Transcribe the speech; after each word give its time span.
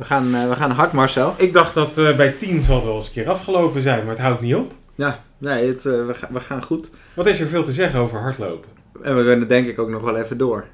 We 0.00 0.06
gaan, 0.06 0.34
uh, 0.34 0.48
we 0.48 0.56
gaan 0.56 0.70
hard 0.70 0.92
Marcel. 0.92 1.34
Ik 1.36 1.52
dacht 1.52 1.74
dat 1.74 1.98
uh, 1.98 2.16
bij 2.16 2.30
10 2.30 2.62
zal 2.62 2.74
het 2.74 2.84
wel 2.84 2.96
eens 2.96 3.06
een 3.06 3.12
keer 3.12 3.28
afgelopen 3.28 3.82
zijn, 3.82 3.98
maar 3.98 4.14
het 4.14 4.22
houdt 4.22 4.40
niet 4.40 4.54
op. 4.54 4.72
Ja, 4.94 5.22
nee, 5.38 5.66
het, 5.66 5.84
uh, 5.84 6.06
we, 6.06 6.14
ga, 6.14 6.28
we 6.32 6.40
gaan 6.40 6.62
goed. 6.62 6.90
Wat 7.14 7.26
is 7.26 7.40
er 7.40 7.46
veel 7.46 7.62
te 7.62 7.72
zeggen 7.72 8.00
over 8.00 8.20
hardlopen? 8.20 8.70
En 9.02 9.16
we 9.16 9.24
kunnen 9.24 9.48
denk 9.48 9.66
ik 9.66 9.78
ook 9.78 9.88
nog 9.88 10.02
wel 10.02 10.16
even 10.16 10.38
door. 10.38 10.64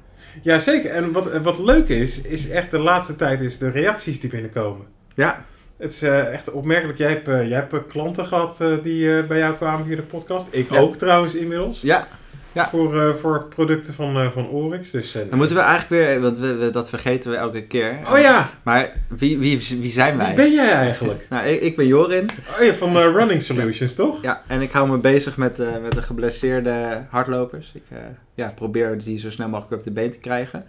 Ja, 0.41 0.57
zeker. 0.57 0.91
En 0.91 1.11
wat, 1.11 1.41
wat 1.41 1.59
leuk 1.59 1.89
is, 1.89 2.21
is 2.21 2.49
echt 2.49 2.71
de 2.71 2.77
laatste 2.77 3.15
tijd 3.15 3.41
is 3.41 3.57
de 3.57 3.69
reacties 3.69 4.19
die 4.19 4.29
binnenkomen. 4.29 4.85
Ja. 5.15 5.45
Het 5.77 5.91
is 5.91 6.01
echt 6.01 6.51
opmerkelijk. 6.51 6.97
Jij 6.97 7.09
hebt, 7.09 7.25
jij 7.25 7.67
hebt 7.69 7.85
klanten 7.85 8.25
gehad 8.25 8.63
die 8.83 9.23
bij 9.23 9.37
jou 9.37 9.55
kwamen 9.55 9.85
via 9.85 9.95
de 9.95 10.01
podcast. 10.01 10.47
Ik 10.51 10.69
ja. 10.71 10.79
ook 10.79 10.95
trouwens 10.95 11.35
inmiddels. 11.35 11.81
Ja. 11.81 12.07
Ja. 12.51 12.69
Voor, 12.69 12.95
uh, 12.95 13.13
voor 13.13 13.47
producten 13.47 13.93
van, 13.93 14.17
uh, 14.17 14.31
van 14.31 14.49
Oryx. 14.49 14.91
Dus, 14.91 15.15
uh, 15.15 15.21
Dan 15.29 15.37
moeten 15.37 15.55
we 15.55 15.61
eigenlijk 15.61 16.03
weer, 16.03 16.21
want 16.21 16.37
we, 16.37 16.55
we, 16.55 16.69
dat 16.69 16.89
vergeten 16.89 17.31
we 17.31 17.37
elke 17.37 17.63
keer. 17.63 17.99
Oh 18.11 18.19
ja! 18.19 18.49
Maar 18.63 18.93
wie, 19.07 19.37
wie, 19.37 19.59
wie 19.79 19.91
zijn 19.91 20.17
wij? 20.17 20.27
Wie 20.27 20.35
ben 20.35 20.53
jij 20.53 20.71
eigenlijk? 20.71 21.25
nou, 21.29 21.47
ik, 21.47 21.61
ik 21.61 21.75
ben 21.75 21.87
Jorin. 21.87 22.29
Oh 22.57 22.65
ja, 22.65 22.73
van 22.73 22.97
Running 22.97 23.41
Solutions, 23.41 23.95
ja. 23.95 24.03
toch? 24.03 24.21
Ja, 24.21 24.41
en 24.47 24.61
ik 24.61 24.71
hou 24.71 24.89
me 24.89 24.97
bezig 24.97 25.37
met, 25.37 25.57
met 25.81 25.91
de 25.91 26.01
geblesseerde 26.01 27.05
hardlopers. 27.09 27.71
Ik 27.73 27.83
ja, 28.33 28.51
probeer 28.55 29.03
die 29.03 29.19
zo 29.19 29.31
snel 29.31 29.49
mogelijk 29.49 29.73
op 29.73 29.83
de 29.83 29.91
been 29.91 30.11
te 30.11 30.19
krijgen. 30.19 30.65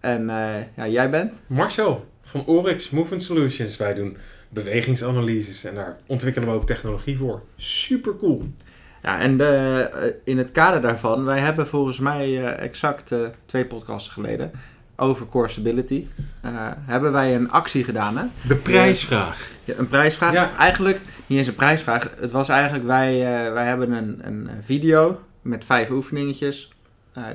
En 0.00 0.26
ja, 0.76 0.86
jij 0.86 1.10
bent? 1.10 1.42
Marcel 1.46 2.06
van 2.22 2.46
Oryx 2.46 2.90
Movement 2.90 3.22
Solutions. 3.22 3.76
Wij 3.76 3.94
doen 3.94 4.16
bewegingsanalyses 4.48 5.64
en 5.64 5.74
daar 5.74 5.96
ontwikkelen 6.06 6.48
we 6.48 6.54
ook 6.54 6.66
technologie 6.66 7.16
voor. 7.16 7.42
Super 7.56 8.16
cool. 8.16 8.44
Ja, 9.02 9.20
en 9.20 9.36
de, 9.36 10.20
in 10.24 10.38
het 10.38 10.50
kader 10.50 10.80
daarvan, 10.80 11.24
wij 11.24 11.38
hebben 11.38 11.66
volgens 11.66 11.98
mij 11.98 12.28
uh, 12.28 12.58
exact 12.58 13.10
uh, 13.10 13.18
twee 13.46 13.64
podcasts 13.64 14.08
geleden 14.08 14.50
over 14.96 15.26
core 15.26 15.48
stability, 15.48 16.06
uh, 16.44 16.50
hebben 16.80 17.12
wij 17.12 17.34
een 17.34 17.50
actie 17.50 17.84
gedaan. 17.84 18.16
Hè? 18.16 18.24
De 18.42 18.56
prijsvraag. 18.56 19.50
Ja, 19.64 19.74
een 19.76 19.88
prijsvraag. 19.88 20.32
Ja. 20.32 20.50
Eigenlijk 20.58 21.00
niet 21.26 21.38
eens 21.38 21.48
een 21.48 21.54
prijsvraag. 21.54 22.14
Het 22.18 22.32
was 22.32 22.48
eigenlijk, 22.48 22.86
wij, 22.86 23.20
wij 23.52 23.66
hebben 23.66 23.92
een, 23.92 24.20
een 24.22 24.50
video 24.62 25.20
met 25.42 25.64
vijf 25.64 25.90
oefeningetjes. 25.90 26.72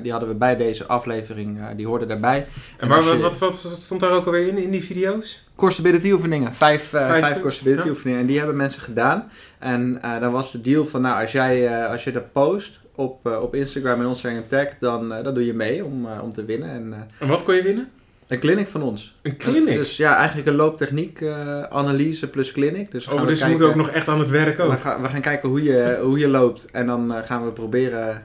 Die 0.02 0.10
hadden 0.10 0.28
we 0.28 0.34
bij 0.34 0.56
deze 0.56 0.86
aflevering, 0.86 1.58
die 1.76 1.86
hoorden 1.86 2.08
daarbij. 2.08 2.38
En, 2.38 2.46
en 2.78 2.88
maar 2.88 3.04
je, 3.04 3.18
wat, 3.18 3.38
wat, 3.38 3.62
wat, 3.62 3.78
stond 3.78 4.00
daar 4.00 4.12
ook 4.12 4.26
alweer 4.26 4.46
in, 4.46 4.58
in 4.58 4.70
die 4.70 4.84
video's? 4.84 5.44
Core 5.56 5.72
stability 5.72 6.10
oefeningen. 6.10 6.54
Vijf, 6.54 6.92
uh, 6.92 7.06
vijf, 7.06 7.40
vijf 7.42 7.62
ja. 7.62 7.88
oefeningen. 7.88 8.20
En 8.20 8.26
die 8.26 8.38
hebben 8.38 8.56
mensen 8.56 8.82
gedaan. 8.82 9.30
En 9.58 10.00
dan 10.20 10.32
was 10.32 10.52
de 10.52 10.60
deal 10.60 10.86
van, 10.86 11.00
nou, 11.00 11.22
als 11.22 11.32
jij 11.32 11.86
als 11.88 12.04
je 12.04 12.12
dat 12.12 12.32
post 12.32 12.80
op, 12.94 13.26
op 13.26 13.54
Instagram 13.54 14.00
en 14.00 14.06
ons 14.06 14.22
een 14.24 14.48
tag, 14.48 14.68
dan, 14.78 15.08
dan 15.08 15.34
doe 15.34 15.46
je 15.46 15.54
mee 15.54 15.84
om, 15.84 16.06
om 16.22 16.32
te 16.32 16.44
winnen. 16.44 16.70
En, 16.70 17.06
en 17.18 17.28
wat 17.28 17.42
kon 17.42 17.54
je 17.54 17.62
winnen? 17.62 17.90
Een 18.26 18.38
clinic 18.38 18.68
van 18.68 18.82
ons. 18.82 19.14
Een 19.22 19.36
clinic? 19.36 19.76
Dus 19.76 19.96
ja, 19.96 20.16
eigenlijk 20.16 20.48
een 20.48 20.54
looptechniek 20.54 21.22
analyse 21.70 22.28
plus 22.28 22.52
clinic. 22.52 22.90
Dus, 22.90 23.08
oh, 23.08 23.26
dus 23.26 23.42
we 23.42 23.48
moeten 23.48 23.66
ook 23.66 23.74
nog 23.74 23.90
echt 23.90 24.08
aan 24.08 24.18
het 24.18 24.30
werk 24.30 24.58
ook. 24.60 24.72
We 24.72 24.78
gaan, 24.78 25.02
we 25.02 25.08
gaan 25.08 25.20
kijken 25.20 25.48
hoe 25.48 25.62
je, 25.62 25.98
hoe 26.02 26.18
je 26.18 26.28
loopt. 26.28 26.70
En 26.70 26.86
dan 26.86 27.12
gaan 27.24 27.44
we 27.44 27.52
proberen 27.52 28.24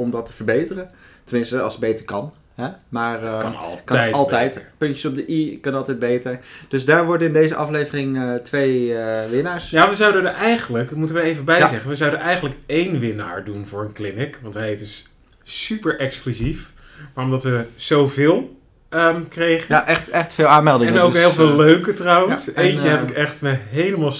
om 0.00 0.10
dat 0.10 0.26
te 0.26 0.32
verbeteren. 0.32 0.90
Tenminste, 1.24 1.60
als 1.60 1.72
het 1.72 1.82
beter 1.82 2.04
kan. 2.04 2.32
Hè? 2.54 2.68
Maar 2.88 3.22
het 3.22 3.36
kan 3.36 3.56
altijd. 3.56 3.84
Kan 3.84 4.12
altijd. 4.12 4.64
Puntjes 4.78 5.04
op 5.04 5.14
de 5.14 5.30
i 5.30 5.60
kan 5.60 5.74
altijd 5.74 5.98
beter. 5.98 6.38
Dus 6.68 6.84
daar 6.84 7.06
worden 7.06 7.26
in 7.26 7.32
deze 7.32 7.54
aflevering 7.54 8.16
uh, 8.16 8.34
twee 8.34 8.86
uh, 8.86 9.18
winnaars. 9.30 9.70
Ja, 9.70 9.88
we 9.88 9.94
zouden 9.94 10.26
er 10.26 10.34
eigenlijk, 10.34 10.88
dat 10.88 10.98
moeten 10.98 11.16
we 11.16 11.22
even 11.22 11.44
bij 11.44 11.58
ja. 11.58 11.68
zeggen, 11.68 11.88
we 11.88 11.96
zouden 11.96 12.20
eigenlijk 12.20 12.56
één 12.66 12.98
winnaar 12.98 13.44
doen 13.44 13.66
voor 13.66 13.82
een 13.82 13.92
clinic. 13.92 14.38
Want 14.42 14.54
hij 14.54 14.72
is 14.72 15.06
super 15.42 15.98
exclusief. 15.98 16.72
Maar 17.14 17.24
omdat 17.24 17.42
we 17.42 17.64
zoveel 17.76 18.58
um, 18.90 19.28
kregen. 19.28 19.74
Ja, 19.74 19.86
echt, 19.86 20.08
echt 20.08 20.34
veel 20.34 20.46
aanmeldingen. 20.46 20.94
En 20.94 21.00
ook 21.00 21.12
dus, 21.12 21.20
heel 21.20 21.30
veel 21.30 21.56
leuke 21.56 21.92
trouwens. 21.92 22.44
ja, 22.44 22.52
Eentje 22.54 22.88
en, 22.88 22.98
heb 22.98 23.10
ik 23.10 23.16
echt 23.16 23.42
me 23.42 23.56
helemaal 23.70 24.12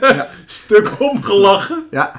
ja. 0.00 0.28
stuk 0.46 0.92
omgelachen. 0.98 1.86
Ja, 1.90 2.12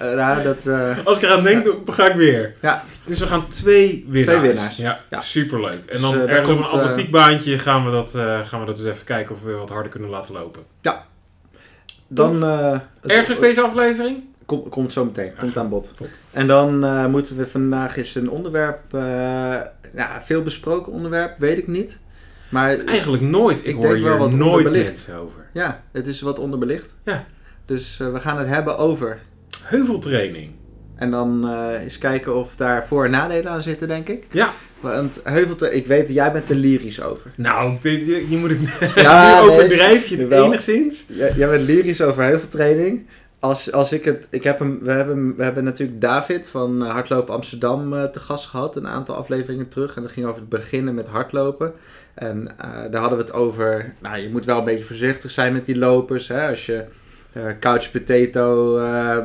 ja. 0.00 0.42
dat... 0.42 0.66
Uh, 0.66 0.96
Als 1.04 1.16
ik 1.16 1.22
eraan 1.22 1.42
denk, 1.42 1.64
dan 1.64 1.94
ga 1.94 2.06
ik 2.06 2.14
weer. 2.14 2.54
Ja. 2.60 2.84
Dus 3.04 3.18
we 3.18 3.26
gaan 3.26 3.48
twee 3.48 4.04
winnaars. 4.08 4.38
Twee 4.38 4.48
winnaars. 4.48 4.76
Ja, 4.76 5.20
superleuk. 5.20 5.72
En 5.72 5.86
Dus, 5.90 6.00
dan 6.00 6.14
uh, 6.14 6.20
ergens 6.20 6.48
op 6.48 6.56
komt, 6.56 6.72
een 6.72 6.78
atletiekbaantje 6.78 7.58
gaan 7.58 7.84
we, 7.84 7.90
dat, 7.90 8.14
uh, 8.16 8.40
gaan 8.46 8.60
we 8.60 8.66
dat 8.66 8.78
eens 8.78 8.88
even 8.88 9.04
kijken 9.04 9.34
of 9.34 9.42
we 9.42 9.52
wat 9.52 9.70
harder 9.70 9.90
kunnen 9.90 10.10
laten 10.10 10.34
lopen. 10.34 10.62
Ja. 10.80 11.06
Dan... 12.08 12.42
Ergens 13.02 13.40
deze 13.40 13.60
aflevering? 13.60 14.24
Kom, 14.46 14.68
komt 14.68 14.92
zo 14.92 15.04
meteen. 15.04 15.32
Komt 15.38 15.56
aan 15.56 15.68
bod. 15.68 15.92
Top. 15.96 16.08
En 16.30 16.46
dan 16.46 17.10
moeten 17.10 17.36
we 17.36 17.46
vandaag 17.46 17.96
eens 17.96 18.14
een 18.14 18.30
onderwerp... 18.30 18.80
Ja, 19.94 20.22
veel 20.24 20.42
besproken 20.42 20.92
onderwerp, 20.92 21.38
weet 21.38 21.58
ik 21.58 21.66
niet. 21.66 22.00
Maar 22.54 22.78
Eigenlijk 22.78 23.22
nooit. 23.22 23.58
Ik, 23.58 23.64
ik 23.64 23.74
hoor 23.74 23.88
denk 23.88 24.02
wel 24.04 24.18
wat 24.18 24.32
nooit 24.32 24.70
mensen 24.70 25.16
over. 25.16 25.46
Ja, 25.52 25.82
het 25.92 26.06
is 26.06 26.20
wat 26.20 26.38
onderbelicht. 26.38 26.96
Ja. 27.04 27.24
Dus 27.66 27.98
uh, 28.02 28.12
we 28.12 28.20
gaan 28.20 28.38
het 28.38 28.48
hebben 28.48 28.76
over... 28.78 29.18
Heuveltraining. 29.62 30.50
En 30.96 31.10
dan 31.10 31.50
uh, 31.50 31.82
eens 31.82 31.98
kijken 31.98 32.34
of 32.34 32.56
daar 32.56 32.86
voor- 32.86 33.04
en 33.04 33.10
nadelen 33.10 33.50
aan 33.52 33.62
zitten, 33.62 33.88
denk 33.88 34.08
ik. 34.08 34.26
Ja. 34.30 34.52
Want 34.80 35.20
heuveltraining... 35.24 35.82
Ik 35.82 35.88
weet, 35.88 36.08
jij 36.08 36.32
bent 36.32 36.50
er 36.50 36.56
lyrisch 36.56 37.02
over. 37.02 37.30
Nou, 37.36 37.76
je, 37.82 38.26
je 38.28 38.36
moet 38.36 38.50
het... 38.60 38.92
Ja, 38.94 39.40
nu 39.42 39.48
overdrijf 39.48 40.06
je 40.06 40.16
het 40.16 40.28
wel. 40.28 40.44
enigszins. 40.46 41.04
Jij, 41.08 41.32
jij 41.36 41.48
bent 41.48 41.66
lyrisch 41.66 42.00
over 42.00 42.22
heuveltraining. 42.22 43.06
Als, 43.44 43.72
als 43.72 43.92
ik 43.92 44.04
het... 44.04 44.26
Ik 44.30 44.44
heb 44.44 44.58
hem, 44.58 44.78
we, 44.82 44.92
hebben, 44.92 45.36
we 45.36 45.42
hebben 45.42 45.64
natuurlijk 45.64 46.00
David 46.00 46.46
van 46.46 46.80
Hardlopen 46.80 47.34
Amsterdam 47.34 47.92
uh, 47.92 48.04
te 48.04 48.20
gast 48.20 48.46
gehad. 48.46 48.76
Een 48.76 48.88
aantal 48.88 49.14
afleveringen 49.14 49.68
terug. 49.68 49.96
En 49.96 50.02
dat 50.02 50.12
ging 50.12 50.26
over 50.26 50.40
het 50.40 50.48
beginnen 50.48 50.94
met 50.94 51.06
hardlopen. 51.06 51.72
En 52.14 52.40
uh, 52.42 52.70
daar 52.90 53.00
hadden 53.00 53.18
we 53.18 53.24
het 53.24 53.32
over... 53.32 53.94
Nou, 54.00 54.18
je 54.18 54.28
moet 54.28 54.44
wel 54.44 54.58
een 54.58 54.64
beetje 54.64 54.84
voorzichtig 54.84 55.30
zijn 55.30 55.52
met 55.52 55.64
die 55.64 55.78
lopers. 55.78 56.28
Hè? 56.28 56.48
Als 56.48 56.66
je 56.66 56.84
couch 57.60 57.90
potato 57.90 58.74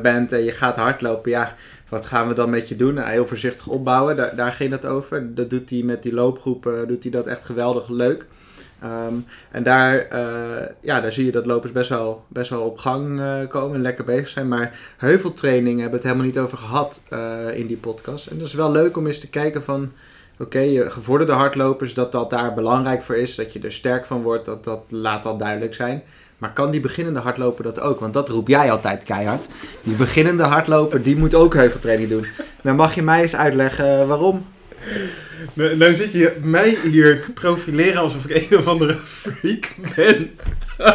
bent 0.02 0.32
en 0.32 0.44
je 0.44 0.52
gaat 0.52 0.76
hardlopen. 0.76 1.30
Ja, 1.30 1.54
wat 1.88 2.06
gaan 2.06 2.28
we 2.28 2.34
dan 2.34 2.50
met 2.50 2.68
je 2.68 2.76
doen? 2.76 2.94
Nou, 2.94 3.10
heel 3.10 3.26
voorzichtig 3.26 3.66
opbouwen. 3.66 4.36
Daar, 4.36 4.52
ging 4.52 4.70
het 4.70 4.86
over. 4.86 5.34
Dat 5.34 5.50
doet 5.50 5.70
hij 5.70 5.82
met 5.82 6.02
die 6.02 6.14
loopgroep. 6.14 6.84
doet 6.88 7.02
hij 7.02 7.12
dat 7.12 7.26
echt 7.26 7.44
geweldig 7.44 7.88
leuk. 7.88 8.26
Um, 8.84 9.26
en 9.50 9.62
daar, 9.62 10.08
uh, 10.12 10.66
ja, 10.80 11.00
daar 11.00 11.12
zie 11.12 11.24
je 11.24 11.32
dat 11.32 11.46
lopers 11.46 11.72
best 11.72 11.88
wel, 11.88 12.24
best 12.28 12.50
wel 12.50 12.62
op 12.62 12.78
gang 12.78 13.20
uh, 13.20 13.34
komen 13.48 13.76
en 13.76 13.82
lekker 13.82 14.04
bezig 14.04 14.28
zijn. 14.28 14.48
Maar 14.48 14.78
heuveltraining 14.96 15.80
hebben 15.80 16.00
we 16.00 16.06
het 16.06 16.14
helemaal 16.14 16.26
niet 16.26 16.38
over 16.38 16.58
gehad 16.58 17.02
uh, 17.10 17.18
in 17.54 17.66
die 17.66 17.76
podcast. 17.76 18.26
En 18.26 18.38
dat 18.38 18.46
is 18.46 18.54
wel 18.54 18.70
leuk 18.70 18.96
om 18.96 19.06
eens 19.06 19.20
te 19.20 19.30
kijken 19.30 19.62
van... 19.62 19.92
Oké, 20.38 20.58
okay, 20.58 20.90
gevorderde 20.90 21.32
hardlopers, 21.32 21.94
dat 21.94 22.12
dat 22.12 22.30
daar 22.30 22.54
belangrijk 22.54 23.02
voor 23.02 23.16
is. 23.16 23.34
Dat 23.34 23.52
je 23.52 23.60
er 23.60 23.72
sterk 23.72 24.04
van 24.04 24.22
wordt, 24.22 24.44
dat, 24.44 24.64
dat 24.64 24.80
laat 24.88 25.26
al 25.26 25.36
duidelijk 25.36 25.74
zijn. 25.74 26.02
Maar 26.38 26.52
kan 26.52 26.70
die 26.70 26.80
beginnende 26.80 27.20
hardloper 27.20 27.64
dat 27.64 27.80
ook? 27.80 28.00
Want 28.00 28.14
dat 28.14 28.28
roep 28.28 28.48
jij 28.48 28.70
altijd 28.70 29.04
keihard. 29.04 29.48
Die 29.82 29.94
beginnende 29.94 30.42
hardloper, 30.42 31.02
die 31.02 31.16
moet 31.16 31.34
ook 31.34 31.54
heuveltraining 31.54 32.08
doen. 32.08 32.26
Dan 32.62 32.76
mag 32.76 32.94
je 32.94 33.02
mij 33.02 33.22
eens 33.22 33.36
uitleggen 33.36 34.08
waarom. 34.08 34.46
Nou, 35.54 35.76
nou 35.76 35.94
zit 35.94 36.12
je 36.12 36.36
mij 36.42 36.78
hier 36.90 37.22
te 37.22 37.32
profileren 37.32 38.00
alsof 38.00 38.26
ik 38.26 38.50
een 38.50 38.58
of 38.58 38.66
andere 38.66 38.98
freak 39.04 39.74
ben. 39.96 40.30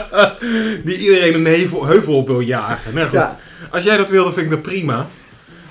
Die 0.85 0.97
iedereen 0.97 1.33
een 1.33 1.45
heuvel, 1.45 1.85
heuvel 1.85 2.17
op 2.17 2.27
wil 2.27 2.39
jagen. 2.39 2.93
Nou 2.93 3.07
goed, 3.07 3.19
ja. 3.19 3.39
als 3.71 3.83
jij 3.83 3.97
dat 3.97 4.09
wil, 4.09 4.23
dan 4.23 4.33
vind 4.33 4.45
ik 4.45 4.51
dat 4.51 4.61
prima. 4.61 5.07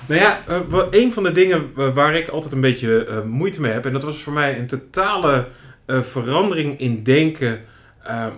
Nou 0.05 0.21
ja, 0.21 0.41
uh, 0.49 0.83
een 0.91 1.13
van 1.13 1.23
de 1.23 1.31
dingen 1.31 1.71
waar 1.93 2.15
ik 2.15 2.27
altijd 2.27 2.53
een 2.53 2.61
beetje 2.61 3.07
uh, 3.09 3.21
moeite 3.23 3.61
mee 3.61 3.71
heb... 3.71 3.85
en 3.85 3.93
dat 3.93 4.03
was 4.03 4.17
voor 4.17 4.33
mij 4.33 4.57
een 4.57 4.67
totale 4.67 5.47
uh, 5.87 6.01
verandering 6.01 6.79
in 6.79 7.03
denken... 7.03 7.61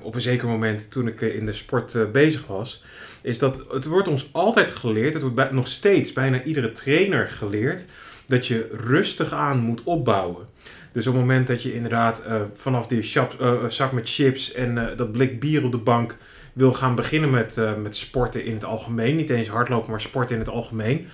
op 0.01 0.15
een 0.15 0.21
zeker 0.21 0.47
moment 0.47 0.91
toen 0.91 1.07
ik 1.07 1.21
in 1.21 1.45
de 1.45 1.53
sport 1.53 2.11
bezig 2.11 2.47
was... 2.47 2.83
is 3.21 3.39
dat 3.39 3.61
het 3.71 3.85
wordt 3.85 4.07
ons 4.07 4.29
altijd 4.31 4.69
geleerd, 4.69 5.13
het 5.13 5.23
wordt 5.23 5.51
nog 5.51 5.67
steeds 5.67 6.13
bijna 6.13 6.43
iedere 6.43 6.71
trainer 6.71 7.27
geleerd 7.27 7.85
dat 8.27 8.47
je 8.47 8.67
rustig 8.71 9.31
aan 9.31 9.59
moet 9.59 9.83
opbouwen. 9.83 10.45
Dus 10.91 11.07
op 11.07 11.13
het 11.13 11.21
moment 11.21 11.47
dat 11.47 11.63
je 11.63 11.73
inderdaad 11.73 12.23
uh, 12.27 12.41
vanaf 12.53 12.87
die 12.87 13.01
shop, 13.01 13.35
uh, 13.41 13.65
zak 13.67 13.91
met 13.91 14.09
chips 14.09 14.53
en 14.53 14.93
dat 14.95 15.11
blik 15.11 15.39
bier 15.39 15.63
op 15.63 15.71
de 15.71 15.77
bank 15.77 16.17
wil 16.53 16.73
gaan 16.73 16.95
beginnen 16.95 17.29
met, 17.29 17.59
met 17.81 17.95
sporten 17.95 18.45
in 18.45 18.53
het 18.53 18.65
algemeen, 18.65 19.15
niet 19.15 19.29
eens 19.29 19.47
hardlopen, 19.47 19.91
maar 19.91 20.01
sporten 20.01 20.35
in 20.35 20.41
het 20.41 20.49
algemeen, 20.49 21.07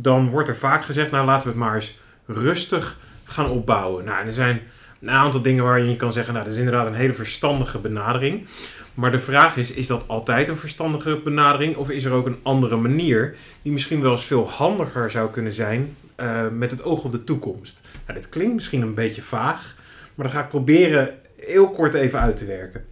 dan 0.00 0.30
wordt 0.30 0.48
er 0.48 0.56
vaak 0.56 0.84
gezegd, 0.84 1.10
nou 1.10 1.26
laten 1.26 1.42
we 1.42 1.48
het 1.48 1.58
maar 1.58 1.74
eens 1.74 1.98
rustig 2.26 2.98
gaan 3.24 3.48
opbouwen. 3.48 4.04
Nou, 4.04 4.26
er 4.26 4.32
zijn 4.32 4.60
een 5.00 5.10
aantal 5.10 5.42
dingen 5.42 5.64
waarin 5.64 5.90
je 5.90 5.96
kan 5.96 6.12
zeggen, 6.12 6.32
nou, 6.32 6.44
dat 6.44 6.54
is 6.54 6.60
inderdaad 6.60 6.86
een 6.86 6.94
hele 6.94 7.12
verstandige 7.12 7.78
benadering. 7.78 8.46
Maar 8.94 9.10
de 9.10 9.20
vraag 9.20 9.56
is, 9.56 9.72
is 9.72 9.86
dat 9.86 10.04
altijd 10.06 10.48
een 10.48 10.56
verstandige 10.56 11.20
benadering? 11.24 11.76
Of 11.76 11.90
is 11.90 12.04
er 12.04 12.12
ook 12.12 12.26
een 12.26 12.38
andere 12.42 12.76
manier 12.76 13.34
die 13.62 13.72
misschien 13.72 14.00
wel 14.00 14.12
eens 14.12 14.24
veel 14.24 14.50
handiger 14.50 15.10
zou 15.10 15.30
kunnen 15.30 15.52
zijn 15.52 15.96
uh, 16.16 16.48
met 16.48 16.70
het 16.70 16.82
oog 16.82 17.04
op 17.04 17.12
de 17.12 17.24
toekomst? 17.24 17.80
Nou, 18.06 18.18
dit 18.18 18.28
klinkt 18.28 18.54
misschien 18.54 18.82
een 18.82 18.94
beetje 18.94 19.22
vaag, 19.22 19.76
maar 20.14 20.26
dan 20.26 20.34
ga 20.34 20.42
ik 20.42 20.48
proberen 20.48 21.14
heel 21.36 21.70
kort 21.70 21.94
even 21.94 22.20
uit 22.20 22.36
te 22.36 22.44
werken. 22.44 22.84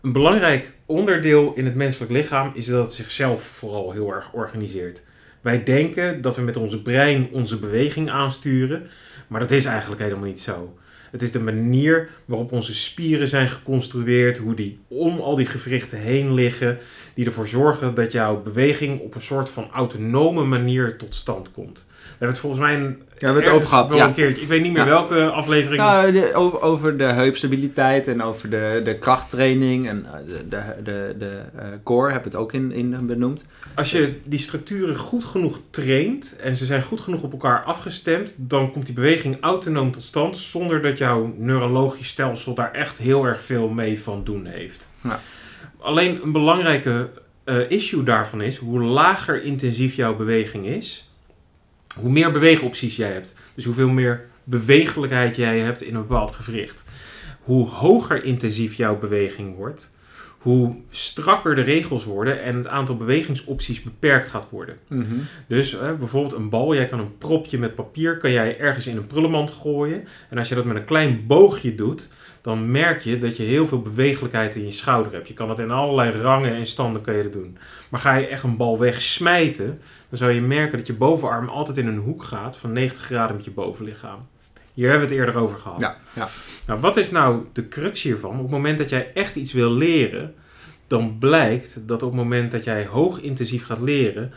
Een 0.00 0.12
belangrijk 0.12 0.72
onderdeel 0.86 1.54
in 1.54 1.64
het 1.64 1.74
menselijk 1.74 2.10
lichaam 2.10 2.50
is 2.54 2.66
dat 2.66 2.84
het 2.84 2.92
zichzelf 2.92 3.42
vooral 3.42 3.92
heel 3.92 4.12
erg 4.12 4.32
organiseert. 4.32 5.02
Wij 5.40 5.62
denken 5.62 6.20
dat 6.20 6.36
we 6.36 6.42
met 6.42 6.56
onze 6.56 6.82
brein 6.82 7.28
onze 7.32 7.58
beweging 7.58 8.10
aansturen, 8.10 8.86
maar 9.26 9.40
dat 9.40 9.50
is 9.50 9.64
eigenlijk 9.64 10.02
helemaal 10.02 10.26
niet 10.26 10.40
zo. 10.40 10.76
Het 11.10 11.22
is 11.22 11.32
de 11.32 11.40
manier 11.40 12.08
waarop 12.24 12.52
onze 12.52 12.74
spieren 12.74 13.28
zijn 13.28 13.50
geconstrueerd, 13.50 14.38
hoe 14.38 14.54
die 14.54 14.78
om 14.88 15.20
al 15.20 15.36
die 15.36 15.46
gewrichten 15.46 15.98
heen 15.98 16.34
liggen, 16.34 16.78
die 17.14 17.26
ervoor 17.26 17.48
zorgen 17.48 17.94
dat 17.94 18.12
jouw 18.12 18.42
beweging 18.42 19.00
op 19.00 19.14
een 19.14 19.20
soort 19.20 19.48
van 19.48 19.70
autonome 19.70 20.44
manier 20.44 20.96
tot 20.98 21.14
stand 21.14 21.52
komt. 21.52 21.86
We 22.18 22.24
hebben 22.24 22.28
het 22.28 22.38
volgens 22.38 22.62
mij 22.62 22.74
een, 22.74 23.02
ja, 23.18 23.32
we 23.32 23.40
het 23.40 23.48
over 23.48 23.68
gehad. 23.68 23.92
Wel 23.92 24.00
een 24.00 24.12
keertje. 24.12 24.42
Ik 24.42 24.48
weet 24.48 24.62
niet 24.62 24.72
meer 24.72 24.84
welke 24.84 25.30
aflevering. 25.30 25.82
Nou, 25.82 26.12
de, 26.12 26.34
over, 26.34 26.60
over 26.60 26.96
de 26.96 27.04
heupstabiliteit 27.04 28.08
en 28.08 28.22
over 28.22 28.50
de, 28.50 28.80
de 28.84 28.98
krachttraining 28.98 29.88
en 29.88 30.06
eh, 30.06 30.12
de, 30.28 30.48
de, 30.48 30.82
de, 30.84 31.14
de 31.18 31.40
uh, 31.56 31.62
core 31.82 32.12
heb 32.12 32.24
het 32.24 32.36
ook 32.36 32.52
in, 32.52 32.72
in 32.72 33.06
benoemd. 33.06 33.44
Als 33.74 33.90
je 33.90 34.20
die 34.24 34.38
structuren 34.38 34.96
goed 34.96 35.24
genoeg 35.24 35.60
traint 35.70 36.36
en 36.36 36.56
ze 36.56 36.64
zijn 36.64 36.82
goed 36.82 37.00
genoeg 37.00 37.22
op 37.22 37.32
elkaar 37.32 37.64
afgestemd, 37.64 38.34
dan 38.36 38.72
komt 38.72 38.86
die 38.86 38.94
beweging 38.94 39.36
autonoom 39.40 39.92
tot 39.92 40.02
stand 40.02 40.36
zonder 40.36 40.82
dat 40.82 40.98
jouw 40.98 41.34
neurologisch 41.36 42.08
stelsel 42.08 42.54
daar 42.54 42.72
echt 42.72 42.98
heel 42.98 43.24
erg 43.24 43.40
veel 43.40 43.68
mee 43.68 44.02
van 44.02 44.24
doen 44.24 44.46
heeft. 44.46 44.88
Ja. 45.02 45.20
Alleen 45.78 46.22
een 46.22 46.32
belangrijke 46.32 47.10
uh, 47.44 47.70
issue 47.70 48.02
daarvan 48.02 48.40
is 48.40 48.56
hoe 48.56 48.80
lager 48.80 49.42
intensief 49.42 49.94
jouw 49.94 50.16
beweging 50.16 50.66
is 50.66 51.10
hoe 52.00 52.10
meer 52.10 52.32
beweegopties 52.32 52.96
jij 52.96 53.12
hebt, 53.12 53.34
dus 53.54 53.64
hoeveel 53.64 53.88
meer 53.88 54.24
bewegelijkheid 54.44 55.36
jij 55.36 55.58
hebt 55.58 55.82
in 55.82 55.94
een 55.94 56.06
bepaald 56.06 56.32
gewricht, 56.32 56.84
hoe 57.40 57.68
hoger 57.68 58.24
intensief 58.24 58.74
jouw 58.74 58.98
beweging 58.98 59.56
wordt, 59.56 59.90
hoe 60.46 60.76
strakker 60.90 61.54
de 61.54 61.60
regels 61.60 62.04
worden 62.04 62.42
en 62.42 62.56
het 62.56 62.66
aantal 62.66 62.96
bewegingsopties 62.96 63.82
beperkt 63.82 64.28
gaat 64.28 64.50
worden. 64.50 64.76
Mhm. 64.88 65.14
Dus 65.46 65.78
eh, 65.78 65.92
bijvoorbeeld 65.94 66.34
een 66.34 66.48
bal, 66.48 66.74
jij 66.74 66.86
kan 66.86 66.98
een 66.98 67.18
propje 67.18 67.58
met 67.58 67.74
papier, 67.74 68.16
kan 68.16 68.30
jij 68.30 68.58
ergens 68.58 68.86
in 68.86 68.96
een 68.96 69.06
prullenmand 69.06 69.50
gooien. 69.50 70.04
En 70.30 70.38
als 70.38 70.48
je 70.48 70.54
dat 70.54 70.64
met 70.64 70.76
een 70.76 70.84
klein 70.84 71.26
boogje 71.26 71.74
doet, 71.74 72.10
dan 72.40 72.70
merk 72.70 73.00
je 73.00 73.18
dat 73.18 73.36
je 73.36 73.42
heel 73.42 73.66
veel 73.66 73.80
bewegelijkheid 73.80 74.54
in 74.54 74.64
je 74.64 74.72
schouder 74.72 75.12
hebt. 75.12 75.28
Je 75.28 75.34
kan 75.34 75.48
dat 75.48 75.58
in 75.58 75.70
allerlei 75.70 76.20
rangen 76.20 76.54
en 76.54 76.66
standen 76.66 77.02
kan 77.02 77.14
je 77.14 77.22
dat 77.22 77.32
doen. 77.32 77.58
Maar 77.90 78.00
ga 78.00 78.14
je 78.14 78.26
echt 78.26 78.42
een 78.42 78.56
bal 78.56 78.78
wegsmijten, 78.78 79.80
dan 80.08 80.18
zou 80.18 80.32
je 80.32 80.40
merken 80.40 80.78
dat 80.78 80.86
je 80.86 80.94
bovenarm 80.94 81.48
altijd 81.48 81.76
in 81.76 81.86
een 81.86 81.96
hoek 81.96 82.22
gaat 82.24 82.56
van 82.56 82.72
90 82.72 83.04
graden 83.04 83.36
met 83.36 83.44
je 83.44 83.50
bovenlichaam. 83.50 84.26
Hier 84.76 84.90
hebben 84.90 85.08
we 85.08 85.14
het 85.14 85.24
eerder 85.24 85.42
over 85.42 85.58
gehad. 85.58 85.80
Ja, 85.80 85.96
ja. 86.12 86.28
Nou, 86.66 86.80
wat 86.80 86.96
is 86.96 87.10
nou 87.10 87.44
de 87.52 87.68
crux 87.68 88.02
hiervan? 88.02 88.34
Op 88.34 88.42
het 88.42 88.50
moment 88.50 88.78
dat 88.78 88.90
jij 88.90 89.12
echt 89.14 89.36
iets 89.36 89.52
wil 89.52 89.72
leren, 89.72 90.34
dan 90.86 91.18
blijkt 91.18 91.88
dat 91.88 92.02
op 92.02 92.08
het 92.08 92.20
moment 92.20 92.50
dat 92.50 92.64
jij 92.64 92.86
hoog 92.86 93.20
intensief 93.20 93.64
gaat 93.64 93.80
leren, 93.80 94.32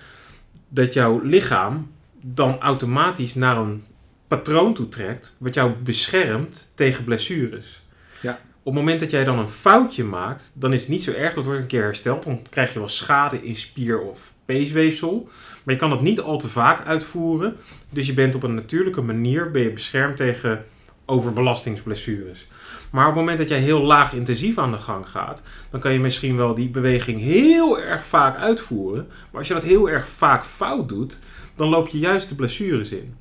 dat 0.69 0.93
jouw 0.93 1.19
lichaam 1.23 1.91
dan 2.21 2.59
automatisch 2.59 3.35
naar 3.35 3.57
een 3.57 3.83
patroon 4.27 4.73
toe 4.73 4.87
trekt, 4.87 5.35
wat 5.39 5.53
jou 5.53 5.71
beschermt 5.71 6.71
tegen 6.75 7.03
blessures. 7.03 7.85
Ja. 8.21 8.31
Op 8.63 8.75
het 8.75 8.83
moment 8.83 8.99
dat 8.99 9.11
jij 9.11 9.23
dan 9.23 9.39
een 9.39 9.47
foutje 9.47 10.03
maakt, 10.03 10.51
dan 10.53 10.73
is 10.73 10.81
het 10.81 10.89
niet 10.89 11.03
zo 11.03 11.11
erg. 11.11 11.33
Dat 11.33 11.45
wordt 11.45 11.59
een 11.59 11.67
keer 11.67 11.83
hersteld. 11.83 12.23
Dan 12.23 12.41
krijg 12.49 12.73
je 12.73 12.79
wel 12.79 12.87
schade 12.87 13.43
in 13.43 13.55
spier 13.55 13.99
of 14.01 14.33
peesweefsel. 14.49 15.29
Maar 15.63 15.73
je 15.73 15.79
kan 15.79 15.91
het 15.91 16.01
niet 16.01 16.21
al 16.21 16.37
te 16.37 16.47
vaak 16.47 16.85
uitvoeren. 16.85 17.55
Dus 17.89 18.05
je 18.05 18.13
bent 18.13 18.35
op 18.35 18.43
een 18.43 18.53
natuurlijke 18.53 19.01
manier 19.01 19.51
ben 19.51 19.61
je 19.61 19.71
beschermd 19.71 20.17
tegen 20.17 20.65
overbelastingsblessures. 21.05 22.47
Maar 22.91 23.07
op 23.07 23.11
het 23.11 23.19
moment 23.19 23.37
dat 23.37 23.49
jij 23.49 23.59
heel 23.59 23.81
laag 23.81 24.13
intensief 24.13 24.57
aan 24.57 24.71
de 24.71 24.77
gang 24.77 25.09
gaat, 25.09 25.43
dan 25.69 25.79
kan 25.79 25.93
je 25.93 25.99
misschien 25.99 26.35
wel 26.35 26.55
die 26.55 26.69
beweging 26.69 27.21
heel 27.21 27.79
erg 27.79 28.05
vaak 28.05 28.37
uitvoeren. 28.37 29.07
Maar 29.07 29.39
als 29.39 29.47
je 29.47 29.53
dat 29.53 29.63
heel 29.63 29.89
erg 29.89 30.07
vaak 30.07 30.45
fout 30.45 30.89
doet, 30.89 31.19
dan 31.55 31.69
loop 31.69 31.87
je 31.87 31.99
juist 31.99 32.29
de 32.29 32.35
blessures 32.35 32.91
in. 32.91 33.15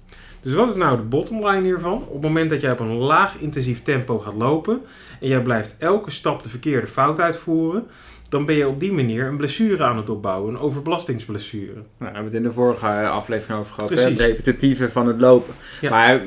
Dus 0.48 0.56
wat 0.56 0.68
is 0.68 0.74
nou 0.74 0.96
de 0.96 1.02
bottomline 1.02 1.62
hiervan? 1.62 2.02
Op 2.02 2.12
het 2.12 2.22
moment 2.22 2.50
dat 2.50 2.60
jij 2.60 2.72
op 2.72 2.80
een 2.80 2.96
laag 2.96 3.38
intensief 3.38 3.82
tempo 3.82 4.18
gaat 4.18 4.34
lopen 4.34 4.80
en 5.20 5.28
jij 5.28 5.42
blijft 5.42 5.74
elke 5.78 6.10
stap 6.10 6.42
de 6.42 6.48
verkeerde 6.48 6.86
fout 6.86 7.20
uitvoeren, 7.20 7.86
dan 8.28 8.46
ben 8.46 8.54
je 8.54 8.68
op 8.68 8.80
die 8.80 8.92
manier 8.92 9.26
een 9.26 9.36
blessure 9.36 9.84
aan 9.84 9.96
het 9.96 10.10
opbouwen, 10.10 10.54
een 10.54 10.60
overbelastingsblessure. 10.60 11.72
Nou, 11.72 11.84
daar 11.98 12.12
hebben 12.12 12.30
we 12.30 12.36
het 12.36 12.36
in 12.36 12.42
de 12.42 12.52
vorige 12.52 12.86
aflevering 13.08 13.58
over 13.58 13.74
gehad, 13.74 13.90
het 13.90 14.20
repetitieve 14.20 14.90
van 14.90 15.06
het 15.06 15.20
lopen. 15.20 15.54
Maar 15.90 16.22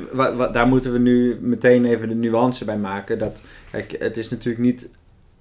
daar 0.52 0.66
moeten 0.66 0.92
we 0.92 0.98
nu 0.98 1.38
meteen 1.40 1.84
even 1.84 2.08
de 2.08 2.14
nuance 2.14 2.64
bij 2.64 2.78
maken. 2.78 3.18
Dat, 3.18 3.42
kijk, 3.70 3.96
het 3.98 4.16
is 4.16 4.28
natuurlijk 4.28 4.64
niet 4.64 4.90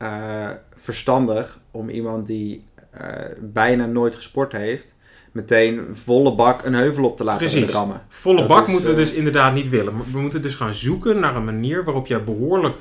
uh, 0.01 0.49
verstandig 0.75 1.59
om 1.71 1.89
iemand 1.89 2.27
die 2.27 2.63
uh, 3.01 3.07
bijna 3.39 3.85
nooit 3.85 4.15
gesport 4.15 4.51
heeft, 4.51 4.95
meteen 5.31 5.87
volle 5.93 6.35
bak 6.35 6.65
een 6.65 6.73
heuvel 6.73 7.03
op 7.03 7.17
te 7.17 7.23
laten 7.23 7.47
Precies. 7.47 7.73
rammen. 7.73 8.01
Volle 8.07 8.45
bak 8.45 8.67
moeten 8.67 8.85
we 8.85 8.99
uh, 8.99 9.03
dus 9.03 9.13
inderdaad 9.13 9.53
niet 9.53 9.69
willen. 9.69 9.93
We 10.11 10.19
moeten 10.19 10.41
dus 10.41 10.55
gaan 10.55 10.73
zoeken 10.73 11.19
naar 11.19 11.35
een 11.35 11.45
manier 11.45 11.83
waarop 11.83 12.07
jij 12.07 12.23
behoorlijk 12.23 12.77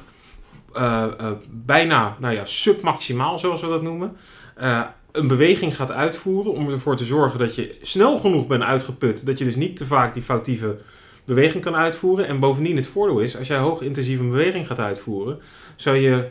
uh, 0.77 1.05
uh, 1.21 1.31
bijna, 1.51 2.17
nou 2.21 2.35
ja, 2.35 2.45
submaximaal 2.45 3.39
zoals 3.39 3.61
we 3.61 3.69
dat 3.69 3.83
noemen, 3.83 4.17
uh, 4.61 4.83
een 5.13 5.29
beweging 5.29 5.77
gaat 5.77 5.93
uitvoeren 5.93 6.53
om 6.53 6.71
ervoor 6.71 6.97
te 6.97 7.05
zorgen 7.05 7.39
dat 7.39 7.55
je 7.55 7.77
snel 7.81 8.19
genoeg 8.19 8.47
bent 8.47 8.63
uitgeput, 8.63 9.27
dat 9.27 9.39
je 9.39 9.45
dus 9.45 9.57
niet 9.57 9.77
te 9.77 9.87
vaak 9.87 10.15
die 10.15 10.23
foutieve 10.23 10.77
beweging 11.25 11.63
kan 11.63 11.75
uitvoeren. 11.77 12.27
En 12.27 12.39
bovendien 12.39 12.77
het 12.77 12.87
voordeel 12.87 13.21
is, 13.21 13.37
als 13.37 13.47
jij 13.47 13.59
hoog 13.59 13.81
intensieve 13.81 14.23
beweging 14.23 14.67
gaat 14.67 14.79
uitvoeren, 14.79 15.39
zou 15.77 15.97
je 15.97 16.29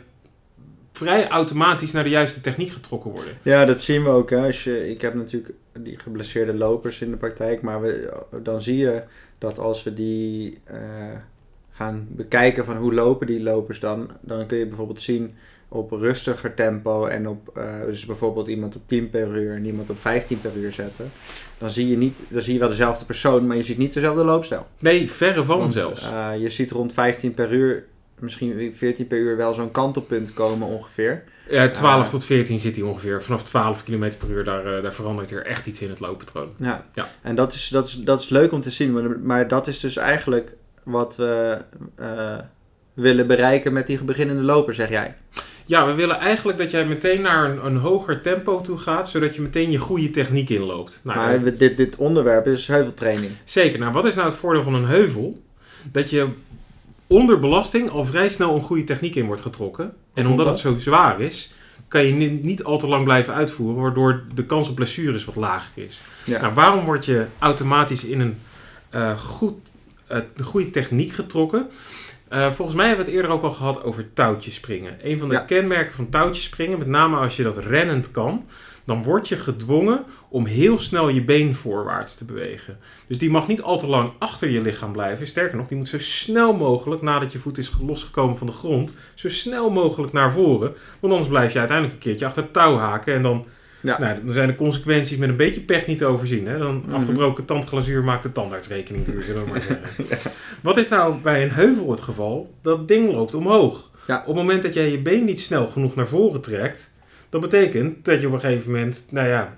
vrij 0.92 1.28
automatisch 1.28 1.92
naar 1.92 2.04
de 2.04 2.10
juiste 2.10 2.40
techniek 2.40 2.70
getrokken 2.70 3.10
worden. 3.10 3.32
Ja, 3.42 3.64
dat 3.64 3.82
zien 3.82 4.02
we 4.02 4.08
ook. 4.08 4.30
Hè. 4.30 4.46
Als 4.46 4.64
je, 4.64 4.90
ik 4.90 5.00
heb 5.00 5.14
natuurlijk 5.14 5.52
die 5.72 5.98
geblesseerde 5.98 6.54
lopers 6.54 7.00
in 7.00 7.10
de 7.10 7.16
praktijk, 7.16 7.62
maar 7.62 7.80
we, 7.80 8.22
dan 8.42 8.62
zie 8.62 8.76
je 8.76 9.02
dat 9.38 9.58
als 9.58 9.82
we 9.82 9.94
die 9.94 10.58
gaan 11.70 12.06
bekijken 12.10 12.64
van 12.64 12.76
hoe 12.76 12.94
lopen 12.94 13.26
die 13.26 13.42
lopers 13.42 13.80
dan, 13.80 14.10
dan 14.20 14.46
kun 14.46 14.58
je 14.58 14.66
bijvoorbeeld 14.66 15.00
zien 15.00 15.34
op 15.70 15.90
rustiger 15.90 16.54
tempo 16.54 17.06
en 17.06 17.28
op, 17.28 17.58
uh, 17.58 17.64
dus 17.86 18.06
bijvoorbeeld 18.06 18.46
iemand 18.46 18.76
op 18.76 18.82
10 18.86 19.10
per 19.10 19.36
uur 19.36 19.54
en 19.54 19.64
iemand 19.64 19.90
op 19.90 19.98
15 19.98 20.40
per 20.40 20.50
uur 20.56 20.72
zetten, 20.72 21.10
dan 21.58 21.70
zie 21.70 21.88
je, 21.88 21.96
niet, 21.96 22.18
dan 22.28 22.42
zie 22.42 22.52
je 22.52 22.58
wel 22.58 22.68
dezelfde 22.68 23.04
persoon, 23.04 23.46
maar 23.46 23.56
je 23.56 23.62
ziet 23.62 23.78
niet 23.78 23.94
dezelfde 23.94 24.24
loopstijl. 24.24 24.66
Nee, 24.78 25.10
verre 25.10 25.44
van 25.44 25.58
Want, 25.58 25.72
zelfs. 25.72 26.04
Uh, 26.04 26.30
je 26.38 26.50
ziet 26.50 26.70
rond 26.70 26.92
15 26.92 27.34
per 27.34 27.52
uur, 27.52 27.84
misschien 28.20 28.74
14 28.74 29.06
per 29.06 29.18
uur 29.18 29.36
wel 29.36 29.54
zo'n 29.54 29.70
kantelpunt 29.70 30.32
komen 30.32 30.68
ongeveer. 30.68 31.24
Ja, 31.50 31.70
12 31.70 32.04
uh, 32.04 32.10
tot 32.10 32.24
14 32.24 32.58
zit 32.58 32.76
hij 32.76 32.84
ongeveer. 32.84 33.22
Vanaf 33.22 33.42
12 33.42 33.82
km 33.82 34.10
per 34.18 34.28
uur, 34.28 34.44
daar, 34.44 34.82
daar 34.82 34.94
verandert 34.94 35.30
er 35.30 35.46
echt 35.46 35.66
iets 35.66 35.82
in 35.82 35.88
het 35.88 36.00
looppatroon. 36.00 36.52
Ja, 36.56 36.86
ja. 36.94 37.08
en 37.22 37.34
dat 37.34 37.52
is, 37.52 37.68
dat, 37.68 37.86
is, 37.86 37.94
dat 37.94 38.20
is 38.20 38.28
leuk 38.28 38.52
om 38.52 38.60
te 38.60 38.70
zien, 38.70 38.92
maar, 38.92 39.18
maar 39.18 39.48
dat 39.48 39.66
is 39.66 39.80
dus 39.80 39.96
eigenlijk 39.96 40.52
wat 40.82 41.16
we 41.16 41.58
uh, 42.00 42.38
willen 42.94 43.26
bereiken 43.26 43.72
met 43.72 43.86
die 43.86 44.04
beginnende 44.04 44.42
loper, 44.42 44.74
zeg 44.74 44.88
jij? 44.88 45.14
Ja, 45.66 45.86
we 45.86 45.92
willen 45.92 46.18
eigenlijk 46.18 46.58
dat 46.58 46.70
jij 46.70 46.84
meteen 46.86 47.20
naar 47.20 47.50
een, 47.50 47.66
een 47.66 47.76
hoger 47.76 48.20
tempo 48.20 48.60
toe 48.60 48.78
gaat, 48.78 49.08
zodat 49.08 49.34
je 49.34 49.42
meteen 49.42 49.70
je 49.70 49.78
goede 49.78 50.10
techniek 50.10 50.50
inloopt. 50.50 51.00
Nou, 51.04 51.18
maar 51.18 51.56
dit, 51.56 51.76
dit 51.76 51.96
onderwerp 51.96 52.46
is 52.46 52.68
heuveltraining. 52.68 53.32
Zeker. 53.44 53.78
Nou, 53.78 53.92
wat 53.92 54.04
is 54.04 54.14
nou 54.14 54.28
het 54.28 54.36
voordeel 54.36 54.62
van 54.62 54.74
een 54.74 54.84
heuvel? 54.84 55.42
Dat 55.92 56.10
je 56.10 56.28
onder 57.12 57.38
belasting 57.38 57.90
al 57.90 58.04
vrij 58.04 58.28
snel 58.28 58.54
een 58.54 58.62
goede 58.62 58.84
techniek 58.84 59.14
in 59.14 59.26
wordt 59.26 59.40
getrokken. 59.42 59.92
En 60.14 60.26
omdat 60.26 60.46
het 60.46 60.58
zo 60.58 60.76
zwaar 60.76 61.20
is, 61.20 61.52
kan 61.88 62.04
je 62.04 62.12
niet 62.42 62.64
al 62.64 62.78
te 62.78 62.86
lang 62.86 63.04
blijven 63.04 63.34
uitvoeren, 63.34 63.82
waardoor 63.82 64.24
de 64.34 64.44
kans 64.44 64.68
op 64.68 64.74
blessures 64.74 65.24
wat 65.24 65.36
lager 65.36 65.82
is. 65.84 66.00
Ja. 66.24 66.40
Nou, 66.40 66.54
waarom 66.54 66.84
word 66.84 67.04
je 67.04 67.26
automatisch 67.38 68.04
in 68.04 68.20
een 68.20 68.38
uh, 68.94 69.18
goed 69.18 69.54
de 70.36 70.42
goede 70.42 70.70
techniek 70.70 71.12
getrokken. 71.12 71.70
Uh, 72.30 72.52
volgens 72.52 72.76
mij 72.76 72.86
hebben 72.86 73.04
we 73.04 73.10
het 73.10 73.20
eerder 73.20 73.36
ook 73.36 73.42
al 73.42 73.50
gehad 73.50 73.82
over 73.82 74.12
touwtjespringen. 74.12 74.98
Een 75.02 75.18
van 75.18 75.28
de 75.28 75.34
ja. 75.34 75.40
kenmerken 75.40 75.94
van 75.94 76.08
touwtjespringen, 76.08 76.78
met 76.78 76.86
name 76.86 77.16
als 77.16 77.36
je 77.36 77.42
dat 77.42 77.58
rennend 77.58 78.10
kan, 78.10 78.46
dan 78.84 79.02
word 79.02 79.28
je 79.28 79.36
gedwongen 79.36 80.04
om 80.28 80.46
heel 80.46 80.78
snel 80.78 81.08
je 81.08 81.24
been 81.24 81.54
voorwaarts 81.54 82.16
te 82.16 82.24
bewegen. 82.24 82.78
Dus 83.08 83.18
die 83.18 83.30
mag 83.30 83.46
niet 83.46 83.62
al 83.62 83.78
te 83.78 83.86
lang 83.86 84.12
achter 84.18 84.50
je 84.50 84.60
lichaam 84.60 84.92
blijven. 84.92 85.26
Sterker 85.26 85.56
nog, 85.56 85.68
die 85.68 85.76
moet 85.76 85.88
zo 85.88 85.98
snel 85.98 86.54
mogelijk, 86.54 87.02
nadat 87.02 87.32
je 87.32 87.38
voet 87.38 87.58
is 87.58 87.72
losgekomen 87.86 88.36
van 88.36 88.46
de 88.46 88.52
grond, 88.52 88.94
zo 89.14 89.28
snel 89.28 89.70
mogelijk 89.70 90.12
naar 90.12 90.32
voren. 90.32 90.74
Want 91.00 91.12
anders 91.12 91.30
blijf 91.30 91.52
je 91.52 91.58
uiteindelijk 91.58 91.96
een 91.96 92.02
keertje 92.04 92.26
achter 92.26 92.42
het 92.42 92.52
touw 92.52 92.76
haken 92.76 93.14
en 93.14 93.22
dan 93.22 93.46
Ja. 93.80 93.98
Nou, 94.00 94.24
dan 94.24 94.32
zijn 94.34 94.48
de 94.48 94.54
consequenties 94.54 95.16
met 95.18 95.28
een 95.28 95.36
beetje 95.36 95.60
pech 95.60 95.86
niet 95.86 95.98
te 95.98 96.04
overzien. 96.04 96.46
Hè? 96.46 96.58
Dan 96.58 96.82
Mhm. 96.86 96.94
afgebroken 96.94 97.44
tandglazuur 97.44 98.02
maakt 98.04 98.22
de 98.22 98.32
tandartsrekening 98.32 99.04
duur, 99.04 99.22
zullen 99.22 99.44
we 99.44 99.50
maar 99.50 99.62
zeggen. 100.08 100.30
Wat 100.62 100.76
is 100.76 100.88
nou 100.88 101.14
bij 101.20 101.42
een 101.42 101.50
heuvel 101.52 101.90
het 101.90 102.00
geval? 102.00 102.54
Dat 102.62 102.88
ding 102.88 103.12
loopt 103.12 103.34
omhoog. 103.34 103.90
Ja. 104.06 104.18
Op 104.20 104.26
het 104.26 104.36
moment 104.36 104.62
dat 104.62 104.74
jij 104.74 104.90
je 104.90 104.98
been 104.98 105.24
niet 105.24 105.40
snel 105.40 105.66
genoeg 105.66 105.94
naar 105.94 106.08
voren 106.08 106.40
trekt, 106.40 106.90
dat 107.28 107.40
betekent 107.40 108.04
dat 108.04 108.20
je 108.20 108.26
op 108.26 108.32
een 108.32 108.40
gegeven 108.40 108.70
moment, 108.70 109.06
nou 109.10 109.28
ja, 109.28 109.56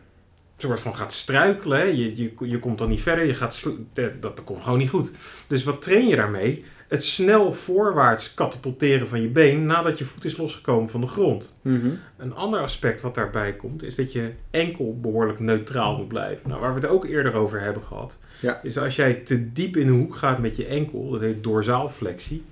soort 0.57 0.81
van 0.81 0.97
gaat 0.97 1.13
struikelen. 1.13 1.79
hè. 1.79 1.85
Je, 1.85 2.17
je, 2.17 2.33
je 2.39 2.59
komt 2.59 2.79
dan 2.79 2.89
niet 2.89 3.03
verder, 3.03 3.27
je 3.27 3.35
gaat 3.35 3.55
sl- 3.55 3.69
eh, 3.95 4.05
dat, 4.21 4.37
dat 4.37 4.45
komt 4.45 4.63
gewoon 4.63 4.79
niet 4.79 4.91
goed. 4.91 5.13
Dus 5.49 5.65
wat 5.65 5.83
train 5.83 6.07
je 6.09 6.17
daarmee? 6.17 6.65
Het 6.93 7.05
snel 7.05 7.53
voorwaarts 7.53 8.35
katapulteren 8.35 9.09
van 9.09 9.21
je 9.21 9.29
been 9.29 9.67
nadat 9.67 9.99
je 9.99 10.05
voet 10.05 10.25
is 10.25 10.37
losgekomen 10.37 10.91
van 10.91 11.01
de 11.01 11.07
grond. 11.07 11.59
Mhm. 11.63 11.89
Een 12.17 12.35
ander 12.35 12.61
aspect 12.61 13.01
wat 13.01 13.15
daarbij 13.15 13.53
komt, 13.53 13.83
is 13.83 13.95
dat 13.95 14.13
je 14.13 14.33
enkel 14.51 14.99
behoorlijk 15.01 15.41
neutraal 15.41 15.97
moet 15.97 16.09
blijven. 16.09 16.49
Nou, 16.49 16.61
waar 16.61 16.75
we 16.75 16.81
het 16.81 16.89
ook 16.89 17.05
eerder 17.05 17.35
over 17.35 17.61
hebben 17.61 17.83
gehad, 17.83 18.19
Ja. 18.41 18.61
is 18.63 18.75
dat 18.75 18.85
als 18.85 18.97
jij 18.97 19.15
te 19.15 19.53
diep 19.53 19.77
in 19.77 19.87
de 19.87 19.93
hoek 19.93 20.17
gaat 20.17 20.39
met 20.39 20.57
je 20.57 20.67
enkel, 20.67 21.11
dat 21.11 21.21
heet 21.21 21.43
dorsaalflexie, 21.43 22.45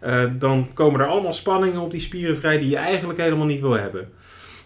eh, 0.00 0.24
dan 0.38 0.68
komen 0.74 1.00
er 1.00 1.06
allemaal 1.06 1.32
spanningen 1.32 1.80
op 1.80 1.90
die 1.90 2.00
spieren 2.00 2.36
vrij 2.36 2.58
die 2.58 2.70
je 2.70 2.76
eigenlijk 2.76 3.18
helemaal 3.18 3.46
niet 3.46 3.60
wil 3.60 3.76
hebben. 3.78 4.08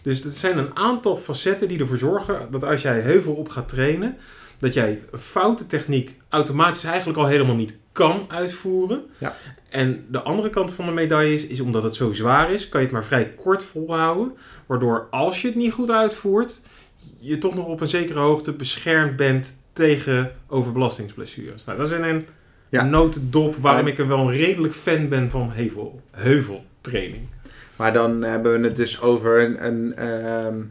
Dus 0.02 0.22
het 0.24 0.36
zijn 0.36 0.58
een 0.58 0.76
aantal 0.76 1.16
facetten 1.16 1.68
die 1.68 1.78
ervoor 1.78 1.98
zorgen 1.98 2.48
dat 2.50 2.64
als 2.64 2.82
jij 2.82 3.00
heuvel 3.00 3.34
op 3.34 3.48
gaat 3.48 3.68
trainen, 3.68 4.16
dat 4.58 4.74
jij 4.74 5.00
een 5.10 5.18
foute 5.18 5.66
techniek 5.66 6.16
automatisch 6.28 6.84
eigenlijk 6.84 7.18
al 7.18 7.26
helemaal 7.26 7.56
niet 7.56 7.82
kan 7.94 8.24
uitvoeren. 8.28 9.02
Ja. 9.18 9.36
En 9.68 10.04
de 10.08 10.22
andere 10.22 10.50
kant 10.50 10.72
van 10.72 10.86
de 10.86 10.92
medaille 10.92 11.32
is, 11.34 11.46
is 11.46 11.60
omdat 11.60 11.82
het 11.82 11.94
zo 11.94 12.12
zwaar 12.12 12.52
is, 12.52 12.68
kan 12.68 12.80
je 12.80 12.86
het 12.86 12.94
maar 12.94 13.04
vrij 13.04 13.28
kort 13.28 13.64
volhouden. 13.64 14.32
Waardoor 14.66 15.06
als 15.10 15.42
je 15.42 15.46
het 15.48 15.56
niet 15.56 15.72
goed 15.72 15.90
uitvoert, 15.90 16.60
je 17.18 17.38
toch 17.38 17.54
nog 17.54 17.66
op 17.66 17.80
een 17.80 17.86
zekere 17.86 18.18
hoogte 18.18 18.52
beschermd 18.52 19.16
bent 19.16 19.56
tegen 19.72 20.32
overbelastingsblessures. 20.48 21.64
Nou, 21.64 21.78
dat 21.78 21.86
is 21.86 21.92
een, 21.92 22.04
een 22.04 22.26
Ja. 22.68 22.84
notendop 22.84 23.56
waarom 23.56 23.86
ik 23.86 23.98
er 23.98 24.08
wel 24.08 24.18
een 24.18 24.36
redelijk 24.36 24.74
fan 24.74 25.08
ben 25.08 25.30
van 25.30 25.50
hevel, 25.52 26.00
heuveltraining. 26.10 27.28
Maar 27.76 27.92
dan 27.92 28.22
hebben 28.22 28.60
we 28.60 28.66
het 28.66 28.76
dus 28.76 29.00
over 29.00 29.40
een... 29.42 29.66
een 29.66 29.96
ehm, 29.96 30.62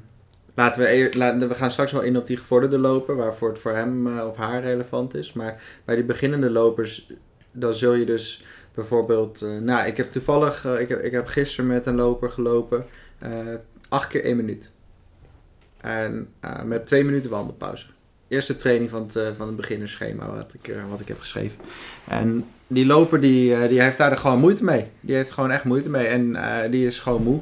laten 0.55 0.81
we, 0.81 0.93
eer- 0.93 1.17
laten, 1.17 1.47
we 1.49 1.55
gaan 1.55 1.71
straks 1.71 1.91
wel 1.91 2.01
in 2.01 2.17
op 2.17 2.27
die 2.27 2.37
gevorderde 2.37 2.77
loper, 2.77 3.15
waarvoor 3.15 3.49
het 3.49 3.59
voor 3.59 3.71
hem 3.75 4.17
eh, 4.17 4.27
of 4.27 4.35
haar 4.35 4.61
relevant 4.61 5.15
is. 5.15 5.33
Maar 5.33 5.61
bij 5.85 5.95
die 5.95 6.03
beginnende 6.03 6.49
lopers, 6.49 7.11
dan 7.51 7.73
zul 7.73 7.93
je 7.93 8.05
dus 8.05 8.45
bijvoorbeeld... 8.73 9.41
eh, 9.41 9.49
nou, 9.61 9.87
ik 9.87 9.97
heb 9.97 10.11
toevallig... 10.11 10.65
eh, 10.65 10.79
ik, 10.79 10.89
heb, 10.89 11.01
ik 11.01 11.11
heb 11.11 11.27
gisteren 11.27 11.67
met 11.67 11.85
een 11.85 11.95
loper 11.95 12.29
gelopen. 12.29 12.85
acht 13.89 14.07
keer 14.07 14.23
één 14.23 14.35
minuut. 14.35 14.71
En 15.81 16.27
met 16.65 16.85
twee 16.85 17.03
minuten 17.03 17.29
wandelpauze. 17.29 17.85
Eerste 18.27 18.55
training 18.55 18.89
van 18.89 19.01
het, 19.01 19.35
van 19.37 19.47
het 19.47 19.55
beginnersschema 19.55 20.35
wat 20.35 20.53
ik, 20.61 20.75
wat 20.89 20.99
ik 20.99 21.07
heb 21.07 21.19
geschreven. 21.19 21.57
En 22.07 22.45
die 22.67 22.85
loper 22.85 23.21
die, 23.21 23.67
die 23.67 23.81
heeft 23.81 23.97
daar 23.97 24.17
gewoon 24.17 24.39
moeite 24.39 24.63
mee. 24.63 24.85
Die 24.99 25.15
heeft 25.15 25.31
gewoon 25.31 25.51
echt 25.51 25.63
moeite 25.63 25.89
mee. 25.89 26.07
En 26.07 26.37
die 26.71 26.87
is 26.87 26.99
gewoon 26.99 27.23
moe. 27.23 27.39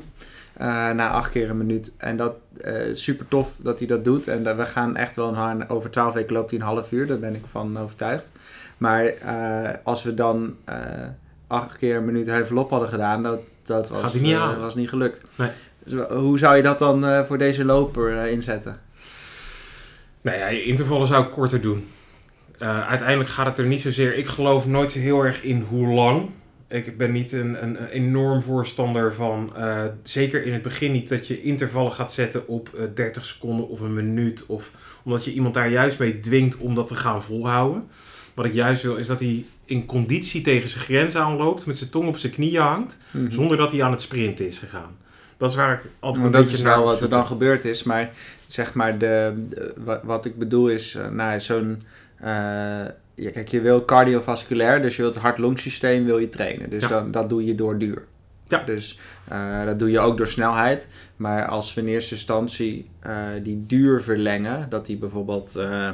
Eh, 0.62 0.91
na 0.91 1.10
acht 1.10 1.32
keer 1.32 1.50
een 1.50 1.58
minuut. 1.58 1.91
En 1.98 2.18
dat 2.18 2.36
eh 2.62 2.74
super 2.94 3.27
tof 3.27 3.56
dat 3.62 3.80
hij 3.80 3.88
dat 3.88 4.03
doet. 4.03 4.27
En 4.27 4.58
we 4.58 4.65
gaan 4.65 4.96
echt 4.96 5.15
wel 5.15 5.38
een, 5.38 5.70
over 5.70 5.89
twaalf 5.89 6.13
weken 6.13 6.34
loopt 6.34 6.51
hij 6.51 6.60
een 6.60 6.65
half 6.65 6.91
uur. 6.91 7.08
Daar 7.08 7.20
ben 7.20 7.36
ik 7.36 7.44
van 7.50 7.80
overtuigd. 7.80 8.32
Maar 8.77 9.06
eh, 9.06 9.75
als 9.84 10.03
we 10.03 10.13
dan 10.13 10.56
acht 11.48 11.77
keer 11.77 11.96
een 11.96 12.06
minuut 12.06 12.27
heuvelop 12.27 12.70
hadden 12.70 12.89
gedaan, 12.89 13.24
dat, 13.24 13.41
dat 13.63 13.89
was, 13.89 14.13
niet 14.13 14.38
was 14.60 14.75
niet 14.75 14.89
gelukt. 14.89 15.22
Nee. 15.36 15.50
Dus 15.84 16.08
hoe 16.08 16.39
zou 16.39 16.56
je 16.56 16.62
dat 16.62 16.80
dan 16.80 17.25
voor 17.25 17.38
deze 17.38 17.65
loper 17.65 18.27
inzetten? 18.27 18.80
Nou 20.22 20.38
ja, 20.38 20.48
intervallen 20.48 21.08
zou 21.08 21.25
ik 21.25 21.32
korter 21.32 21.62
doen. 21.62 21.88
Uiteindelijk 22.88 23.30
gaat 23.30 23.46
het 23.46 23.58
er 23.58 23.65
niet 23.65 23.82
zozeer... 23.82 24.15
Ik 24.15 24.27
geloof 24.27 24.68
nooit 24.68 24.91
zo 24.91 25.00
heel 25.00 25.24
erg 25.24 25.44
in 25.44 25.62
hoe 25.70 25.88
lang. 25.88 26.30
Ik 26.72 26.98
ben 26.98 27.12
niet 27.12 27.32
een, 27.32 27.63
een, 27.63 27.82
een 27.82 27.88
enorm 27.88 28.42
voorstander 28.42 29.13
van... 29.13 29.54
eh, 29.56 29.86
zeker 30.04 30.44
in 30.44 30.54
het 30.54 30.62
begin 30.62 30.92
niet 30.92 31.10
dat 31.10 31.28
je 31.28 31.42
intervallen 31.42 31.92
gaat 31.92 32.12
zetten 32.13 32.48
op 32.48 32.70
eh, 32.78 32.84
30 32.94 33.25
seconden 33.25 33.68
of 33.70 33.80
een 33.80 33.94
minuut. 33.94 34.46
Of 34.46 34.72
omdat 35.04 35.25
je 35.25 35.34
iemand 35.34 35.54
daar 35.54 35.70
juist 35.70 36.00
mee 36.00 36.20
dwingt 36.20 36.58
om 36.58 36.75
dat 36.75 36.88
te 36.88 36.96
gaan 36.96 37.24
volhouden. 37.24 37.88
Wat 38.34 38.46
ik 38.46 38.54
juist 38.54 38.84
wil 38.84 38.96
is 38.96 39.08
dat 39.08 39.20
hij 39.20 39.46
in 39.66 39.86
conditie 39.86 40.42
tegen 40.42 40.70
zijn 40.70 40.84
grens 40.84 41.16
aanloopt... 41.16 41.66
met 41.66 41.78
zijn 41.78 41.90
tong 41.90 42.08
op 42.08 42.18
zijn 42.18 42.32
knieën 42.32 42.62
hangt... 42.62 42.98
Mhm. 43.12 43.32
zonder 43.32 43.58
dat 43.58 43.72
hij 43.72 43.84
aan 43.84 43.92
het 43.92 44.01
sprinten 44.01 44.48
is 44.48 44.58
gegaan. 44.60 44.98
Dat 45.38 45.50
is 45.50 45.56
waar 45.56 45.74
ik 45.74 45.90
altijd 46.00 46.25
een 46.25 46.32
dat 46.32 46.42
beetje 46.42 46.58
is 46.58 46.63
wat 46.63 47.01
er 47.01 47.10
dan 47.10 47.25
gebeurd 47.28 47.66
is. 47.66 47.84
Maar 47.84 48.10
zeg 48.48 48.74
maar, 48.74 48.98
de, 48.98 49.34
de- 49.50 49.74
wat, 49.78 50.00
wat 50.04 50.25
ik 50.25 50.38
bedoel 50.38 50.68
is, 50.70 50.96
eh, 50.96 51.08
nou, 51.10 51.40
zo'n. 51.40 51.82
eh, 52.20 52.82
ja, 53.22 53.32
kijk, 53.32 53.48
je 53.48 53.62
wil 53.62 53.86
cardiovasculair, 53.86 54.82
dus 54.82 54.96
je 54.96 55.01
wilt 55.01 55.13
het 55.13 55.24
hart-longsysteem 55.24 56.06
wil 56.06 56.18
je 56.18 56.30
trainen. 56.30 56.70
Dus 56.70 56.82
Ja. 56.82 56.88
dan, 56.88 57.12
dat 57.12 57.30
doe 57.30 57.46
je 57.46 57.56
door 57.56 57.78
duur. 57.78 58.06
Ja. 58.48 58.63
Dus 58.63 59.00
eh, 59.28 59.66
dat 59.66 59.80
doe 59.80 59.92
je 59.92 60.00
ook 60.00 60.18
door 60.18 60.28
snelheid. 60.28 60.88
Maar 61.16 61.46
als 61.48 61.74
we 61.74 61.82
in 61.82 61.88
eerste 61.88 62.13
instantie 62.16 62.90
eh, 63.00 63.16
die 63.44 63.63
duur 63.68 64.04
verlengen, 64.04 64.70
dat 64.70 64.86
die 64.86 64.98
bijvoorbeeld 64.98 65.56
eh, 65.56 65.88
eh, 65.88 65.94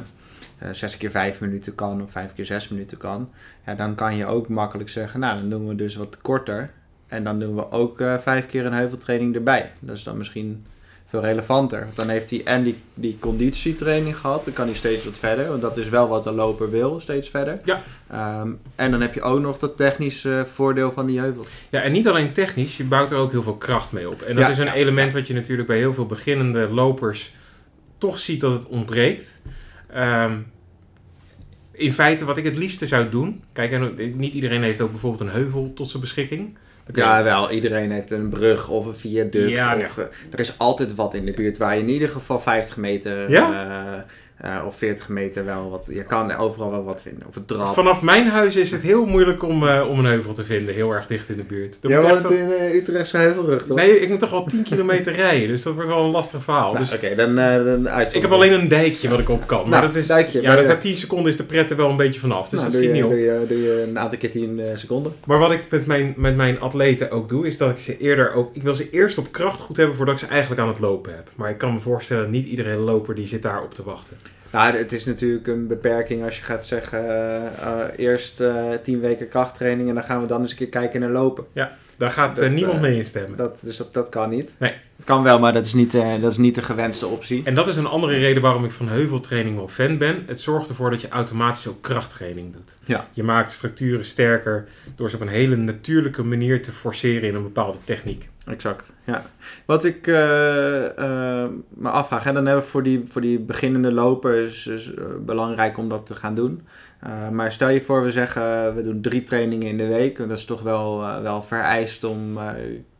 zes 0.71 0.97
keer 0.97 1.11
vijf 1.11 1.39
minuten 1.39 1.75
kan 1.75 2.01
of 2.01 2.11
vijf 2.11 2.33
keer 2.33 2.45
zes 2.45 2.67
minuten 2.67 2.97
kan, 2.97 3.29
ja, 3.65 3.75
dan 3.75 3.95
kan 3.95 4.15
je 4.15 4.25
ook 4.25 4.47
makkelijk 4.49 4.89
zeggen, 4.89 5.19
nou, 5.19 5.39
dan 5.39 5.49
doen 5.49 5.67
we 5.67 5.75
dus 5.75 5.95
wat 5.95 6.17
korter. 6.21 6.71
En 7.07 7.23
dan 7.23 7.39
doen 7.39 7.55
we 7.55 7.71
ook 7.71 8.03
vijf 8.19 8.45
keer 8.45 8.65
een 8.65 8.73
heuveltraining 8.73 9.35
erbij. 9.35 9.71
Dat 9.79 9.95
is 9.95 10.03
dan 10.03 10.17
misschien 10.17 10.65
veel 11.07 11.21
relevanter. 11.21 11.79
Want 11.79 11.95
dan 11.95 12.09
heeft 12.09 12.29
hij 12.29 12.41
en 12.43 12.63
die, 12.63 12.77
die 12.93 13.17
conditietraining 13.19 14.17
gehad. 14.17 14.43
Dan 14.45 14.53
kan 14.53 14.65
hij 14.65 14.75
steeds 14.75 15.05
wat 15.05 15.19
verder. 15.19 15.47
Want 15.47 15.61
dat 15.61 15.77
is 15.77 15.89
wel 15.89 16.07
wat 16.07 16.25
een 16.25 16.33
loper 16.35 16.69
wil, 16.69 16.99
steeds 16.99 17.29
verder. 17.29 17.59
Ja. 17.63 17.81
Ehm, 18.11 18.51
en 18.75 18.91
dan 18.91 19.01
heb 19.01 19.13
je 19.13 19.21
ook 19.21 19.39
nog 19.39 19.57
dat 19.57 19.77
technische 19.77 20.45
voordeel 20.53 20.91
van 20.91 21.05
die 21.05 21.19
heuvel. 21.19 21.45
Ja, 21.69 21.81
en 21.81 21.91
niet 21.91 22.07
alleen 22.07 22.33
technisch, 22.33 22.77
je 22.77 22.83
bouwt 22.83 23.11
er 23.11 23.17
ook 23.17 23.31
heel 23.31 23.43
veel 23.43 23.57
kracht 23.57 23.91
mee 23.91 24.09
op. 24.09 24.21
En 24.21 24.35
dat 24.35 24.45
Ja, 24.45 24.51
is 24.51 24.57
een 24.57 24.65
ja, 24.65 24.73
element 24.73 25.13
wat 25.13 25.27
je 25.27 25.33
natuurlijk 25.33 25.67
bij 25.67 25.77
heel 25.77 25.93
veel 25.93 26.05
beginnende 26.05 26.69
lopers 26.69 27.33
toch 27.97 28.17
ziet 28.19 28.41
dat 28.41 28.53
het 28.53 28.67
ontbreekt. 28.67 29.41
Ehm, 29.89 30.37
in 31.71 31.93
feite, 31.93 32.25
wat 32.25 32.37
ik 32.37 32.43
het 32.43 32.57
liefste 32.57 32.87
zou 32.87 33.09
doen. 33.09 33.43
Kijk, 33.53 33.71
en 33.71 33.93
niet 34.17 34.33
iedereen 34.33 34.63
heeft 34.63 34.81
ook 34.81 34.91
bijvoorbeeld 34.91 35.21
een 35.21 35.35
heuvel 35.35 35.73
tot 35.73 35.89
zijn 35.89 36.01
beschikking. 36.01 36.57
Ja, 36.93 37.23
wel. 37.23 37.51
Iedereen 37.51 37.91
heeft 37.91 38.11
een 38.11 38.29
brug 38.29 38.69
of 38.69 38.85
een 38.85 38.95
viaduct. 38.95 39.49
Ja, 39.49 39.75
of, 39.75 39.97
eh, 39.97 40.05
er 40.31 40.39
is 40.39 40.57
altijd 40.57 40.95
wat 40.95 41.13
in 41.13 41.25
de 41.25 41.31
buurt 41.31 41.57
waar 41.57 41.75
je 41.75 41.81
in 41.81 41.89
ieder 41.89 42.09
geval 42.09 42.39
50 42.39 42.77
meter 42.77 43.29
Ja? 43.31 43.51
eh, 43.95 44.01
eh, 44.37 44.57
of 44.65 44.77
40 44.77 45.09
meter 45.09 45.45
wel 45.45 45.69
wat... 45.69 45.81
Je 45.93 46.03
kan 46.03 46.35
overal 46.35 46.71
wel 46.71 46.83
wat 46.83 47.01
vinden. 47.01 47.27
Of 47.27 47.35
een 47.35 47.45
trap. 47.45 47.73
Vanaf 47.73 48.01
mijn 48.01 48.27
huis 48.27 48.55
is 48.55 48.71
het 48.71 48.81
heel 48.81 49.05
moeilijk 49.05 49.43
om, 49.43 49.67
eh, 49.67 49.89
om 49.89 49.99
een 49.99 50.05
heuvel 50.05 50.33
te 50.33 50.43
vinden, 50.43 50.75
heel 50.75 50.91
erg 50.91 51.07
dicht 51.07 51.29
in 51.29 51.37
de 51.37 51.43
buurt. 51.43 51.77
Dan 51.81 52.01
woont 52.01 52.13
echt 52.13 52.31
in 52.31 52.51
eh, 52.51 52.75
Utrechtse 52.75 53.17
Heuvelrug, 53.17 53.65
toch? 53.65 53.77
Nee, 53.77 53.99
ik 53.99 54.09
moet 54.09 54.19
toch 54.19 54.29
wel 54.29 54.43
10 54.43 54.63
kilometer 54.69 55.13
rijden, 55.13 55.47
dus 55.47 55.63
dat 55.63 55.73
wordt 55.73 55.89
wel 55.89 56.03
een 56.03 56.11
lastig 56.11 56.43
verhaal. 56.43 56.73
Nou, 56.73 56.77
dus 56.77 56.93
Oké, 56.93 57.15
dan, 57.15 57.37
eh 57.37 57.63
dan 57.65 57.89
uit. 57.89 58.13
ik 58.13 58.21
heb 58.21 58.31
alleen 58.31 58.53
een 58.53 58.67
dijkje 58.67 59.09
wat 59.09 59.19
ik 59.19 59.29
op 59.29 59.47
kan. 59.47 59.61
Maar 59.61 59.69
Nou, 59.69 59.85
dat 59.85 59.95
is, 59.95 60.07
dijkje, 60.07 60.41
ja, 60.41 60.47
maar 60.47 60.55
dus 60.55 60.65
ja. 60.65 60.71
na 60.71 60.77
10 60.77 60.95
seconden 60.95 61.27
is 61.27 61.37
de 61.37 61.43
pret 61.43 61.71
er 61.71 61.77
wel 61.77 61.89
een 61.89 61.97
beetje 61.97 62.19
vanaf. 62.19 62.49
Dus 62.49 62.59
Nou, 62.59 62.71
dat 62.71 62.81
schiet 62.81 62.87
je, 62.87 62.93
niet 62.95 63.03
op. 63.03 63.09
doe, 63.09 63.19
je, 63.19 63.45
doe 63.47 63.61
je 63.61 63.85
een 63.87 63.99
aantal 63.99 64.17
keer 64.17 64.31
10 64.31 64.59
eh, 64.59 64.65
seconden. 64.75 65.13
Maar 65.25 65.39
wat 65.39 65.51
ik 65.51 65.63
met 65.69 65.85
mijn, 65.85 66.13
met 66.17 66.35
mijn 66.35 66.59
atleten 66.59 67.11
ook 67.11 67.29
doe, 67.29 67.47
is 67.47 67.57
dat 67.57 67.69
ik 67.69 67.77
ze 67.77 67.97
eerder 67.97 68.33
ook... 68.33 68.55
Ik 68.55 68.63
wil 68.63 68.75
ze 68.75 68.89
eerst 68.89 69.17
op 69.17 69.31
kracht 69.31 69.59
goed 69.59 69.77
hebben 69.77 69.95
voordat 69.95 70.13
ik 70.13 70.19
ze 70.19 70.27
eigenlijk 70.27 70.61
aan 70.61 70.67
het 70.67 70.79
lopen 70.79 71.15
heb. 71.15 71.29
Maar 71.35 71.49
ik 71.49 71.57
kan 71.57 71.73
me 71.73 71.79
voorstellen, 71.79 72.23
dat 72.23 72.31
niet 72.31 72.45
iedere 72.45 72.75
loper 72.75 73.15
die 73.15 73.27
zit 73.27 73.41
daar 73.41 73.63
op 73.63 73.73
te 73.73 73.83
wachten. 73.83 74.17
Nou, 74.51 74.75
het 74.75 74.91
is 74.91 75.05
natuurlijk 75.05 75.47
een 75.47 75.67
beperking 75.67 76.23
als 76.23 76.37
je 76.37 76.43
gaat 76.43 76.65
zeggen... 76.65 77.07
eh, 77.59 77.79
eerst 77.95 78.41
eh 78.41 78.71
10 78.83 78.99
weken 78.99 79.27
krachttraining 79.27 79.89
en 79.89 79.95
dan 79.95 80.03
gaan 80.03 80.21
we 80.21 80.27
dan 80.27 80.41
eens 80.41 80.51
een 80.51 80.57
keer 80.57 80.69
kijken 80.69 80.99
naar 80.99 81.09
lopen. 81.09 81.45
Daar 81.97 82.11
gaat 82.11 82.35
Dat, 82.35 82.45
eh, 82.45 82.51
niemand 82.51 82.75
eh, 82.75 82.81
mee 82.81 82.95
instemmen. 82.95 83.37
Dat, 83.37 83.59
dus 83.63 83.77
dat, 83.77 83.93
dat 83.93 84.09
kan 84.09 84.29
niet. 84.29 84.53
Nee. 84.57 84.73
Het 84.95 85.05
kan 85.05 85.23
wel, 85.23 85.39
maar 85.39 85.53
dat 85.53 85.65
is 85.65 85.73
niet, 85.73 85.93
eh, 85.93 86.21
dat 86.21 86.31
is 86.31 86.37
niet 86.37 86.55
de 86.55 86.61
gewenste 86.61 87.07
optie. 87.07 87.41
En 87.45 87.55
dat 87.55 87.67
is 87.67 87.75
een 87.75 87.85
andere 87.85 88.17
reden 88.17 88.41
waarom 88.41 88.65
ik 88.65 88.71
van 88.71 88.87
heuveltraining 88.87 89.55
wel 89.55 89.67
fan 89.67 89.97
ben. 89.97 90.23
Het 90.27 90.39
zorgt 90.39 90.69
ervoor 90.69 90.89
dat 90.89 91.01
je 91.01 91.09
automatisch 91.09 91.67
ook 91.67 91.81
krachttraining 91.81 92.53
doet. 92.53 92.77
Ja. 92.85 93.07
Je 93.13 93.23
maakt 93.23 93.51
structuren 93.51 94.05
sterker 94.05 94.67
door 94.95 95.09
ze 95.09 95.15
op 95.15 95.21
een 95.21 95.27
hele 95.27 95.55
natuurlijke 95.55 96.23
manier 96.23 96.61
te 96.61 96.71
forceren 96.71 97.29
in 97.29 97.35
een 97.35 97.43
bepaalde 97.43 97.77
techniek. 97.83 98.29
Exact, 98.45 98.93
ja. 99.03 99.25
Wat 99.65 99.83
ik 99.83 100.05
me 101.69 101.89
afvraag, 101.89 102.25
en 102.25 102.33
dan 102.33 102.45
hebben 102.45 102.63
we 102.63 102.69
voor 102.69 102.83
die, 102.83 103.05
voor 103.07 103.21
die 103.21 103.39
beginnende 103.39 103.91
lopers 103.91 104.67
is, 104.67 104.93
eh, 104.93 105.03
belangrijk 105.19 105.77
om 105.77 105.89
dat 105.89 106.05
te 106.05 106.15
gaan 106.15 106.35
doen. 106.35 106.67
Eh, 106.99 107.29
maar 107.29 107.51
stel 107.51 107.69
je 107.69 107.81
voor, 107.81 108.03
we 108.03 108.11
zeggen 108.11 108.75
we 108.75 108.83
doen 108.83 109.01
drie 109.01 109.23
trainingen 109.23 109.67
in 109.67 109.77
de 109.77 109.87
week. 109.87 110.19
En 110.19 110.27
dat 110.27 110.37
is 110.37 110.45
toch 110.45 110.61
wel, 110.61 111.03
eh, 111.03 111.21
wel 111.21 111.43
vereist 111.43 112.03
om 112.03 112.37
eh, 112.37 112.49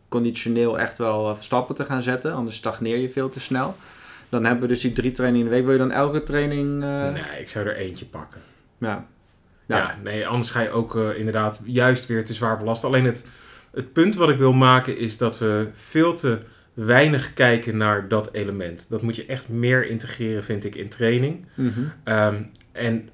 conditioneel 0.08 0.80
echt 0.80 0.98
wel 0.98 1.38
stappen 1.40 1.76
te 1.76 1.84
gaan 1.86 2.02
zetten. 2.02 2.34
Anders 2.34 2.56
stagneer 2.56 2.98
je 2.98 3.10
veel 3.10 3.30
te 3.30 3.40
snel. 3.40 3.76
Dan 4.30 4.44
hebben 4.46 4.62
we 4.62 4.68
dus 4.68 4.82
die 4.82 4.94
drie 4.94 5.12
trainingen 5.12 5.46
in 5.46 5.52
de 5.52 5.58
week. 5.58 5.66
Wil 5.66 5.74
je 5.74 5.90
dan 5.90 5.92
elke 5.92 6.24
training... 6.24 6.80
Nee, 6.80 7.40
ik 7.40 7.50
zou 7.50 7.66
er 7.68 7.76
eentje 7.76 8.06
pakken. 8.06 8.42
Ja. 8.78 9.06
Ja, 9.68 9.78
Ja. 9.78 9.96
nee, 10.04 10.28
anders 10.28 10.50
ga 10.50 10.62
je 10.62 10.70
ook 10.70 10.96
inderdaad 10.96 11.62
juist 11.66 12.06
weer 12.06 12.26
te 12.26 12.34
zwaar 12.34 12.58
belasten. 12.58 12.88
Alleen 12.88 13.06
het, 13.06 13.26
het 13.72 13.94
punt 13.94 14.16
wat 14.16 14.30
ik 14.30 14.38
wil 14.38 14.54
maken 14.54 14.98
is 14.98 15.18
dat 15.18 15.40
we 15.40 15.70
veel 15.74 16.14
te 16.14 16.40
weinig 16.74 17.34
kijken 17.34 17.78
naar 17.78 18.08
dat 18.08 18.34
element. 18.34 18.90
Dat 18.90 19.02
moet 19.02 19.16
je 19.16 19.26
echt 19.26 19.50
meer 19.50 19.86
integreren, 19.86 20.44
vind 20.44 20.66
ik, 20.66 20.76
in 20.76 20.90
training. 20.90 21.46
Mhm. 21.56 21.80
Ehm, 22.04 22.44
en 22.72 23.10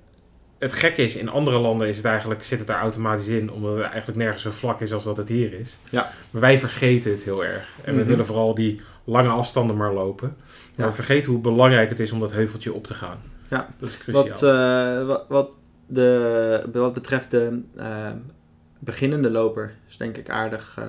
het 0.63 0.74
gekke 0.74 1.01
is, 1.03 1.15
in 1.15 1.29
andere 1.29 1.60
landen 1.60 1.88
is 1.88 1.98
het 1.98 2.05
eigenlijk, 2.05 2.43
zit 2.43 2.60
het 2.60 2.67
daar 2.67 2.79
automatisch 2.79 3.27
in, 3.27 3.51
omdat 3.51 3.75
het 3.75 3.86
eigenlijk 3.86 4.17
nergens 4.17 4.41
zo 4.41 4.51
vlak 4.51 4.82
is 4.82 4.93
als 4.93 5.03
dat 5.03 5.17
het 5.17 5.27
hier 5.27 5.53
is. 5.53 5.79
Ja. 5.89 6.10
Maar 6.32 6.41
wij 6.41 6.60
vergeten 6.60 7.12
het 7.12 7.24
heel 7.24 7.46
erg. 7.46 7.67
En 7.84 7.93
we 7.93 8.00
Mhm. 8.00 8.10
willen 8.10 8.25
vooral 8.25 8.55
die 8.55 8.82
lange 9.03 9.29
afstanden 9.29 9.77
maar 9.77 9.93
lopen. 9.93 10.36
Maar 10.38 10.72
Ja. 10.75 10.86
we 10.86 10.91
vergeten 10.91 11.32
hoe 11.32 11.41
belangrijk 11.41 11.89
het 11.89 12.00
is 12.00 12.12
om 12.12 12.20
dat 12.20 12.32
heuveltje 12.34 12.74
op 12.74 12.88
te 12.88 12.93
gaan. 12.93 13.17
Ja. 13.48 13.67
Dat 13.79 13.89
is 13.89 13.98
cruciaal. 13.98 14.27
Wat, 14.27 14.43
eh, 14.43 15.08
wat, 15.08 15.25
wat, 15.27 15.55
de, 15.88 16.70
wat 16.74 16.93
betreft 16.93 17.32
de 17.32 17.62
eh, 17.77 18.12
beginnende 18.79 19.29
loper 19.32 19.74
is 19.89 19.98
denk 19.98 20.17
ik 20.17 20.29
aardig 20.29 20.75
eh, 20.79 20.84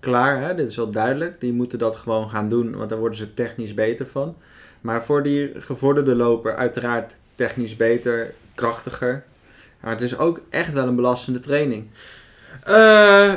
klaar. 0.00 0.42
Hè? 0.42 0.54
Dit 0.54 0.68
is 0.70 0.76
wel 0.76 0.90
duidelijk. 0.90 1.40
Die 1.40 1.52
moeten 1.52 1.78
dat 1.78 1.96
gewoon 1.96 2.30
gaan 2.30 2.48
doen, 2.48 2.76
want 2.76 2.90
daar 2.90 2.98
worden 2.98 3.18
ze 3.18 3.34
technisch 3.34 3.74
beter 3.74 4.06
van. 4.06 4.36
Maar 4.80 5.04
voor 5.04 5.22
die 5.22 5.50
gevorderde 5.58 6.14
loper 6.14 6.54
uiteraard 6.56 7.14
technisch 7.34 7.76
beter, 7.76 8.34
krachtiger. 8.58 9.24
Maar 9.80 9.90
het 9.92 10.00
is 10.00 10.18
ook 10.18 10.40
echt 10.50 10.72
wel 10.72 10.86
een 10.86 10.96
belastende 10.96 11.40
training. 11.40 11.86
Eh, 12.64 12.74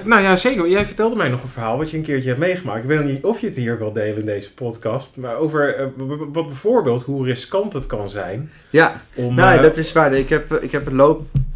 nou 0.03 0.21
ja, 0.21 0.35
zeker. 0.35 0.69
Jij 0.69 0.85
vertelde 0.85 1.15
mij 1.15 1.29
nog 1.29 1.43
een 1.43 1.49
verhaal 1.49 1.77
wat 1.77 1.91
je 1.91 1.97
een 1.97 2.03
keertje 2.03 2.27
hebt 2.27 2.39
meegemaakt. 2.39 2.83
Ik 2.83 2.89
weet 2.89 3.03
niet 3.03 3.23
of 3.23 3.39
je 3.39 3.47
het 3.47 3.55
hier 3.55 3.77
wil 3.77 3.93
delen 3.93 4.19
in 4.19 4.25
deze 4.25 4.53
podcast. 4.53 5.17
Maar 5.17 5.35
over 5.35 5.75
eh, 5.75 5.85
wat 6.31 6.47
bijvoorbeeld 6.47 7.03
hoe 7.03 7.25
riskant 7.25 7.73
het 7.73 7.87
kan 7.87 8.09
zijn. 8.09 8.51
Ja, 8.69 9.01
Om, 9.13 9.35
nou, 9.35 9.57
eh, 9.57 9.63
dat 9.63 9.77
is 9.77 9.91
waar. 9.91 10.13
Ik 10.13 10.29
heb, 10.29 10.53
ik 10.53 10.71
heb 10.71 10.91
looptechniektrainingen. 10.91 11.50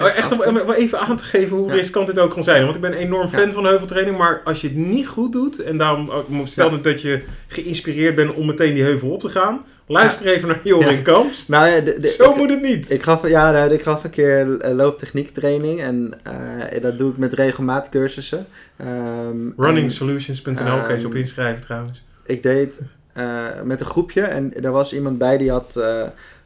Oh, 0.00 0.16
Echt 0.16 0.32
om, 0.32 0.40
om 0.58 0.70
even 0.70 1.00
aan 1.00 1.16
te 1.16 1.24
geven 1.24 1.56
hoe 1.56 1.68
Ja. 1.68 1.74
riskant 1.74 2.06
dit 2.06 2.18
ook 2.18 2.30
kan 2.30 2.42
zijn. 2.42 2.62
Want 2.64 2.74
ik 2.74 2.80
ben 2.80 2.92
een 2.92 2.98
enorm 2.98 3.28
fan 3.28 3.46
Ja. 3.46 3.52
van 3.52 3.64
heuveltraining. 3.64 4.18
Maar 4.18 4.40
als 4.44 4.60
je 4.60 4.66
het 4.68 4.76
niet 4.76 5.08
goed 5.08 5.32
doet. 5.32 5.62
En 5.62 5.76
daarom 5.76 6.10
ook- 6.10 6.26
stel 6.44 6.70
Ja. 6.70 6.76
dat 6.76 7.02
je 7.02 7.22
geïnspireerd 7.48 8.14
bent 8.14 8.34
om 8.34 8.46
meteen 8.46 8.74
die 8.74 8.82
heuvel 8.82 9.10
op 9.10 9.20
te 9.20 9.28
gaan. 9.28 9.64
Luister 9.86 10.26
even 10.26 10.48
naar 10.48 10.60
Jorin. 10.64 11.02
Kamps. 11.02 11.48
Nou 11.48 11.68
ja, 11.68 11.80
de, 11.80 11.98
de- 12.00 12.08
Zo 12.08 12.30
ik- 12.30 12.36
moet 12.36 12.50
het 12.50 12.62
niet. 12.62 12.90
Ik 12.90 13.02
gaf, 13.02 13.28
ja, 13.28 13.64
ik 13.64 13.82
gaf 13.82 14.04
een 14.04 14.10
keer 14.10 14.60
eh, 14.60 14.74
looptechniektraining 14.74 15.80
en 15.80 16.12
eh, 16.22 16.82
dat 16.82 16.98
doe 16.98 17.10
ik 17.10 17.16
met 17.16 17.32
regelmaat 17.32 17.88
cursussen. 17.88 18.46
Ehm, 18.76 18.88
en 18.88 19.54
Runningsolutions.nl 19.56 20.54
kan 20.82 20.92
je 20.92 20.98
ze 20.98 21.06
op 21.06 21.12
Ehm, 21.12 21.20
inschrijven 21.20 21.62
trouwens. 21.64 22.04
Ik 22.26 22.42
deed 22.42 22.80
eh, 23.12 23.44
met 23.64 23.80
een 23.80 23.86
groepje 23.86 24.22
en 24.22 24.62
er 24.64 24.70
was 24.72 24.92
iemand 24.94 25.18
bij 25.18 25.38
die 25.38 25.50
had 25.50 25.76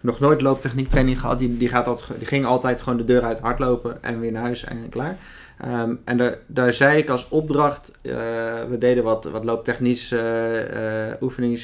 nog 0.00 0.20
nooit 0.20 0.40
looptechniektraining 0.40 1.20
gehad. 1.20 1.38
Die, 1.38 1.56
die, 1.56 1.68
gaat 1.68 1.86
altijd, 1.86 2.18
die 2.18 2.26
ging 2.26 2.44
altijd 2.44 2.82
gewoon 2.82 2.98
de 2.98 3.04
deur 3.04 3.22
uit 3.22 3.40
hardlopen 3.40 4.02
en 4.02 4.20
weer 4.20 4.32
naar 4.32 4.42
huis 4.42 4.64
en 4.64 4.88
klaar. 4.88 5.16
Ehm, 5.58 5.94
en 6.04 6.16
daar, 6.16 6.38
daar 6.46 6.74
zei 6.74 6.98
ik 6.98 7.08
als 7.08 7.28
opdracht, 7.28 7.92
eh, 8.02 8.12
we 8.68 8.76
deden 8.78 9.04
wat, 9.04 9.24
wat 9.24 9.44
looptechnisch 9.44 10.12
eh 10.12 11.12
oefeningen, 11.20 11.58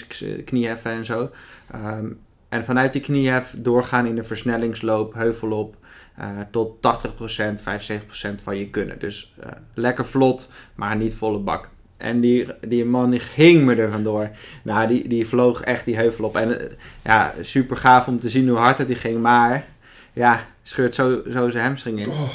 knieheffen 0.44 0.90
en 0.90 1.04
zo. 1.04 1.30
Ehm, 1.70 2.06
en 2.48 2.64
vanuit 2.64 2.92
die 2.92 3.00
kniehef 3.00 3.54
doorgaan 3.58 4.06
in 4.06 4.16
de 4.16 4.22
versnellingsloop, 4.22 5.14
heuvelop, 5.14 5.76
eh, 6.16 6.28
tot 6.50 6.82
80%, 6.82 7.62
75% 7.62 8.42
van 8.42 8.56
je 8.56 8.70
kunnen. 8.70 8.98
Dus 8.98 9.34
lekker 9.74 10.06
vlot, 10.06 10.50
maar 10.74 10.96
niet 10.96 11.14
volle 11.14 11.38
bak. 11.38 11.68
En 11.96 12.20
die, 12.20 12.46
die 12.60 12.84
man 12.84 13.10
die 13.10 13.20
ging 13.20 13.64
me 13.64 13.74
er 13.74 13.90
vandoor. 13.90 14.30
Nou, 14.62 14.88
die, 14.88 15.08
die 15.08 15.26
vloog 15.26 15.60
echt 15.60 15.84
die 15.84 15.96
heuvel 15.96 16.24
op. 16.24 16.36
En 16.36 16.60
eh, 16.60 16.76
ja, 17.04 17.34
super 17.40 17.76
gaaf 17.76 18.06
om 18.06 18.20
te 18.20 18.28
zien 18.28 18.48
hoe 18.48 18.58
hard 18.58 18.78
het 18.78 18.86
die 18.86 18.96
ging. 18.96 19.20
Maar 19.20 19.66
ja, 20.12 20.40
scheurt 20.62 20.94
zo, 20.94 21.22
zo 21.30 21.50
zijn 21.50 21.64
hamstring 21.64 22.00
in. 22.00 22.08
Oh. 22.08 22.28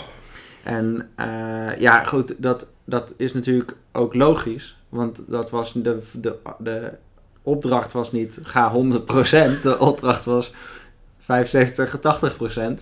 En 0.63 1.09
eh, 1.15 1.77
ja, 1.79 2.03
goed, 2.03 2.35
dat, 2.37 2.67
dat 2.85 3.13
is 3.17 3.33
natuurlijk 3.33 3.75
ook 3.91 4.13
logisch. 4.13 4.77
Want 4.89 5.21
dat 5.27 5.49
was 5.49 5.73
de, 5.73 5.99
de, 6.13 6.37
de 6.59 6.91
opdracht 7.43 7.91
was 7.91 8.11
niet 8.11 8.39
ga 8.41 8.73
100%. 8.75 9.61
De 9.61 9.75
opdracht 9.79 10.25
was 10.25 10.51
75, 11.21 11.99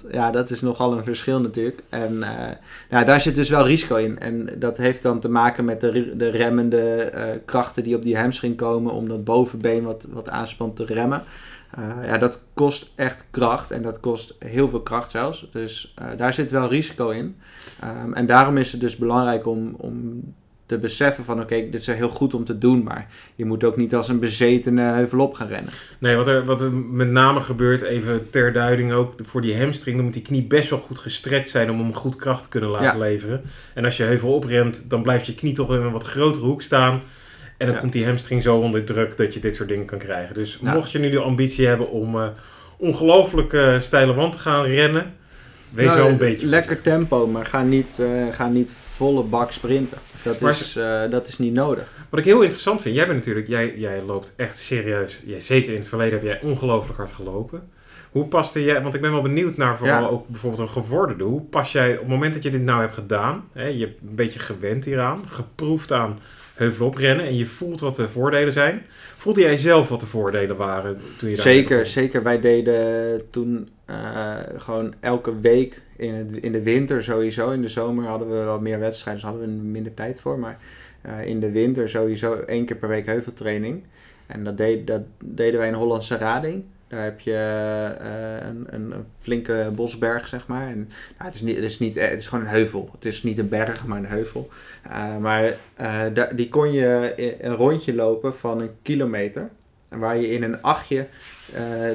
80%. 0.08 0.12
Ja, 0.12 0.31
dat 0.31 0.50
is 0.50 0.62
nogal 0.62 0.93
een 0.93 1.03
verschil 1.03 1.41
natuurlijk. 1.41 1.84
En 1.89 2.24
eh, 2.24 2.55
ja, 2.89 3.03
daar 3.03 3.22
zit 3.22 3.36
dus 3.36 3.50
wel 3.50 3.67
risico 3.67 3.96
in. 3.96 4.19
En 4.19 4.50
dat 4.58 4.77
heeft 4.77 5.03
dan 5.03 5.19
te 5.19 5.29
maken 5.29 5.65
met 5.65 5.81
de, 5.81 6.15
de 6.15 6.29
remmende 6.29 7.01
eh, 7.01 7.24
krachten 7.46 7.84
die 7.84 7.96
op 7.96 8.01
die 8.01 8.17
hamstring 8.17 8.55
komen. 8.55 8.93
Om 8.93 9.08
dat 9.08 9.24
bovenbeen 9.24 9.84
wat, 9.84 10.08
wat 10.10 10.30
aanspant 10.30 10.75
te 10.75 10.86
remmen. 10.86 11.23
Eh, 11.71 11.84
ja, 12.06 12.17
dat 12.17 12.43
kost 12.54 12.91
echt 12.95 13.25
kracht. 13.32 13.71
En 13.71 13.82
dat 13.82 13.99
kost 13.99 14.36
heel 14.39 14.69
veel 14.69 14.82
kracht 14.82 15.12
zelfs. 15.12 15.49
Dus 15.52 15.95
daar 16.17 16.34
zit 16.34 16.52
wel 16.52 16.69
risico 16.69 17.10
in. 17.10 17.36
Ehm, 17.80 18.13
en 18.13 18.25
daarom 18.25 18.58
is 18.58 18.71
het 18.71 18.82
dus 18.82 18.95
belangrijk 18.95 19.45
om, 19.45 19.75
om 19.78 20.23
te 20.69 20.77
beseffen 20.77 21.23
van... 21.23 21.41
Oké, 21.41 21.55
dit 21.55 21.75
is 21.75 21.88
heel 21.88 22.10
goed 22.10 22.34
om 22.34 22.45
te 22.45 22.58
doen. 22.58 22.84
Maar 22.84 23.08
je 23.36 23.45
moet 23.45 23.63
ook 23.63 23.77
niet 23.77 23.95
als 23.95 24.08
een 24.08 24.19
bezetene 24.19 24.82
heuvelop 24.82 25.34
gaan 25.34 25.47
rennen. 25.47 25.71
Nee, 25.99 26.15
wat 26.15 26.27
er, 26.27 26.45
wat 26.45 26.62
er 26.62 26.71
met 26.73 27.10
name 27.10 27.41
gebeurt, 27.41 27.82
even 27.82 28.29
ter 28.29 28.53
duiding 28.53 28.91
ook, 28.91 29.13
voor 29.25 29.41
die 29.41 29.58
hamstring, 29.60 29.95
dan 29.95 30.05
moet 30.05 30.13
die 30.13 30.21
knie 30.23 30.43
best 30.43 30.69
wel 30.69 30.79
goed 30.79 30.99
gestrekt 30.99 31.49
zijn 31.49 31.69
om 31.71 31.79
hem 31.79 31.93
goed 31.93 32.15
kracht 32.15 32.43
te 32.43 32.49
kunnen 32.49 32.69
laten 32.69 32.97
Ja. 32.99 33.05
leveren. 33.05 33.41
En 33.73 33.86
als 33.86 33.97
je 33.97 34.03
heuvel 34.03 34.34
oprent, 34.34 34.89
dan 34.89 35.01
blijft 35.03 35.25
je 35.25 35.36
knie 35.36 35.53
toch 35.53 35.69
in 35.75 35.82
een 35.82 35.91
wat 35.91 36.03
grotere 36.03 36.45
hoek 36.45 36.62
staan. 36.62 37.01
En 37.58 37.65
dan 37.65 37.75
Ja. 37.75 37.82
komt 37.82 37.93
die 37.93 38.05
hamstring 38.05 38.43
zo 38.43 38.58
onder 38.58 38.84
druk 38.86 39.17
dat 39.17 39.34
je 39.34 39.39
dit 39.39 39.55
soort 39.55 39.69
dingen 39.69 39.86
kan 39.86 39.97
krijgen. 39.99 40.34
Dus 40.36 40.60
mocht 40.60 40.91
je 40.91 40.99
nu 40.99 41.10
de 41.10 41.19
ambitie 41.19 41.67
hebben 41.67 41.89
om 41.91 42.15
eh 42.19 42.27
ongelooflijk 42.77 43.53
eh, 43.53 43.79
steile 43.79 44.13
wand 44.13 44.34
te 44.34 44.39
gaan 44.39 44.65
rennen, 44.65 45.13
wees 45.69 45.86
Nou, 45.86 45.97
wel 45.99 46.08
een 46.08 46.17
beetje 46.17 46.47
Lekker 46.47 46.82
tempo, 46.82 47.27
maar 47.27 47.45
ga 47.45 47.63
niet, 47.63 47.99
eh, 47.99 48.08
ga 48.32 48.47
niet 48.49 48.73
volle 48.95 49.23
bak 49.23 49.51
sprinten. 49.51 49.97
Dat, 50.23 50.39
Maar 50.39 50.51
is, 50.51 50.75
eh, 50.75 51.10
dat 51.10 51.27
is 51.27 51.38
niet 51.38 51.53
nodig. 51.53 51.84
Wat 52.10 52.19
ik 52.19 52.25
heel 52.25 52.41
interessant 52.41 52.82
vind, 52.82 52.95
jij 52.95 53.05
bent 53.05 53.17
natuurlijk, 53.17 53.47
jij, 53.47 53.77
jij 53.77 54.01
loopt 54.01 54.34
echt 54.36 54.58
serieus. 54.58 55.21
Jij, 55.25 55.39
zeker 55.39 55.73
in 55.73 55.79
het 55.79 55.88
verleden 55.88 56.13
heb 56.13 56.23
jij 56.23 56.49
ongelooflijk 56.49 56.97
hard 56.97 57.12
gelopen. 57.12 57.69
Hoe 58.12 58.26
paste 58.26 58.63
jij, 58.63 58.82
want 58.82 58.93
ik 58.93 59.02
ben 59.02 59.12
wel 59.12 59.22
benieuwd 59.22 59.58
naar 59.58 59.78
vooral 59.78 60.02
Ja. 60.02 60.08
ook 60.08 60.28
bijvoorbeeld 60.28 60.62
een 60.62 60.69
gevorderde. 60.69 61.24
Hoe 61.24 61.41
pas 61.41 61.72
jij 61.72 61.93
op 61.93 62.00
het 62.00 62.08
moment 62.08 62.34
dat 62.34 62.43
je 62.43 62.50
dit 62.50 62.62
nou 62.62 62.82
hebt 62.82 62.93
gedaan, 62.93 63.43
hè, 63.54 63.67
je 63.67 63.86
hebt 63.86 64.02
een 64.02 64.15
beetje 64.15 64.39
gewend 64.39 64.86
hieraan, 64.86 65.19
geproefd 65.28 65.91
aan 65.91 66.19
heuvelop 66.56 66.95
rennen 66.95 67.26
en 67.26 67.38
je 67.38 67.45
voelt 67.45 67.80
wat 67.80 67.95
de 67.95 68.08
voordelen 68.08 68.54
zijn. 68.54 68.82
Voelde 69.17 69.41
jij 69.41 69.58
zelf 69.58 69.89
wat 69.89 70.00
de 70.00 70.06
voordelen 70.06 70.56
waren 70.58 71.02
toen 71.17 71.30
je 71.30 71.36
daar 71.36 71.45
Zeker, 71.45 71.86
zeker. 71.86 72.24
Wij 72.24 72.39
deden 72.39 73.30
toen 73.30 73.69
eh, 73.86 74.36
gewoon 74.58 74.93
elke 75.00 75.39
week 75.39 75.82
in, 75.98 76.13
het, 76.13 76.32
in 76.32 76.52
de 76.52 76.63
winter 76.63 77.04
sowieso. 77.04 77.52
In 77.52 77.62
de 77.62 77.67
zomer 77.67 78.06
hadden 78.06 78.30
we 78.30 78.36
wel 78.36 78.60
meer 78.60 78.80
wedstrijden, 78.80 79.22
dus 79.22 79.32
hadden 79.32 79.50
we 79.50 79.63
minder 79.63 79.93
tijd 79.93 80.19
voor. 80.19 80.39
Maar 80.39 80.58
eh, 81.02 81.26
in 81.26 81.39
de 81.39 81.52
winter 81.52 81.89
sowieso 81.89 82.34
één 82.34 82.65
keer 82.65 82.76
per 82.78 82.89
week 82.89 83.06
heuveltraining. 83.06 83.84
En 84.28 84.43
dat, 84.43 84.58
deed, 84.58 84.88
dat 84.88 85.02
deden 85.26 85.60
wij 85.60 85.67
in 85.67 85.74
Hollandse 85.74 86.17
Rading. 86.17 86.63
Daar 86.89 87.04
heb 87.04 87.19
je 87.19 87.34
eh, 87.99 88.47
een, 88.47 88.67
een, 88.69 89.06
flinke 89.19 89.71
bosberg, 89.75 90.28
zeg 90.28 90.47
maar. 90.47 90.67
En, 90.67 90.78
nou, 91.17 91.30
het, 91.30 91.34
is 91.34 91.41
niet, 91.41 91.56
het, 91.56 91.65
is 91.65 91.80
niet, 91.80 91.95
het 91.95 92.19
is 92.19 92.28
gewoon 92.28 92.45
een 92.45 92.52
heuvel. 92.52 92.89
Het 92.93 93.06
is 93.06 93.23
niet 93.23 93.38
een 93.38 93.49
berg, 93.49 93.86
maar 93.86 93.97
een 93.97 94.06
heuvel. 94.06 94.49
Eh, 94.84 95.17
maar 95.17 95.56
eh, 95.75 96.06
die 96.36 96.49
kon 96.49 96.71
je 96.71 97.13
een 97.41 97.56
rondje 97.56 97.95
lopen 97.95 98.38
van 98.38 98.62
een 98.62 98.71
kilometer. 98.82 99.49
Waar 99.89 100.17
je 100.17 100.30
in 100.30 100.43
een 100.43 100.62
achtje 100.62 101.08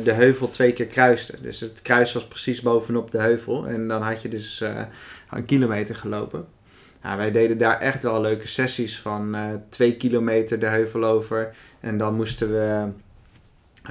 de 0.04 0.12
heuvel 0.12 0.50
twee 0.50 0.72
keer 0.72 0.86
kruiste. 0.86 1.40
Dus 1.40 1.60
het 1.60 1.82
kruis 1.82 2.12
was 2.12 2.26
precies 2.26 2.60
bovenop 2.60 3.10
de 3.10 3.18
heuvel. 3.18 3.66
En 3.66 3.88
dan 3.88 4.02
had 4.02 4.22
je 4.22 4.28
dus 4.28 4.64
een 5.30 5.44
kilometer 5.44 5.94
gelopen. 5.94 6.46
Nou, 7.02 7.16
wij 7.16 7.30
deden 7.30 7.58
daar 7.58 7.80
echt 7.80 8.02
wel 8.02 8.20
leuke 8.20 8.48
sessies 8.48 8.98
van 8.98 9.36
twee 9.68 9.96
kilometer 9.96 10.58
de 10.58 10.66
heuvel 10.66 11.04
over. 11.04 11.54
En 11.80 11.98
dan 11.98 12.14
moesten 12.14 12.52
we 12.52 12.88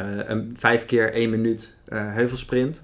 een, 0.02 0.54
vijf 0.58 0.86
keer 0.86 1.14
één 1.14 1.30
minuut 1.30 1.76
eh, 1.86 2.14
heuvelsprint. 2.14 2.84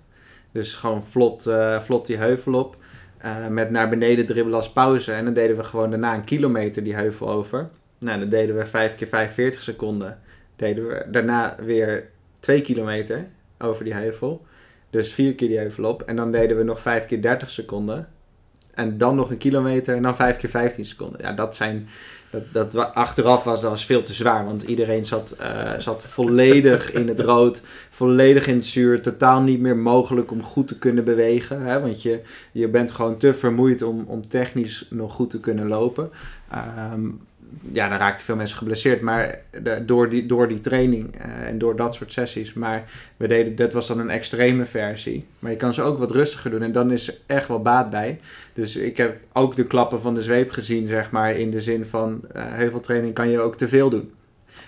Dus 0.52 0.76
gewoon 0.76 1.04
vlot, 1.04 1.45
eh, 1.45 1.82
vlot 1.82 2.06
die 2.06 2.17
heuvel 2.17 2.54
op. 2.54 2.78
eh, 3.17 3.48
met 3.48 3.69
naar 3.69 3.89
beneden 3.89 4.26
dribbelen 4.26 4.60
als 4.60 4.72
pauze. 4.72 5.12
En 5.12 5.26
dan 5.26 5.34
deden 5.34 5.58
we 5.58 5.63
gewoon 5.63 5.89
daarna 5.89 6.15
een 6.15 6.24
kilometer 6.24 6.84
die 6.84 6.95
heuvel 6.95 7.30
over. 7.30 7.69
Nou, 7.98 8.19
dan 8.19 8.30
deden 8.30 8.58
we 8.58 8.65
vijf 8.65 8.95
keer 8.95 9.08
45 9.08 9.62
seconden. 9.62 10.19
Deden 10.56 10.88
we 10.88 11.06
daarna 11.12 11.56
weer 11.62 12.10
twee 12.39 12.62
kilometer 12.62 13.28
over 13.58 13.84
die 13.84 13.93
heuvel. 13.93 14.45
Dus 14.89 15.13
vier 15.13 15.36
keer 15.36 15.48
die 15.48 15.58
heuvel 15.58 15.84
op. 15.84 16.02
En 16.02 16.15
dan 16.15 16.32
deden 16.32 16.58
we 16.58 16.63
nog 16.63 16.80
vijf 16.80 17.06
keer 17.06 17.22
30 17.22 17.50
seconden. 17.50 18.08
En 18.74 18.98
dan 18.98 19.15
nog 19.15 19.30
een 19.30 19.38
kilometer 19.38 19.95
en 19.95 20.02
dan 20.02 20.15
vijf 20.15 20.38
keer 20.38 20.50
15 20.50 20.86
seconden. 20.86 21.22
Ja, 21.22 21.34
dat 21.34 21.56
zijn. 21.56 21.88
Dat, 22.32 22.74
dat 22.74 22.94
achteraf 22.94 23.44
was, 23.44 23.62
dat 23.62 23.70
was 23.70 23.86
veel 23.86 24.04
te 24.04 24.13
zwaar. 24.13 24.46
Want 24.46 24.63
iedereen 24.63 25.06
zat, 25.06 25.36
eh, 25.39 25.74
zat 25.78 26.06
volledig 26.06 26.92
in 26.92 27.08
het 27.08 27.20
rood. 27.20 27.62
Volledig 27.89 28.48
in 28.48 28.56
het 28.56 28.65
zuur. 28.65 29.02
Totaal 29.02 29.42
niet 29.42 29.60
meer 29.60 29.78
mogelijk 29.78 30.32
om 30.32 30.44
goed 30.44 30.68
te 30.68 30.78
kunnen 30.78 31.04
bewegen. 31.04 31.62
Hè? 31.62 31.82
Want 31.82 32.02
je, 32.02 32.22
je 32.52 32.68
bent 32.68 32.92
gewoon 32.92 33.18
te 33.18 33.34
vermoeid 33.34 33.82
om, 33.82 34.04
om 34.08 34.28
technisch 34.28 34.88
nog 34.89 35.13
goed 35.13 35.30
te 35.30 35.39
kunnen 35.39 35.68
lopen. 35.68 36.10
Ehm, 36.52 37.10
ja, 37.71 37.89
dan 37.89 37.97
raakten 37.97 38.25
veel 38.25 38.35
mensen 38.35 38.57
geblesseerd. 38.57 39.01
Maar 39.01 39.39
door, 39.85 40.09
die, 40.09 40.25
door 40.25 40.47
die 40.47 40.62
training 40.62 41.15
eh, 41.15 41.47
en 41.47 41.57
door 41.57 41.75
dat 41.75 41.95
soort 41.95 42.12
sessies. 42.12 42.53
Maar 42.53 42.91
we 43.17 43.27
deden, 43.27 43.55
dat 43.55 43.73
was 43.73 43.88
dan 43.88 43.99
een 43.99 44.09
extreme 44.09 44.65
versie. 44.65 45.25
Maar 45.39 45.51
je 45.51 45.57
kan 45.57 45.73
ze 45.73 45.81
ook 45.81 45.97
wat 45.97 46.12
rustiger 46.12 46.51
doen. 46.51 46.62
En 46.62 46.71
dan 46.71 46.91
is 46.91 47.07
er 47.07 47.17
echt 47.25 47.47
wel 47.47 47.62
baat 47.62 47.89
bij. 47.89 48.19
Dus 48.53 48.75
ik 48.75 48.97
heb 48.97 49.17
ook 49.33 49.55
de 49.55 49.65
klappen 49.65 50.01
van 50.01 50.13
de 50.13 50.21
zweep 50.21 50.51
gezien, 50.51 50.88
zeg 50.88 51.12
maar. 51.12 51.35
In 51.35 51.51
de 51.51 51.62
zin 51.62 51.85
van 51.85 52.21
uh, 52.35 52.43
heuveltraining 52.47 53.13
kan 53.13 53.29
je 53.29 53.39
ook 53.39 53.55
te 53.55 53.67
veel 53.67 53.89
doen. 53.89 54.12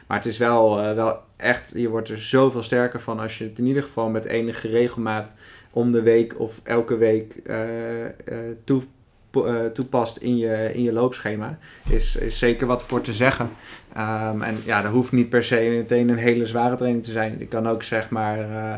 Maar 0.08 0.18
het 0.18 0.28
is 0.28 0.38
wel, 0.38 0.80
uh, 0.80 0.94
wel 0.94 1.20
echt, 1.38 1.72
je 1.76 1.90
wordt 1.90 2.10
er 2.10 2.22
zoveel 2.22 2.64
sterker 2.64 3.00
van 3.00 3.20
als 3.20 3.38
je 3.38 3.44
het 3.44 3.60
in 3.60 3.66
ieder 3.66 3.84
geval 3.84 4.10
met 4.10 4.26
enige 4.26 4.68
regelmaat 4.68 5.34
om 5.72 5.92
de 5.92 6.02
week 6.02 6.40
of 6.40 6.60
elke 6.64 6.98
week 6.98 7.42
toe 8.64 8.84
toepast 9.74 10.18
in 10.18 10.38
je, 10.38 10.72
in 10.74 10.84
je 10.84 10.94
loopschema, 10.94 11.58
is, 11.90 12.16
is 12.16 12.38
zeker 12.38 12.68
wat 12.68 12.84
voor 12.84 13.02
te 13.02 13.14
zeggen. 13.14 13.50
Um, 13.98 14.42
en 14.42 14.58
ja, 14.66 14.82
dat 14.82 14.92
hoeft 14.92 15.12
niet 15.12 15.30
per 15.30 15.44
se 15.44 15.56
meteen 15.56 16.10
een 16.10 16.18
hele 16.18 16.46
zware 16.46 16.76
training 16.76 17.04
te 17.04 17.12
zijn. 17.12 17.36
Je 17.40 17.48
kan 17.48 17.68
ook 17.68 17.84
zeg 17.84 18.10
maar 18.10 18.40
uh, 18.40 18.76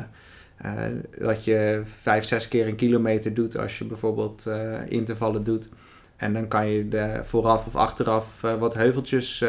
uh, 0.66 0.72
dat 1.18 1.44
je 1.44 1.82
vijf, 2.02 2.26
zes 2.26 2.48
keer 2.48 2.68
een 2.68 2.76
kilometer 2.76 3.34
doet 3.34 3.58
als 3.58 3.78
je 3.78 3.86
bijvoorbeeld 3.86 4.50
intervallen 4.88 5.44
doet. 5.44 5.70
En 6.16 6.34
dan 6.34 6.48
kan 6.48 6.68
je 6.68 6.88
de 6.88 7.20
vooraf 7.24 7.66
of 7.66 7.76
achteraf 7.76 8.42
wat 8.60 8.74
heuveltjes 8.74 9.46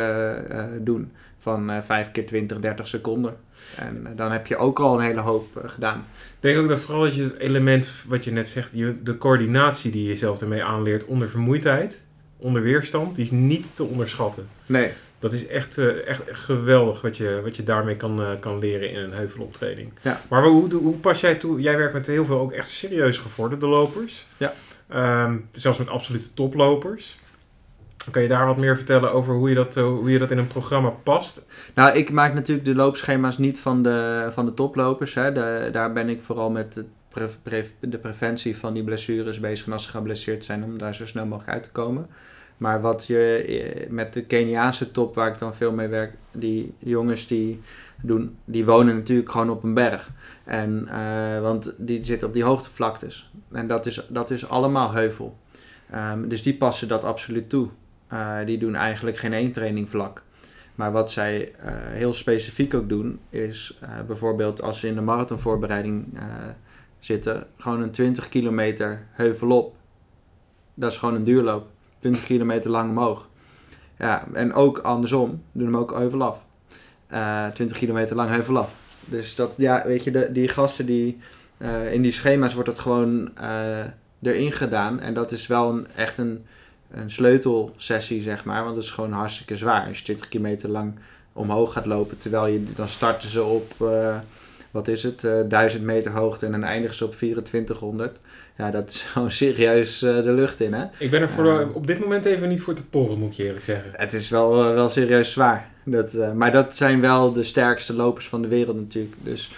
doen 0.80 1.12
van 1.44 1.83
5 1.85 2.11
keer 2.11 2.26
20, 2.26 2.59
30 2.59 2.87
seconden. 2.87 3.37
En 3.76 4.07
dan 4.16 4.33
heb 4.33 4.46
je 4.46 4.57
ook 4.57 4.80
al 4.80 4.94
een 4.94 5.04
hele 5.04 5.20
hoop 5.20 5.62
gedaan. 5.64 6.07
Ik 6.16 6.37
denk 6.40 6.59
ook 6.59 6.68
dat 6.68 6.80
vooral 6.80 7.02
dat 7.02 7.14
je 7.14 7.22
het 7.22 7.38
element 7.38 8.04
wat 8.09 8.24
je 8.24 8.33
net 8.33 8.48
zegt, 8.48 8.70
je, 8.72 9.02
de 9.02 9.18
coördinatie 9.18 9.90
die 9.90 10.09
je 10.09 10.16
zelf 10.16 10.40
ermee 10.40 10.64
aanleert 10.64 11.04
onder 11.04 11.28
vermoeidheid, 11.28 12.04
onder 12.37 12.62
weerstand, 12.62 13.16
die 13.16 13.24
is 13.24 13.30
niet 13.30 13.76
te 13.76 13.85
onderschatten. 13.85 14.48
Nee. 14.66 14.90
Dat 15.18 15.33
is 15.33 15.46
echt, 15.46 15.78
echt 15.78 16.22
geweldig 16.26 17.00
wat 17.00 17.16
je, 17.16 17.40
wat 17.42 17.57
je 17.57 17.62
daarmee 17.62 17.96
kan, 17.96 18.37
kan 18.40 18.59
leren 18.59 18.90
in 18.90 19.00
een 19.00 19.12
heuveloptraining. 19.12 19.92
Ja. 20.02 20.20
Maar 20.28 20.44
hoe, 20.44 20.74
hoe 20.74 20.94
pas 20.94 21.20
jij 21.20 21.35
toe? 21.35 21.61
Jij 21.61 21.76
werkt 21.76 21.92
met 21.92 22.07
heel 22.07 22.24
veel 22.24 22.40
ook 22.40 22.52
echt 22.52 22.68
serieus 22.68 23.18
gevorderde 23.18 23.66
lopers. 23.66 24.26
Ja. 24.37 24.52
Um, 25.24 25.48
zelfs 25.50 25.78
met 25.78 25.88
absolute 25.88 26.35
toplopers. 26.35 27.18
Kan 28.10 28.22
je 28.22 28.28
daar 28.28 28.46
wat 28.46 28.56
meer 28.56 28.76
vertellen 28.76 29.12
over 29.12 29.34
hoe 29.34 29.48
je 29.48 29.54
dat, 29.54 29.76
uh, 29.76 29.84
hoe 29.84 30.10
je 30.10 30.18
dat 30.18 30.30
in 30.30 30.38
een 30.38 30.46
programma 30.46 30.90
past? 30.90 31.46
Nou, 31.74 31.96
ik 31.96 32.10
maak 32.10 32.34
natuurlijk 32.34 32.66
de 32.66 32.74
loopschema's 32.74 33.38
niet 33.38 33.60
van 33.60 33.82
de, 33.82 34.28
van 34.32 34.46
de 34.46 34.54
toplopers. 34.54 35.14
Hè. 35.14 35.32
Daar 35.70 35.92
ben 35.92 36.08
ik 36.08 36.22
vooral 36.22 36.50
met 36.50 36.72
de, 36.72 36.84
pre, 37.08 37.28
pre, 37.42 37.64
de 37.80 37.98
preventie 37.98 38.56
van 38.56 38.74
die 38.74 38.84
blessures 38.84 39.40
bezig. 39.40 39.66
En 39.66 39.72
als 39.72 39.84
ze 39.84 39.90
geblesseerd 39.90 40.44
zijn, 40.44 40.64
om 40.64 40.78
daar 40.78 40.94
zo 40.94 41.06
snel 41.06 41.26
mogelijk 41.26 41.52
uit 41.52 41.62
te 41.62 41.70
komen. 41.70 42.06
Maar 42.56 42.80
wat 42.80 43.06
je 43.06 43.86
met 43.90 44.12
de 44.12 44.24
Keniaanse 44.24 44.90
top, 44.90 45.14
waar 45.14 45.28
ik 45.28 45.38
dan 45.38 45.54
veel 45.54 45.72
mee 45.72 45.88
werk, 45.88 46.14
die 46.32 46.74
jongens 46.78 47.26
die 47.26 47.60
doen, 48.02 48.36
die 48.44 48.64
wonen 48.64 48.94
natuurlijk 48.94 49.30
gewoon 49.30 49.50
op 49.50 49.62
een 49.62 49.74
berg. 49.74 50.10
En, 50.44 50.88
uh, 50.90 51.40
want 51.40 51.74
die 51.78 52.04
zitten 52.04 52.28
op 52.28 52.34
die 52.34 52.44
hoogtevlaktes. 52.44 53.30
En 53.52 53.66
dat 53.66 53.86
is, 53.86 54.06
dat 54.08 54.30
is 54.30 54.48
allemaal 54.48 54.92
heuvel. 54.92 55.36
Um, 55.94 56.28
dus 56.28 56.42
die 56.42 56.56
passen 56.56 56.88
dat 56.88 57.04
absoluut 57.04 57.48
toe. 57.48 57.68
Uh, 58.12 58.36
die 58.46 58.58
doen 58.58 58.74
eigenlijk 58.74 59.16
geen 59.16 59.32
één 59.32 59.52
training 59.52 59.88
vlak. 59.88 60.22
Maar 60.74 60.92
wat 60.92 61.10
zij 61.10 61.40
uh, 61.40 61.72
heel 61.72 62.12
specifiek 62.12 62.74
ook 62.74 62.88
doen, 62.88 63.20
is 63.30 63.78
uh, 63.82 63.88
bijvoorbeeld 64.06 64.62
als 64.62 64.80
ze 64.80 64.86
in 64.86 64.94
de 64.94 65.00
marathonvoorbereiding 65.00 66.18
zitten, 66.98 67.46
gewoon 67.58 67.82
een 67.82 67.90
20 67.90 68.28
kilometer 68.28 69.06
heuvel 69.10 69.50
op. 69.50 69.76
Dat 70.74 70.92
is 70.92 70.98
gewoon 70.98 71.14
een 71.14 71.24
duurloop. 71.24 71.66
20 71.98 72.24
kilometer 72.24 72.70
lang 72.70 72.90
omhoog. 72.90 73.28
Ja, 73.98 74.26
en 74.32 74.52
ook 74.52 74.78
andersom, 74.78 75.42
doen 75.52 75.66
hem 75.66 75.76
ook 75.76 75.92
heuvel 75.92 76.22
af. 76.22 76.44
20 77.54 77.78
kilometer 77.78 78.16
lang 78.16 78.30
heuvel 78.30 78.58
af. 78.58 78.74
Dus 79.04 79.34
dat, 79.34 79.52
ja, 79.56 79.82
weet 79.86 80.04
je, 80.04 80.10
de, 80.10 80.32
die 80.32 80.48
gasten 80.48 80.86
die 80.86 81.18
in 81.90 82.02
die 82.02 82.12
schema's 82.12 82.54
wordt 82.54 82.68
het 82.68 82.78
gewoon 82.78 83.30
erin 84.22 84.52
gedaan. 84.52 85.00
En 85.00 85.14
dat 85.14 85.32
is 85.32 85.46
wel 85.46 85.70
een, 85.70 85.86
echt 85.94 86.18
een 86.18 86.44
een 86.94 87.11
sleutelsessie, 87.11 88.22
zeg 88.22 88.44
maar. 88.44 88.64
Want 88.64 88.76
het 88.76 88.85
is 88.85 88.90
gewoon 88.90 89.12
hartstikke 89.12 89.57
zwaar. 89.57 89.87
Als 89.87 89.98
je 89.98 90.04
20 90.04 90.28
kilometer 90.28 90.68
lang 90.68 90.94
omhoog 91.33 91.72
gaat 91.72 91.87
lopen, 91.87 92.18
terwijl 92.18 92.46
je 92.46 92.64
dan 92.74 92.88
starten 92.88 93.28
ze 93.28 93.42
op, 93.42 93.72
uh, 93.83 94.16
wat 94.70 94.88
is 94.88 95.02
het, 95.02 95.22
uh, 95.22 95.40
1000 95.48 95.83
meter 95.83 96.12
hoogte 96.12 96.46
en 96.46 96.52
dan 96.52 96.64
eindigen 96.64 96.96
ze 96.96 97.04
op 97.04 97.14
2400. 97.14 98.18
Ja, 98.57 98.70
dat 98.70 98.90
is 98.90 99.02
gewoon 99.12 99.30
serieus 99.30 100.02
uh, 100.02 100.22
de 100.22 100.33
lucht 100.33 100.61
in, 100.61 100.72
hè. 100.72 100.85
Ik 100.98 101.11
ben 101.11 101.20
er 101.22 101.30
voor 101.30 101.44
de, 101.44 101.68
op 101.72 101.87
dit 101.87 102.00
moment 102.00 102.24
even 102.24 102.48
niet 102.48 102.61
voor 102.61 102.74
te 102.74 102.85
porren, 102.85 103.18
moet 103.18 103.30
ik 103.30 103.37
je 103.37 103.44
eerlijk 103.44 103.64
zeggen. 103.64 103.90
Het 103.92 104.12
is 104.12 104.28
wel, 104.28 104.74
wel 104.74 104.88
serieus 104.88 105.33
zwaar. 105.33 105.72
Dat, 105.85 106.35
maar 106.35 106.52
dat 106.52 106.76
zijn 106.76 107.00
wel 107.00 107.33
de 107.33 107.44
sterkste 107.44 107.94
lopers 107.94 108.28
van 108.28 108.42
de 108.42 108.48
wereld 108.48 108.76
natuurlijk. 108.76 109.14
Dus 109.22 109.50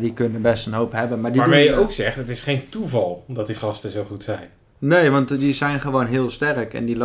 die 0.00 0.12
kunnen 0.12 0.42
best 0.42 0.66
een 0.66 0.72
hoop 0.72 0.92
hebben. 0.92 1.20
Maar 1.20 1.32
die 1.32 1.40
Waarmee 1.40 1.64
je 1.64 1.74
ook 1.74 1.92
zegt, 1.92 2.16
het 2.16 2.28
is 2.28 2.40
geen 2.40 2.68
toeval 2.68 3.24
dat 3.26 3.46
die 3.46 3.56
gasten 3.56 3.90
zo 3.90 4.04
goed 4.04 4.22
zijn. 4.22 4.48
Nee, 4.82 5.10
want 5.10 5.40
die 5.40 5.54
zijn 5.54 5.80
gewoon 5.80 6.06
heel 6.06 6.30
sterk. 6.30 6.74
En 6.74 6.84
die 6.84 6.96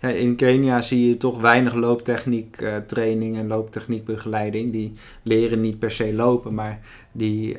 ja, 0.00 0.08
in 0.08 0.36
Kenia 0.36 0.82
zie 0.82 1.08
je 1.08 1.16
toch 1.16 1.40
weinig 1.40 1.74
looptechniek 1.74 2.60
uh, 2.60 2.76
training 2.76 3.36
en 3.36 3.46
looptechniekbegeleiding. 3.46 4.72
Die 4.72 4.92
leren 5.22 5.60
niet 5.60 5.78
per 5.78 5.90
se 5.90 6.14
lopen, 6.14 6.54
maar 6.54 6.80
die 7.12 7.52
uh, 7.54 7.58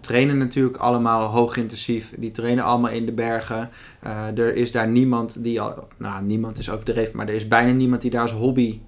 trainen 0.00 0.38
natuurlijk 0.38 0.76
allemaal 0.76 1.26
hoogintensief. 1.26 2.12
Die 2.18 2.30
trainen 2.30 2.64
allemaal 2.64 2.90
in 2.90 3.06
de 3.06 3.12
bergen. 3.12 3.70
Uh, 4.04 4.38
er 4.38 4.54
is 4.54 4.72
daar 4.72 4.88
niemand 4.88 5.42
die 5.42 5.60
al, 5.60 5.88
nou 5.96 6.24
niemand 6.24 6.58
is 6.58 6.70
overdreven, 6.70 7.16
maar 7.16 7.28
er 7.28 7.34
is 7.34 7.48
bijna 7.48 7.72
niemand 7.72 8.00
die 8.02 8.10
daar 8.10 8.22
als 8.22 8.32
hobby 8.32 8.80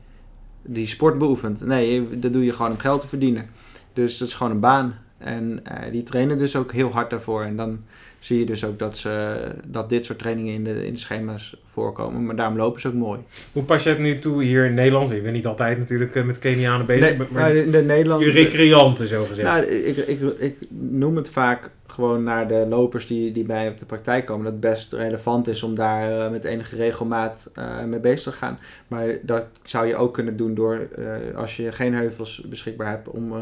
die 0.62 0.87
sport 0.87 1.18
beoefent. 1.18 1.66
Nee, 1.66 2.18
dat 2.18 2.32
doe 2.32 2.44
je 2.44 2.52
gewoon 2.52 2.70
om 2.70 2.78
geld 2.78 3.00
te 3.00 3.08
verdienen. 3.08 3.50
Dus 3.92 4.18
dat 4.18 4.28
is 4.28 4.34
gewoon 4.34 4.52
een 4.52 4.60
baan. 4.60 4.98
En 5.18 5.62
die 5.92 6.02
trainen 6.02 6.38
dus 6.38 6.56
ook 6.56 6.72
heel 6.72 6.90
hard 6.90 7.10
daarvoor. 7.10 7.42
En 7.42 7.56
dan 7.56 7.78
zie 8.24 8.38
je 8.38 8.44
dus 8.44 8.64
ook 8.64 8.78
dat, 8.78 8.98
ze, 8.98 9.37
dat 9.66 9.88
dit 9.88 10.06
soort 10.06 10.18
trainingen 10.18 10.54
in 10.54 10.64
de, 10.64 10.87
in 10.87 10.92
de 10.92 10.98
schema's 10.98 11.56
voorkomen. 11.64 12.26
Maar 12.26 12.37
daarom 12.37 12.56
lopen 12.56 12.80
ze 12.80 12.88
ook 12.88 12.94
mooi. 12.94 13.20
Hoe 13.52 13.62
pas 13.62 13.82
je 13.82 13.88
het 13.88 13.98
nu 13.98 14.18
toe 14.18 14.42
hier 14.42 14.64
in 14.64 14.74
Nederland? 14.74 15.10
Je 15.10 15.20
bent 15.20 15.34
niet 15.34 15.46
altijd 15.46 15.78
natuurlijk 15.78 16.24
met 16.24 16.38
Kenianen 16.38 16.87
bezig. 16.87 17.18
Nee, 17.18 17.28
maar 17.30 17.52
de, 17.52 17.70
de 17.70 17.82
Nederland, 17.82 18.24
je 18.24 18.30
recreanten 18.30 19.08
zo 19.08 19.24
gezegd. 19.24 19.48
Nou, 19.48 19.64
ik, 19.64 19.96
ik, 19.96 20.20
ik 20.38 20.56
noem 20.70 21.16
het 21.16 21.30
vaak 21.30 21.70
gewoon 21.86 22.22
naar 22.22 22.48
de 22.48 22.66
lopers 22.68 23.06
die, 23.06 23.32
die 23.32 23.44
bij 23.44 23.68
op 23.68 23.78
de 23.78 23.86
praktijk 23.86 24.24
komen. 24.26 24.44
Dat 24.44 24.60
best 24.60 24.92
relevant 24.92 25.48
is 25.48 25.62
om 25.62 25.74
daar 25.74 26.10
uh, 26.10 26.30
met 26.30 26.44
enige 26.44 26.76
regelmaat 26.76 27.50
uh, 27.58 27.84
mee 27.84 28.00
bezig 28.00 28.32
te 28.32 28.38
gaan. 28.38 28.58
Maar 28.88 29.18
dat 29.22 29.46
zou 29.62 29.86
je 29.86 29.96
ook 29.96 30.14
kunnen 30.14 30.36
doen 30.36 30.54
door, 30.54 30.88
uh, 30.98 31.36
als 31.36 31.56
je 31.56 31.72
geen 31.72 31.94
heuvels 31.94 32.40
beschikbaar 32.48 32.88
hebt, 32.88 33.08
om 33.08 33.32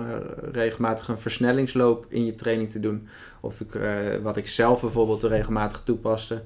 regelmatig 0.52 1.08
een 1.08 1.18
versnellingsloop 1.18 2.06
in 2.08 2.24
je 2.24 2.34
training 2.34 2.70
te 2.70 2.80
doen. 2.80 3.08
Of 3.40 3.60
ik, 3.60 3.80
wat 4.22 4.36
ik 4.36 4.48
zelf 4.48 4.80
bijvoorbeeld 4.80 5.22
regelmatig 5.22 5.82
toepaste 5.84 6.42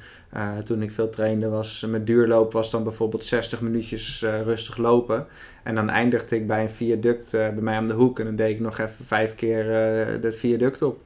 toen 0.65 0.83
ik 0.83 0.93
veel 0.93 1.11
trainde, 1.11 1.49
was 1.49 1.87
met 1.89 2.07
duurloop 2.07 2.53
was 2.53 2.71
dan 2.71 2.83
bijvoorbeeld 2.83 3.25
60 3.25 3.61
minuutjes 3.61 4.25
rustig 4.45 4.77
lopen. 4.77 5.27
En 5.63 5.75
dan 5.75 5.91
eindigde 5.91 6.37
ik 6.37 6.47
bij 6.47 6.63
een 6.63 6.71
viaduct 6.71 7.31
bij 7.31 7.53
mij 7.53 7.79
om 7.79 7.89
de 7.89 7.95
hoek. 7.95 8.19
En 8.19 8.25
dan 8.25 8.37
deed 8.37 8.51
ik 8.51 8.61
nog 8.61 8.79
even 8.79 9.05
vijf 9.05 9.35
keer 9.35 9.67
dat 10.21 10.37
viaduct 10.37 10.83
op. 10.83 11.06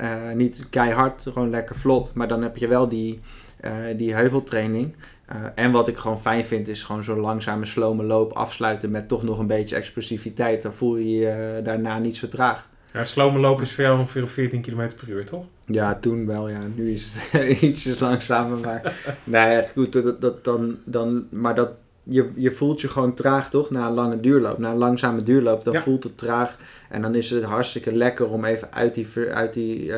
Uh, 0.00 0.32
niet 0.34 0.66
keihard, 0.70 1.22
gewoon 1.22 1.50
lekker 1.50 1.76
vlot. 1.76 2.14
Maar 2.14 2.28
dan 2.28 2.42
heb 2.42 2.56
je 2.56 2.68
wel 2.68 2.88
die, 2.88 3.20
uh, 3.64 3.72
die 3.96 4.14
heuveltraining. 4.14 4.94
Uh, 5.32 5.36
en 5.54 5.72
wat 5.72 5.88
ik 5.88 5.96
gewoon 5.96 6.20
fijn 6.20 6.44
vind, 6.44 6.68
is 6.68 6.82
gewoon 6.82 7.04
zo'n 7.04 7.20
langzame, 7.20 7.64
slome 7.64 8.02
loop 8.02 8.32
afsluiten 8.32 8.90
met 8.90 9.08
toch 9.08 9.22
nog 9.22 9.38
een 9.38 9.46
beetje 9.46 9.76
explosiviteit. 9.76 10.62
Dan 10.62 10.72
voel 10.72 10.96
je 10.96 11.10
je 11.10 11.60
daarna 11.64 11.98
niet 11.98 12.16
zo 12.16 12.28
traag. 12.28 12.68
Ja, 12.92 13.04
slome 13.04 13.38
loop 13.38 13.60
is 13.60 13.72
voor 13.72 13.84
jou 13.84 13.98
ongeveer 13.98 14.22
op 14.22 14.28
14 14.28 14.60
km 14.60 14.90
per 14.96 15.08
uur, 15.08 15.24
toch? 15.24 15.44
Ja, 15.66 15.94
toen 15.94 16.26
wel, 16.26 16.48
ja. 16.48 16.60
Nu 16.74 16.90
is 16.90 17.16
het 17.16 17.60
ietsjes 17.62 17.98
langzamer, 17.98 18.58
maar... 18.58 18.94
nee, 19.24 19.66
goed, 19.66 19.92
dat, 19.92 20.20
dat, 20.20 20.44
dan, 20.44 20.76
dan, 20.84 21.26
maar 21.30 21.54
dat, 21.54 21.70
je, 22.04 22.30
je 22.34 22.50
voelt 22.50 22.80
je 22.80 22.88
gewoon 22.88 23.14
traag, 23.14 23.50
toch? 23.50 23.70
Na 23.70 23.86
een 23.86 23.92
lange 23.92 24.20
duurloop. 24.20 24.58
Na 24.58 24.70
een 24.70 24.76
langzame 24.76 25.22
duurloop, 25.22 25.64
dan 25.64 25.72
ja. 25.72 25.80
voelt 25.80 26.04
het 26.04 26.18
traag. 26.18 26.58
En 26.88 27.02
dan 27.02 27.14
is 27.14 27.30
het 27.30 27.44
hartstikke 27.44 27.92
lekker 27.92 28.30
om 28.30 28.44
even 28.44 28.72
uit 28.72 28.94
die, 28.94 29.08
uit 29.32 29.52
die, 29.52 29.84
uh, 29.84 29.96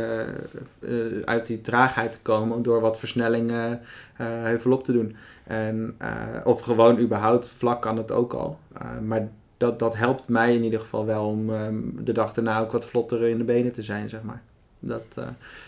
uh, 0.80 1.22
uit 1.24 1.46
die 1.46 1.60
traagheid 1.60 2.12
te 2.12 2.18
komen. 2.22 2.62
Door 2.62 2.80
wat 2.80 2.98
versnelling 2.98 3.50
uh, 3.50 3.72
heuvelop 4.16 4.84
te 4.84 4.92
doen. 4.92 5.16
En, 5.44 5.96
of 6.44 6.60
gewoon 6.60 6.98
überhaupt 6.98 7.48
vlak 7.48 7.82
kan 7.82 7.96
het 7.96 8.12
ook 8.12 8.32
al. 8.32 8.58
maar 9.04 9.28
dat, 9.56 9.78
dat 9.78 9.96
helpt 9.96 10.28
mij 10.28 10.54
in 10.54 10.64
ieder 10.64 10.80
geval 10.80 11.06
wel 11.06 11.26
om 11.26 11.50
um, 11.50 11.98
de 12.04 12.12
dag 12.12 12.32
daarna 12.32 12.60
ook 12.60 12.72
wat 12.72 12.86
vlotter 12.86 13.22
in 13.22 13.38
de 13.38 13.44
benen 13.44 13.72
te 13.72 13.82
zijn, 13.82 14.08
zeg 14.08 14.22
maar. 14.22 14.42
Dat, 14.78 15.18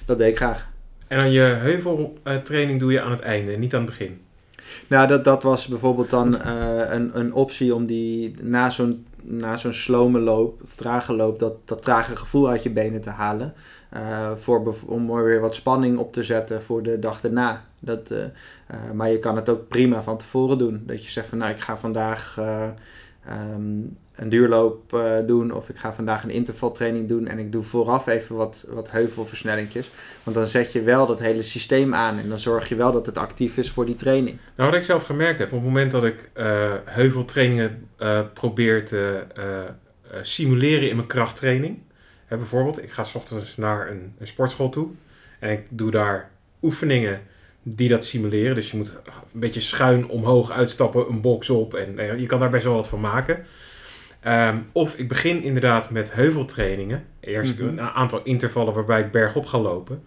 dat 0.05 0.19
deed 0.19 0.29
ik 0.29 0.37
graag. 0.37 0.69
En 1.07 1.19
dan 1.19 1.31
je 1.31 1.41
heuveltraining 1.41 2.81
doe 2.81 2.93
je 2.93 3.01
aan 3.01 3.11
het 3.11 3.21
einde, 3.21 3.57
niet 3.57 3.75
aan 3.75 3.81
het 3.81 3.91
begin? 3.91 4.21
Nou, 4.87 5.09
dat, 5.09 5.25
dat 5.25 5.43
was 5.43 5.67
bijvoorbeeld 5.67 6.11
dan 6.11 6.35
uh, 6.35 6.91
een, 6.91 7.19
een 7.19 7.33
optie 7.33 7.75
om 7.75 7.87
die 7.87 8.35
na 8.43 8.71
zo'n 8.71 9.07
na 9.29 9.57
zo'n 9.57 9.73
slome 9.73 10.19
loop 10.19 10.63
of 10.63 10.75
trage 10.75 11.15
loop, 11.15 11.39
dat, 11.39 11.55
dat 11.65 11.83
trage 11.83 12.17
gevoel 12.17 12.49
uit 12.49 12.63
je 12.63 12.71
benen 12.71 13.01
te 13.01 13.11
halen. 13.11 13.55
Uh, 13.95 14.31
voor, 14.37 14.75
om 14.87 15.11
er 15.11 15.25
weer 15.25 15.41
wat 15.41 15.55
spanning 15.55 15.99
op 15.99 16.13
te 16.13 16.23
zetten 16.23 16.63
voor 16.63 16.83
de 16.83 16.99
dag 16.99 17.25
erna. 17.25 17.65
Dat, 17.79 18.11
eh, 18.11 18.77
maar 18.95 19.11
je 19.11 19.19
kan 19.19 19.37
het 19.37 19.49
ook 19.49 19.69
prima 19.69 20.03
van 20.03 20.19
tevoren 20.19 20.59
doen. 20.59 20.83
Dat 20.87 21.05
je 21.05 21.11
zegt 21.11 21.29
van 21.29 21.39
nou 21.39 21.51
ik 21.51 21.61
ga 21.61 21.77
vandaag 21.77 22.41
ehm, 23.29 23.81
een 24.15 24.29
duurloop 24.29 25.03
doen 25.27 25.53
of 25.53 25.69
ik 25.69 25.77
ga 25.77 25.93
vandaag 25.93 26.25
een 26.25 26.31
intervaltraining 26.31 27.09
doen 27.09 27.27
en 27.27 27.39
ik 27.39 27.53
doe 27.53 27.63
vooraf 27.63 28.07
even 28.07 28.37
wat, 28.37 28.67
wat 28.69 28.91
heuvelversnellingjes. 28.91 29.91
Want 30.23 30.37
dan 30.37 30.47
zet 30.47 30.73
je 30.73 30.83
wel 30.83 31.07
dat 31.07 31.21
hele 31.21 31.43
systeem 31.43 31.95
aan 31.95 32.19
en 32.19 32.29
dan 32.29 32.39
zorg 32.39 32.69
je 32.69 32.75
wel 32.75 32.93
dat 32.93 33.07
het 33.07 33.19
actief 33.19 33.57
is 33.57 33.71
voor 33.71 33.87
die 33.87 33.95
training. 33.95 34.39
Nou, 34.57 34.71
wat 34.71 34.79
ik 34.79 34.85
zelf 34.85 35.05
gemerkt 35.05 35.39
heb, 35.39 35.49
op 35.49 35.55
het 35.55 35.67
moment 35.67 35.91
dat 35.91 36.05
ik 36.05 36.31
heuveltrainingen 36.85 37.89
probeer 38.33 38.85
te 38.85 39.25
simuleren 40.21 40.89
in 40.89 40.97
mijn 40.97 41.09
krachttraining, 41.09 41.79
bijvoorbeeld, 42.29 42.83
ik 42.83 42.91
ga 42.91 43.05
s 43.05 43.15
ochtends 43.15 43.57
naar 43.57 43.91
een 43.91 44.15
sportschool 44.23 44.69
toe 44.69 44.89
en 45.39 45.51
ik 45.51 45.67
doe 45.71 45.91
daar 45.91 46.31
oefeningen 46.63 47.21
die 47.75 47.89
dat 47.89 48.05
simuleren. 48.05 48.55
Dus 48.55 48.71
je 48.71 48.77
moet 48.77 49.01
een 49.33 49.41
beetje 49.41 49.61
schuin 49.61 50.09
omhoog 50.09 50.51
uitstappen, 50.51 51.09
een 51.09 51.21
box 51.21 51.51
op 51.51 51.75
en 51.75 51.99
eh, 51.99 52.19
je 52.19 52.27
kan 52.27 52.41
daar 52.41 52.51
best 52.51 52.65
wel 52.65 52.75
wat 52.75 52.89
van 52.89 53.01
maken. 53.01 53.45
Ehm, 54.21 54.59
of 54.73 54.99
ik 54.99 55.09
begin 55.09 55.43
inderdaad 55.43 55.91
met 55.91 56.13
heuveltrainingen. 56.13 57.05
Eerst 57.21 57.59
mhm. 57.59 57.69
een 57.69 57.81
aantal 57.81 58.21
intervallen 58.25 58.75
waarbij 58.75 59.01
ik 59.01 59.11
bergop 59.11 59.47
ga 59.47 59.59
lopen. 59.59 60.03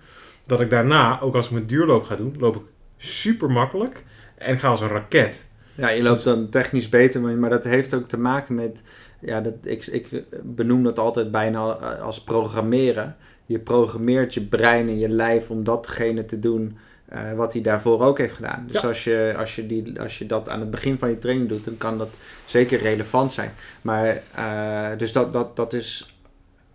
Dat 0.45 0.61
ik 0.61 0.69
daarna, 0.69 1.21
ook 1.21 1.35
als 1.35 1.45
ik 1.45 1.51
mijn 1.51 1.65
duurloop 1.65 2.03
ga 2.03 2.15
doen, 2.15 2.35
loop 2.39 2.55
ik 2.55 2.61
super 2.97 3.51
makkelijk 3.51 4.03
en 4.37 4.57
ga 4.57 4.69
als 4.69 4.81
een 4.81 4.87
raket. 4.87 5.49
Ja, 5.75 5.89
je 5.89 6.03
loopt 6.03 6.23
dan 6.23 6.49
technisch 6.49 6.89
beter, 6.89 7.21
maar 7.21 7.49
dat 7.49 7.63
heeft 7.63 7.93
ook 7.93 8.07
te 8.07 8.19
maken 8.19 8.55
met 8.55 8.81
ja, 9.19 9.41
dat, 9.41 9.53
ik, 9.63 9.85
ik 9.85 10.23
benoem 10.43 10.83
dat 10.83 10.99
altijd 10.99 11.31
bijna 11.31 11.59
als 11.99 12.23
programmeren. 12.23 13.15
Je 13.45 13.59
programmeert 13.59 14.33
je 14.33 14.41
brein 14.41 14.87
en 14.87 14.99
je 14.99 15.09
lijf 15.09 15.49
om 15.49 15.63
datgene 15.63 16.25
te 16.25 16.39
doen 16.39 16.77
uh, 17.13 17.33
wat 17.33 17.53
hij 17.53 17.61
daarvoor 17.61 18.01
ook 18.01 18.17
heeft 18.17 18.35
gedaan. 18.35 18.65
Dus 18.67 18.85
als, 18.85 19.03
je, 19.03 19.33
als, 19.37 19.55
je 19.55 19.67
die, 19.67 20.01
als 20.01 20.17
je 20.17 20.25
dat 20.25 20.49
aan 20.49 20.59
het 20.59 20.71
begin 20.71 20.99
van 20.99 21.09
je 21.09 21.19
training 21.19 21.49
doet, 21.49 21.65
dan 21.65 21.77
kan 21.77 21.97
dat 21.97 22.09
zeker 22.45 22.79
relevant 22.79 23.33
zijn. 23.33 23.53
Maar 23.81 24.21
uh, 24.37 24.97
dus 24.97 25.11
dat, 25.11 25.33
dat, 25.33 25.55
dat 25.55 25.73
is 25.73 26.15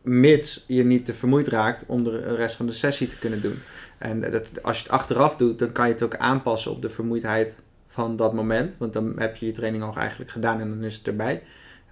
mits 0.03 0.65
je 0.67 0.85
niet 0.85 1.05
te 1.05 1.15
vermoeid 1.15 1.49
raakt 1.49 1.85
om 1.87 2.05
de 2.05 2.19
rest 2.19 2.57
van 2.57 2.67
de 2.67 2.73
sessie 2.73 3.09
te 3.09 3.19
kunnen 3.19 3.41
doen. 3.41 3.59
En 3.99 4.21
dat, 4.21 4.63
als 4.63 4.77
je 4.77 4.83
het 4.83 4.93
achteraf 4.93 5.37
doet, 5.37 5.59
dan 5.59 5.73
kan 5.73 5.87
je 5.87 5.93
het 5.93 6.03
ook 6.03 6.17
aanpassen 6.17 6.71
op 6.71 6.83
de 6.83 6.91
vermoeidheid 6.91 7.57
van 7.89 8.17
dat 8.17 8.35
moment. 8.35 8.77
Want 8.79 8.93
dan 8.93 9.13
heb 9.19 9.37
je 9.37 9.47
je 9.47 9.53
training 9.53 9.83
al 9.83 9.97
eigenlijk 9.97 10.31
gedaan 10.31 10.61
en 10.61 10.69
dan 10.69 10.85
is 10.85 10.97
het 10.97 11.07
erbij. 11.07 11.43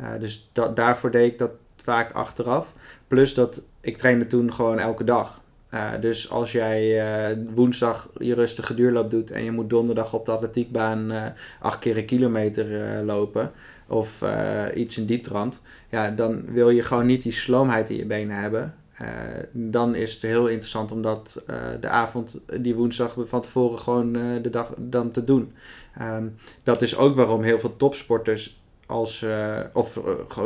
Uh, 0.00 0.06
dus 0.20 0.50
daarvoor 0.74 1.10
deed 1.10 1.32
ik 1.32 1.38
dat 1.38 1.50
vaak 1.82 2.12
achteraf. 2.12 2.72
Plus 3.08 3.34
dat 3.34 3.62
ik 3.80 3.96
trainde 3.96 4.26
toen 4.26 4.54
gewoon 4.54 4.78
elke 4.78 5.04
dag. 5.04 5.40
Uh, 5.74 5.90
dus 6.00 6.30
als 6.30 6.52
jij 6.52 7.06
uh, 7.30 7.36
woensdag 7.54 8.10
je 8.18 8.34
rustige 8.34 8.74
duurloop 8.74 9.10
doet 9.10 9.30
en 9.30 9.44
je 9.44 9.50
moet 9.50 9.70
donderdag 9.70 10.12
op 10.14 10.26
de 10.26 10.32
atletiekbaan 10.32 11.12
acht 11.60 11.78
keer 11.78 11.96
een 11.96 12.04
kilometer 12.04 12.66
lopen 13.04 13.52
of 13.86 14.24
iets 14.74 14.98
in 14.98 15.06
die 15.06 15.20
trant, 15.20 15.62
ja, 15.90 16.10
dan 16.10 16.44
wil 16.46 16.70
je 16.70 16.82
gewoon 16.82 17.06
niet 17.06 17.22
die 17.22 17.32
sloomheid 17.32 17.90
in 17.90 17.96
je 17.96 18.06
benen 18.06 18.36
hebben. 18.36 18.74
dan 19.52 19.94
is 19.94 20.12
het 20.12 20.22
heel 20.22 20.46
interessant 20.48 20.92
om 20.92 21.02
dat 21.02 21.42
de 21.80 21.88
avond, 21.88 22.40
die 22.60 22.74
woensdag 22.74 23.16
van 23.18 23.40
tevoren 23.40 23.78
gewoon 23.78 24.12
de 24.42 24.50
dag 24.50 24.72
dan 24.78 25.10
te 25.10 25.24
doen. 25.24 25.52
Um, 26.00 26.36
dat 26.62 26.82
is 26.82 26.96
ook 26.96 27.16
waarom 27.16 27.42
heel 27.42 27.58
veel 27.58 27.76
topsporters 27.76 28.60
als, 28.86 29.26
of 29.72 30.00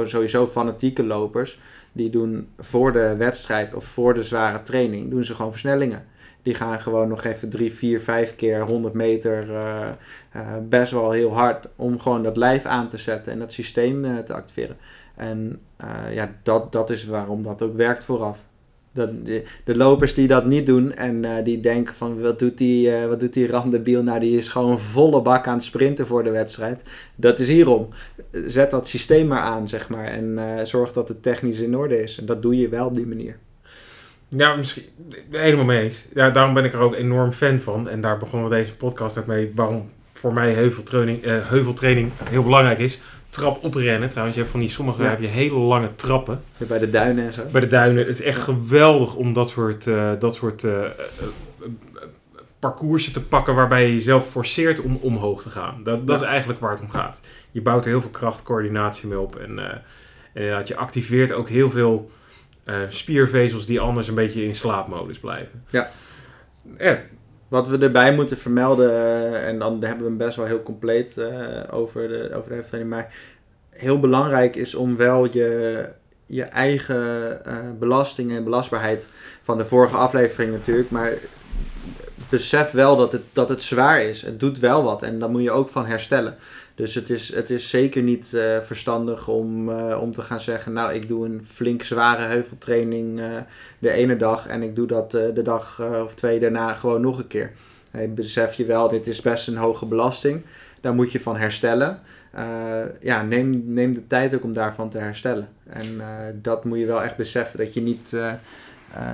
sowieso 0.05 0.47
fanatieke 0.47 1.05
lopers, 1.05 1.59
die 1.93 2.11
doen 2.11 2.49
voor 2.59 2.93
de 2.93 3.15
wedstrijd 3.17 3.75
of 3.75 3.85
voor 3.85 4.15
de 4.15 4.23
zware 4.23 4.63
training, 4.63 5.11
doen 5.11 5.25
ze 5.25 5.35
gewoon 5.35 5.51
versnellingen. 5.51 6.05
Die 6.43 6.55
gaan 6.55 6.81
gewoon 6.81 7.09
nog 7.09 7.25
even 7.25 7.51
3, 7.51 7.73
4, 7.73 8.01
5 8.01 8.37
keer 8.37 8.63
100 8.63 8.95
meter 8.95 9.49
uh, 9.51 9.89
best 10.69 10.93
wel 10.93 11.11
heel 11.11 11.33
hard 11.33 11.69
om 11.77 12.01
gewoon 12.01 12.23
dat 12.23 12.37
lijf 12.37 12.65
aan 12.65 12.89
te 12.89 12.99
zetten 12.99 13.33
en 13.33 13.39
dat 13.39 13.53
systeem 13.53 14.25
te 14.25 14.35
activeren. 14.35 14.77
En 15.15 15.61
ja, 16.11 16.35
dat, 16.43 16.73
dat 16.73 16.91
is 16.91 17.05
waarom 17.05 17.43
dat 17.43 17.63
ook 17.63 17.77
werkt 17.77 18.05
vooraf. 18.05 18.39
De, 19.65 19.77
lopers 19.77 20.15
die 20.15 20.29
dat 20.29 20.47
niet 20.47 20.67
doen 20.67 20.95
en 20.95 21.25
uh, 21.25 21.31
die 21.45 21.61
denken 21.61 21.95
van 21.95 22.21
wat 22.21 22.39
doet 22.39 22.59
die, 22.59 22.89
uh, 22.89 23.07
wat 23.07 23.21
doet 23.21 23.33
die 23.33 23.49
randebiel? 23.49 24.03
Nou, 24.03 24.21
die 24.21 24.37
is 24.37 24.49
gewoon 24.49 24.81
volle 24.81 25.23
bak 25.23 25.47
aan 25.47 25.55
het 25.55 25.65
sprinten 25.65 26.07
voor 26.07 26.25
de 26.25 26.31
wedstrijd. 26.31 26.83
Dat 27.15 27.39
is 27.39 27.49
hierom. 27.49 27.89
Zet 28.33 28.71
dat 28.71 28.89
systeem 28.89 29.27
maar 29.27 29.41
aan, 29.41 29.69
zeg 29.69 29.89
maar. 29.89 30.05
En 30.05 30.25
uh, 30.25 30.65
zorg 30.65 30.93
dat 30.93 31.09
het 31.09 31.23
technisch 31.23 31.61
in 31.61 31.77
orde 31.77 32.03
is. 32.03 32.19
En 32.19 32.27
dat 32.27 32.43
doe 32.43 32.57
je 32.57 32.69
wel 32.69 32.87
op 32.87 32.95
die 32.95 33.07
manier. 33.07 33.37
Ja, 34.29 34.57
misschien 34.57 34.85
helemaal 35.31 35.65
mee 35.65 35.83
eens. 35.83 36.07
Ja, 36.15 36.31
daarom 36.31 36.55
ben 36.55 36.65
ik 36.65 36.73
er 36.73 36.81
ook 36.81 36.95
enorm 36.95 37.33
fan 37.33 37.61
van. 37.61 37.89
En 37.89 38.01
daar 38.01 38.19
begonnen 38.19 38.49
we 38.49 38.55
deze 38.55 38.77
podcast 38.77 39.19
ook 39.19 39.27
mee. 39.27 39.53
Waarom 39.55 39.91
voor 40.13 40.33
mij 40.33 40.53
heuveltraining, 40.53 41.21
heuveltraining 41.25 42.11
heel 42.25 42.43
belangrijk 42.43 42.79
is 42.79 42.99
trap 43.29 43.65
oprennen. 43.65 44.09
Trouwens, 44.09 44.37
je 44.37 44.43
hebt 44.43 44.53
van 44.53 44.61
die 44.61 44.69
sommige 44.69 45.03
heb 45.03 45.21
je 45.21 45.27
hele 45.27 45.55
lange 45.55 45.95
trappen. 45.95 46.43
bij 46.57 46.79
de 46.79 46.91
duinen 46.91 47.27
en 47.27 47.33
zo. 47.33 47.45
Bij 47.53 47.61
de 47.61 47.67
duinen. 47.67 47.99
Het 47.99 48.15
is 48.15 48.23
echt 48.23 48.41
geweldig 48.41 49.15
om 49.15 49.33
dat 49.33 49.51
soort, 49.51 49.87
uh, 49.87 50.13
dat 50.19 50.35
soort 50.35 50.63
uh, 50.63 50.85
parcoursje 52.59 53.11
te 53.11 53.23
pakken 53.23 53.55
waarbij 53.55 53.87
je 53.87 53.93
jezelf 53.93 54.31
forceert 54.31 54.81
om 54.81 54.97
omhoog 54.97 55.43
te 55.43 55.51
gaan. 55.51 55.83
Dat, 55.85 56.07
dat 56.07 56.21
is 56.21 56.27
eigenlijk 56.27 56.61
waar 56.61 56.71
het 56.71 56.81
om 56.81 56.91
gaat. 56.91 57.21
Je 57.51 57.63
bouwt 57.63 57.85
er 57.85 57.91
heel 57.91 58.01
veel 58.01 58.11
krachtcoördinatie 58.11 59.09
mee 59.09 59.21
op. 59.21 59.37
En, 59.37 59.59
en 59.59 59.83
inderdaad, 60.35 60.69
je 60.69 60.77
activeert 60.77 61.33
ook 61.33 61.49
heel 61.49 61.71
veel 61.71 62.11
spiervezels 62.89 63.67
die 63.67 63.81
anders 63.81 64.09
een 64.09 64.15
beetje 64.15 64.45
in 64.45 64.55
slaapmodus 64.55 65.19
blijven. 65.19 65.65
Ja. 65.69 65.89
ja. 66.79 66.99
Wat 67.49 67.69
we 67.69 67.79
erbij 67.79 68.15
moeten 68.15 68.37
vermelden, 68.37 68.91
uh, 68.91 69.47
en 69.47 69.59
dan 69.59 69.73
hebben 69.73 70.03
we 70.03 70.09
hem 70.09 70.17
best 70.17 70.37
wel 70.37 70.47
heel 70.47 70.63
compleet 70.63 71.17
uh, 71.17 71.61
over 71.71 72.09
de, 72.09 72.31
over 72.35 72.71
de 72.71 72.85
maar 72.85 73.15
heel 73.71 74.01
belangrijk 74.01 74.57
is 74.57 74.75
om 74.75 74.97
wel 74.97 75.25
je, 75.33 75.89
je 76.27 76.43
eigen 76.43 77.41
uh, 77.47 77.57
belasting 77.79 78.33
en 78.33 78.45
belastbaarheid 78.45 79.09
van 79.43 79.59
de 79.59 79.67
vorige 79.67 79.97
aflevering 79.97 80.51
natuurlijk, 80.51 80.91
maar 80.91 81.13
besef 82.29 82.71
wel 82.71 82.97
dat 82.97 83.13
het, 83.13 83.23
dat 83.33 83.49
het 83.49 83.63
zwaar 83.63 84.03
is. 84.03 84.23
Het 84.23 84.41
doet 84.41 84.59
wel 84.59 84.83
wat 84.83 85.03
en 85.03 85.19
daar 85.19 85.31
moet 85.31 85.43
je 85.43 85.51
ook 85.51 85.69
van 85.69 85.87
herstellen. 85.87 86.37
Dus 86.75 86.95
het 86.95 87.11
is, 87.11 87.35
het 87.35 87.51
is 87.51 87.71
zeker 87.71 88.03
niet 88.03 88.33
uh, 88.35 88.61
verstandig 88.61 89.29
om, 89.29 89.69
uh, 89.69 89.99
om 90.01 90.13
te 90.13 90.23
gaan 90.23 90.41
zeggen, 90.41 90.73
nou 90.73 90.93
ik 90.93 91.09
doe 91.09 91.27
een 91.27 91.41
flink 91.45 91.83
zware 91.83 92.23
heuveltraining 92.23 93.19
uh, 93.19 93.27
de 93.79 93.91
ene 93.91 94.17
dag 94.17 94.47
en 94.47 94.63
ik 94.63 94.77
doe 94.77 94.87
dat 94.87 95.11
de 95.11 95.43
dag 95.43 95.83
of 96.05 96.15
twee 96.15 96.41
daarna 96.41 96.75
gewoon 96.75 97.01
nog 97.01 97.19
een 97.19 97.27
keer. 97.27 97.53
Hey, 97.91 98.13
besef 98.13 98.55
je 98.55 98.65
wel, 98.65 98.89
dit 98.89 99.07
is 99.07 99.21
best 99.21 99.49
een 99.49 99.57
hoge 99.57 99.87
belasting. 99.87 100.43
Daar 100.81 100.95
moet 100.95 101.13
je 101.13 101.21
van 101.21 101.37
herstellen. 101.37 102.01
ja, 103.01 103.23
neem, 103.23 103.63
neem 103.67 103.93
de 103.93 104.07
tijd 104.07 104.35
ook 104.35 104.45
om 104.45 104.53
daarvan 104.53 104.89
te 104.89 104.99
herstellen. 104.99 105.49
En 105.69 106.01
dat 106.43 106.65
moet 106.65 106.79
je 106.79 106.87
wel 106.87 107.03
echt 107.03 107.17
beseffen, 107.17 107.59
dat 107.59 107.75
je 107.75 107.81
niet 107.81 108.17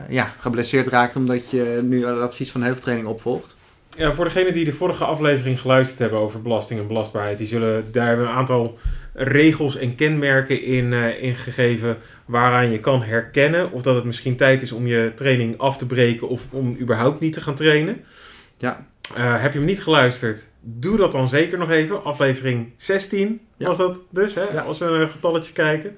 ja, 0.08 0.34
geblesseerd 0.38 0.86
raakt 0.86 1.16
omdat 1.16 1.50
je 1.50 1.80
nu 1.82 2.06
het 2.06 2.20
advies 2.20 2.50
van 2.50 2.62
heuveltraining 2.62 3.08
opvolgt. 3.08 3.56
Ja, 3.96 4.12
voor 4.12 4.24
degenen 4.24 4.52
die 4.52 4.64
de 4.64 4.72
vorige 4.72 5.04
aflevering 5.04 5.60
geluisterd 5.60 5.98
hebben 5.98 6.18
over 6.18 6.42
belasting 6.42 6.80
en 6.80 6.86
belastbaarheid, 6.86 7.38
die 7.38 7.46
zullen 7.46 7.92
daar 7.92 8.18
een 8.18 8.26
aantal 8.26 8.78
regels 9.12 9.76
en 9.76 9.94
kenmerken 9.94 10.62
in, 10.62 10.92
uh, 10.92 11.22
in 11.22 11.34
gegeven 11.34 11.96
waaraan 12.24 12.70
je 12.70 12.78
kan 12.78 13.02
herkennen 13.02 13.72
of 13.72 13.82
dat 13.82 13.94
het 13.94 14.04
misschien 14.04 14.36
tijd 14.36 14.62
is 14.62 14.72
om 14.72 14.86
je 14.86 15.12
training 15.14 15.58
af 15.58 15.76
te 15.76 15.86
breken 15.86 16.28
of 16.28 16.46
om 16.50 16.76
überhaupt 16.80 17.20
niet 17.20 17.32
te 17.32 17.40
gaan 17.40 17.54
trainen. 17.54 18.04
Ja. 18.58 18.86
Uh, 19.18 19.42
heb 19.42 19.52
je 19.52 19.58
hem 19.58 19.66
niet 19.66 19.82
geluisterd? 19.82 20.46
Doe 20.60 20.96
dat 20.96 21.12
dan 21.12 21.28
zeker 21.28 21.58
nog 21.58 21.70
even. 21.70 22.04
Aflevering 22.04 22.72
16 22.76 23.40
was 23.58 23.76
dat 23.76 24.04
dus, 24.10 24.34
hè? 24.34 24.60
als 24.60 24.78
we 24.78 24.84
naar 24.84 25.00
een 25.00 25.10
getalletje 25.10 25.52
kijken. 25.52 25.96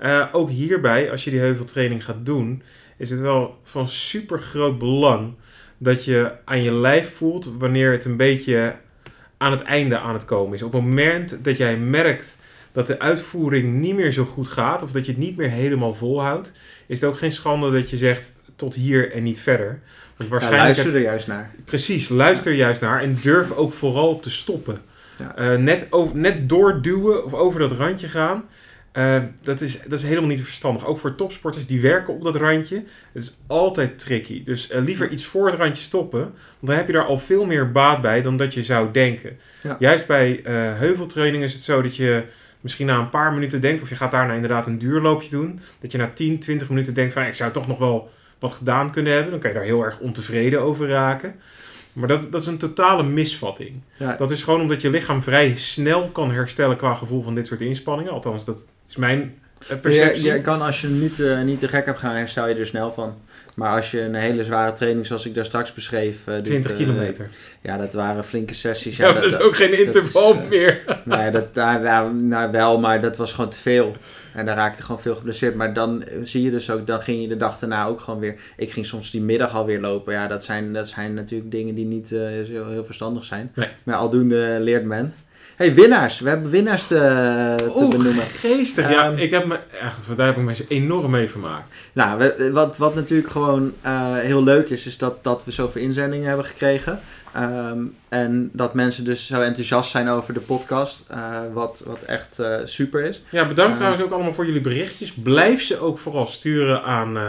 Uh, 0.00 0.26
ook 0.32 0.50
hierbij, 0.50 1.10
als 1.10 1.24
je 1.24 1.30
die 1.30 1.40
heuveltraining 1.40 2.04
gaat 2.04 2.26
doen, 2.26 2.62
is 2.96 3.10
het 3.10 3.20
wel 3.20 3.58
van 3.62 3.88
super 3.88 4.40
groot 4.40 4.78
belang 4.78 5.34
dat 5.78 6.04
je 6.04 6.32
aan 6.44 6.62
je 6.62 6.72
lijf 6.72 7.14
voelt 7.14 7.52
wanneer 7.58 7.92
het 7.92 8.04
een 8.04 8.16
beetje 8.16 8.76
aan 9.38 9.50
het 9.50 9.62
einde 9.62 9.98
aan 9.98 10.14
het 10.14 10.24
komen 10.24 10.54
is. 10.54 10.62
Op 10.62 10.72
het 10.72 10.82
moment 10.82 11.44
dat 11.44 11.56
jij 11.56 11.76
merkt 11.76 12.38
dat 12.72 12.86
de 12.86 12.98
uitvoering 12.98 13.74
niet 13.74 13.94
meer 13.94 14.12
zo 14.12 14.24
goed 14.24 14.48
gaat 14.48 14.82
of 14.82 14.92
dat 14.92 15.06
je 15.06 15.12
het 15.12 15.20
niet 15.20 15.36
meer 15.36 15.50
helemaal 15.50 15.94
volhoudt, 15.94 16.52
is 16.86 17.00
het 17.00 17.10
ook 17.10 17.18
geen 17.18 17.32
schande 17.32 17.70
dat 17.70 17.90
je 17.90 17.96
zegt 17.96 18.38
tot 18.56 18.74
hier 18.74 19.12
en 19.12 19.22
niet 19.22 19.40
verder. 19.40 19.80
Want 20.16 20.30
waarschijnlijk 20.30 20.76
luister 20.76 20.94
er 20.94 21.00
juist 21.00 21.26
naar. 21.26 21.50
Precies, 21.64 22.08
luister 22.08 22.52
er 22.52 22.58
juist 22.58 22.80
naar 22.80 23.02
en 23.02 23.18
durf 23.20 23.52
ook 23.52 23.72
vooral 23.72 24.20
te 24.20 24.30
stoppen. 24.30 24.78
Ja. 25.18 25.52
Uh, 25.52 25.58
net, 25.58 25.86
over, 25.90 26.16
net 26.16 26.48
doorduwen 26.48 27.24
of 27.24 27.34
over 27.34 27.60
dat 27.60 27.72
randje 27.72 28.08
gaan. 28.08 28.44
Uh, 28.98 29.22
dat, 29.42 29.60
is, 29.60 29.80
dat 29.82 29.98
is 29.98 30.02
helemaal 30.02 30.28
niet 30.28 30.44
verstandig. 30.44 30.86
Ook 30.86 30.98
voor 30.98 31.14
topsporters 31.14 31.66
die 31.66 31.80
werken 31.80 32.14
op 32.14 32.24
dat 32.24 32.36
randje. 32.36 32.76
Het 33.12 33.22
is 33.22 33.38
altijd 33.46 33.98
tricky. 33.98 34.42
Dus 34.42 34.70
uh, 34.70 34.80
liever 34.80 35.10
iets 35.10 35.24
voor 35.24 35.46
het 35.46 35.54
randje 35.54 35.82
stoppen. 35.82 36.20
Want 36.20 36.34
dan 36.60 36.76
heb 36.76 36.86
je 36.86 36.92
daar 36.92 37.04
al 37.04 37.18
veel 37.18 37.44
meer 37.44 37.72
baat 37.72 38.02
bij 38.02 38.22
dan 38.22 38.36
dat 38.36 38.54
je 38.54 38.62
zou 38.62 38.90
denken. 38.90 39.38
Ja. 39.62 39.76
Juist 39.78 40.06
bij 40.06 40.38
uh, 40.38 40.44
heuveltraining 40.78 41.42
is 41.44 41.52
het 41.52 41.62
zo 41.62 41.82
dat 41.82 41.96
je 41.96 42.24
misschien 42.60 42.86
na 42.86 42.98
een 42.98 43.08
paar 43.08 43.32
minuten 43.32 43.60
denkt... 43.60 43.82
of 43.82 43.88
je 43.88 43.96
gaat 43.96 44.10
daarna 44.10 44.32
inderdaad 44.32 44.66
een 44.66 44.78
duurloopje 44.78 45.30
doen... 45.30 45.60
dat 45.80 45.92
je 45.92 45.98
na 45.98 46.10
10, 46.14 46.38
20 46.38 46.68
minuten 46.68 46.94
denkt 46.94 47.12
van... 47.12 47.22
ik 47.22 47.34
zou 47.34 47.52
toch 47.52 47.66
nog 47.66 47.78
wel 47.78 48.10
wat 48.38 48.52
gedaan 48.52 48.90
kunnen 48.90 49.12
hebben. 49.12 49.30
Dan 49.30 49.40
kan 49.40 49.50
je 49.50 49.56
daar 49.56 49.66
heel 49.66 49.82
erg 49.82 50.00
ontevreden 50.00 50.60
over 50.60 50.88
raken. 50.88 51.34
Maar 51.92 52.08
dat, 52.08 52.32
dat 52.32 52.40
is 52.40 52.46
een 52.46 52.58
totale 52.58 53.02
misvatting. 53.02 53.80
Ja. 53.98 54.16
Dat 54.16 54.30
is 54.30 54.42
gewoon 54.42 54.60
omdat 54.60 54.82
je 54.82 54.90
lichaam 54.90 55.22
vrij 55.22 55.56
snel 55.56 56.08
kan 56.08 56.32
herstellen 56.32 56.76
qua 56.76 56.94
gevoel 56.94 57.22
van 57.22 57.34
dit 57.34 57.46
soort 57.46 57.60
inspanningen. 57.60 58.12
Althans, 58.12 58.44
dat 58.44 58.66
is 58.94 59.00
mijn 59.00 59.34
eh, 59.68 59.80
perceptie. 59.80 60.24
Je, 60.24 60.32
je 60.32 60.40
kan 60.40 60.62
als 60.62 60.80
je 60.80 60.88
niet, 60.88 61.20
eh, 61.20 61.42
niet 61.42 61.58
te 61.58 61.68
gek 61.68 61.86
hebt 61.86 61.98
gaan, 61.98 62.14
herstel 62.14 62.48
je 62.48 62.54
er 62.54 62.66
snel 62.66 62.92
van. 62.92 63.14
Maar 63.54 63.76
als 63.76 63.90
je 63.90 64.00
een 64.00 64.14
hele 64.14 64.44
zware 64.44 64.72
training, 64.72 65.06
zoals 65.06 65.26
ik 65.26 65.34
daar 65.34 65.44
straks 65.44 65.72
beschreef... 65.72 66.26
eh, 66.26 66.34
dit, 66.34 66.44
20 66.44 66.70
eh, 66.70 66.76
kilometer. 66.76 67.28
ja, 67.60 67.76
dat 67.76 67.92
waren 67.92 68.24
flinke 68.24 68.54
sessies. 68.54 68.96
Ja, 68.96 69.12
dat, 69.12 69.24
is 69.24 69.38
ook 69.38 69.56
geen 69.56 69.70
dat 69.70 69.78
interval 69.78 70.34
is, 70.34 70.38
eh, 70.38 70.48
meer. 70.48 70.82
Nee, 71.04 71.30
dat, 71.30 71.54
nou, 71.54 71.82
nou, 71.82 72.14
nou, 72.14 72.50
wel, 72.50 72.78
maar 72.80 73.00
dat 73.00 73.16
was 73.16 73.32
gewoon 73.32 73.50
te 73.50 73.58
veel. 73.58 73.96
En 74.34 74.46
daar 74.46 74.56
raakte 74.56 74.82
gewoon 74.82 75.00
veel 75.00 75.14
geblesseerd. 75.14 75.54
Maar 75.54 75.72
dan 75.72 76.04
eh, 76.04 76.16
zie 76.22 76.42
je 76.42 76.50
dus 76.50 76.70
ook, 76.70 76.86
dan 76.86 77.02
ging 77.02 77.22
je 77.22 77.28
de 77.28 77.36
dag 77.36 77.58
daarna 77.58 77.86
ook 77.86 78.00
gewoon 78.00 78.20
weer... 78.20 78.34
Ik 78.56 78.70
ging 78.72 78.86
soms 78.86 79.10
die 79.10 79.20
middag 79.22 79.54
alweer 79.54 79.80
lopen. 79.80 80.12
Ja, 80.12 80.26
dat 80.26 80.44
zijn, 80.44 80.72
dat 80.72 80.88
zijn 80.88 81.14
natuurlijk 81.14 81.50
dingen 81.50 81.74
die 81.74 81.86
niet 81.86 82.12
eh, 82.12 82.20
zo 82.54 82.68
heel 82.68 82.84
verstandig 82.84 83.24
zijn. 83.24 83.52
Nee. 83.54 83.68
Maar 83.82 83.96
aldoende 83.96 84.56
leert 84.60 84.84
men. 84.84 85.14
Hey, 85.56 85.74
winnaars. 85.74 86.20
We 86.20 86.28
hebben 86.28 86.50
winnaars 86.50 86.86
te, 86.86 86.94
te 87.58 87.72
Oeh, 87.76 87.90
benoemen. 87.90 88.22
geestig. 88.22 88.90
Ja, 88.90 89.06
Ehm, 89.10 89.16
ik 89.18 89.30
heb 89.30 89.44
me, 89.46 89.58
echt, 89.80 90.16
daar 90.16 90.26
heb 90.26 90.36
ik 90.36 90.42
me 90.42 90.54
enorm 90.68 91.10
mee 91.10 91.28
vermaakt. 91.30 91.74
Nou, 91.92 92.18
we- 92.18 92.50
wat, 92.52 92.76
wat 92.76 92.94
natuurlijk 92.94 93.30
gewoon 93.30 93.72
eh, 93.80 94.12
heel 94.18 94.42
leuk 94.42 94.68
is, 94.70 94.86
is 94.86 94.98
dat, 94.98 95.24
dat 95.24 95.44
we 95.44 95.50
zoveel 95.50 95.82
inzendingen 95.82 96.28
hebben 96.28 96.46
gekregen. 96.46 97.00
Ehm, 97.32 97.78
en 98.08 98.50
dat 98.52 98.74
mensen 98.74 99.04
dus 99.04 99.26
zo 99.26 99.40
enthousiast 99.40 99.90
zijn 99.90 100.08
over 100.08 100.34
de 100.34 100.40
podcast. 100.40 101.02
eh, 101.08 101.18
wat, 101.52 101.82
wat 101.86 102.02
echt 102.02 102.38
eh, 102.38 102.56
super 102.64 103.02
is. 103.04 103.22
Ja, 103.30 103.40
bedankt 103.46 103.58
Ehm, 103.70 103.74
trouwens 103.74 104.02
ook 104.04 104.10
allemaal 104.12 104.32
voor 104.34 104.46
jullie 104.46 104.60
berichtjes. 104.60 105.12
Blijf 105.12 105.62
ze 105.62 105.78
ook 105.80 105.98
vooral 105.98 106.26
sturen 106.26 106.82
aan, 106.82 107.16
eh, 107.16 107.22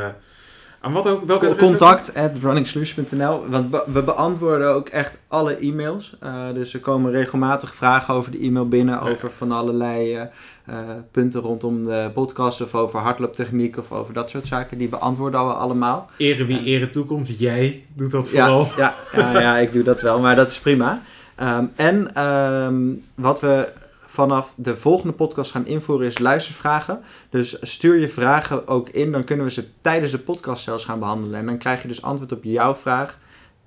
aan 0.86 0.94
wat 0.94 1.08
ook, 1.08 1.24
welke 1.24 1.56
Contact 1.56 2.14
at 2.16 2.38
runningsolution.nl. 2.42 3.46
Want 3.50 3.70
be- 3.70 3.84
we 3.94 4.02
beantwoorden 4.04 4.74
ook 4.74 4.90
echt 4.90 5.20
alle 5.28 5.56
e-mails. 5.58 6.16
Eh, 6.20 6.34
dus 6.54 6.74
er 6.74 6.80
komen 6.80 7.12
regelmatig 7.12 7.76
vragen 7.76 8.14
over 8.14 8.32
de 8.32 8.40
e-mail 8.40 8.68
binnen. 8.68 8.96
Ja. 9.04 9.10
Over 9.12 9.32
van 9.32 9.52
allerlei 9.52 10.14
eh, 10.16 10.22
eh, 10.66 10.80
punten 11.12 11.42
rondom 11.42 11.84
de 11.84 12.12
podcast. 12.14 12.62
Of 12.62 12.76
over 12.76 13.00
hardlooptechniek. 13.00 13.78
Of 13.78 13.92
over 13.92 14.14
dat 14.14 14.30
soort 14.30 14.48
zaken. 14.48 14.78
Die 14.78 14.90
beantwoorden 14.90 15.48
we 15.48 15.54
allemaal. 15.54 16.10
Ere 16.18 16.46
wie 16.46 16.58
En- 16.58 16.66
ere 16.66 16.90
toekomt. 16.90 17.40
Jij 17.40 17.84
doet 17.94 18.12
dat 18.12 18.30
vooral. 18.30 18.68
Ja, 18.78 18.94
ja, 19.16 19.32
ja, 19.32 19.40
ja, 19.42 19.58
ik 19.58 19.74
doe 19.74 19.84
dat 19.84 20.02
wel, 20.02 20.20
maar 20.20 20.36
dat 20.36 20.48
is 20.52 20.60
prima. 20.60 21.02
Ehm, 21.36 21.66
en 21.76 22.16
ehm, 22.16 22.76
wat 23.16 23.40
we 23.40 23.68
vanaf 24.16 24.54
de 24.58 24.76
volgende 24.78 25.14
podcast 25.14 25.52
gaan 25.52 25.66
invoeren 25.68 26.08
is 26.08 26.18
luistervragen. 26.20 27.02
Dus 27.30 27.58
stuur 27.62 27.96
je 28.00 28.10
vragen 28.10 28.68
ook 28.68 28.90
in, 28.90 29.12
dan 29.12 29.24
kunnen 29.24 29.46
we 29.46 29.52
ze 29.52 29.66
tijdens 29.82 30.12
de 30.12 30.20
podcast 30.20 30.64
zelfs 30.64 30.86
gaan 30.86 31.00
behandelen. 31.00 31.40
En 31.40 31.46
dan 31.46 31.58
krijg 31.58 31.82
je 31.82 31.88
dus 31.88 32.02
antwoord 32.02 32.32
op 32.32 32.44
jouw 32.44 32.76
vraag 32.76 33.18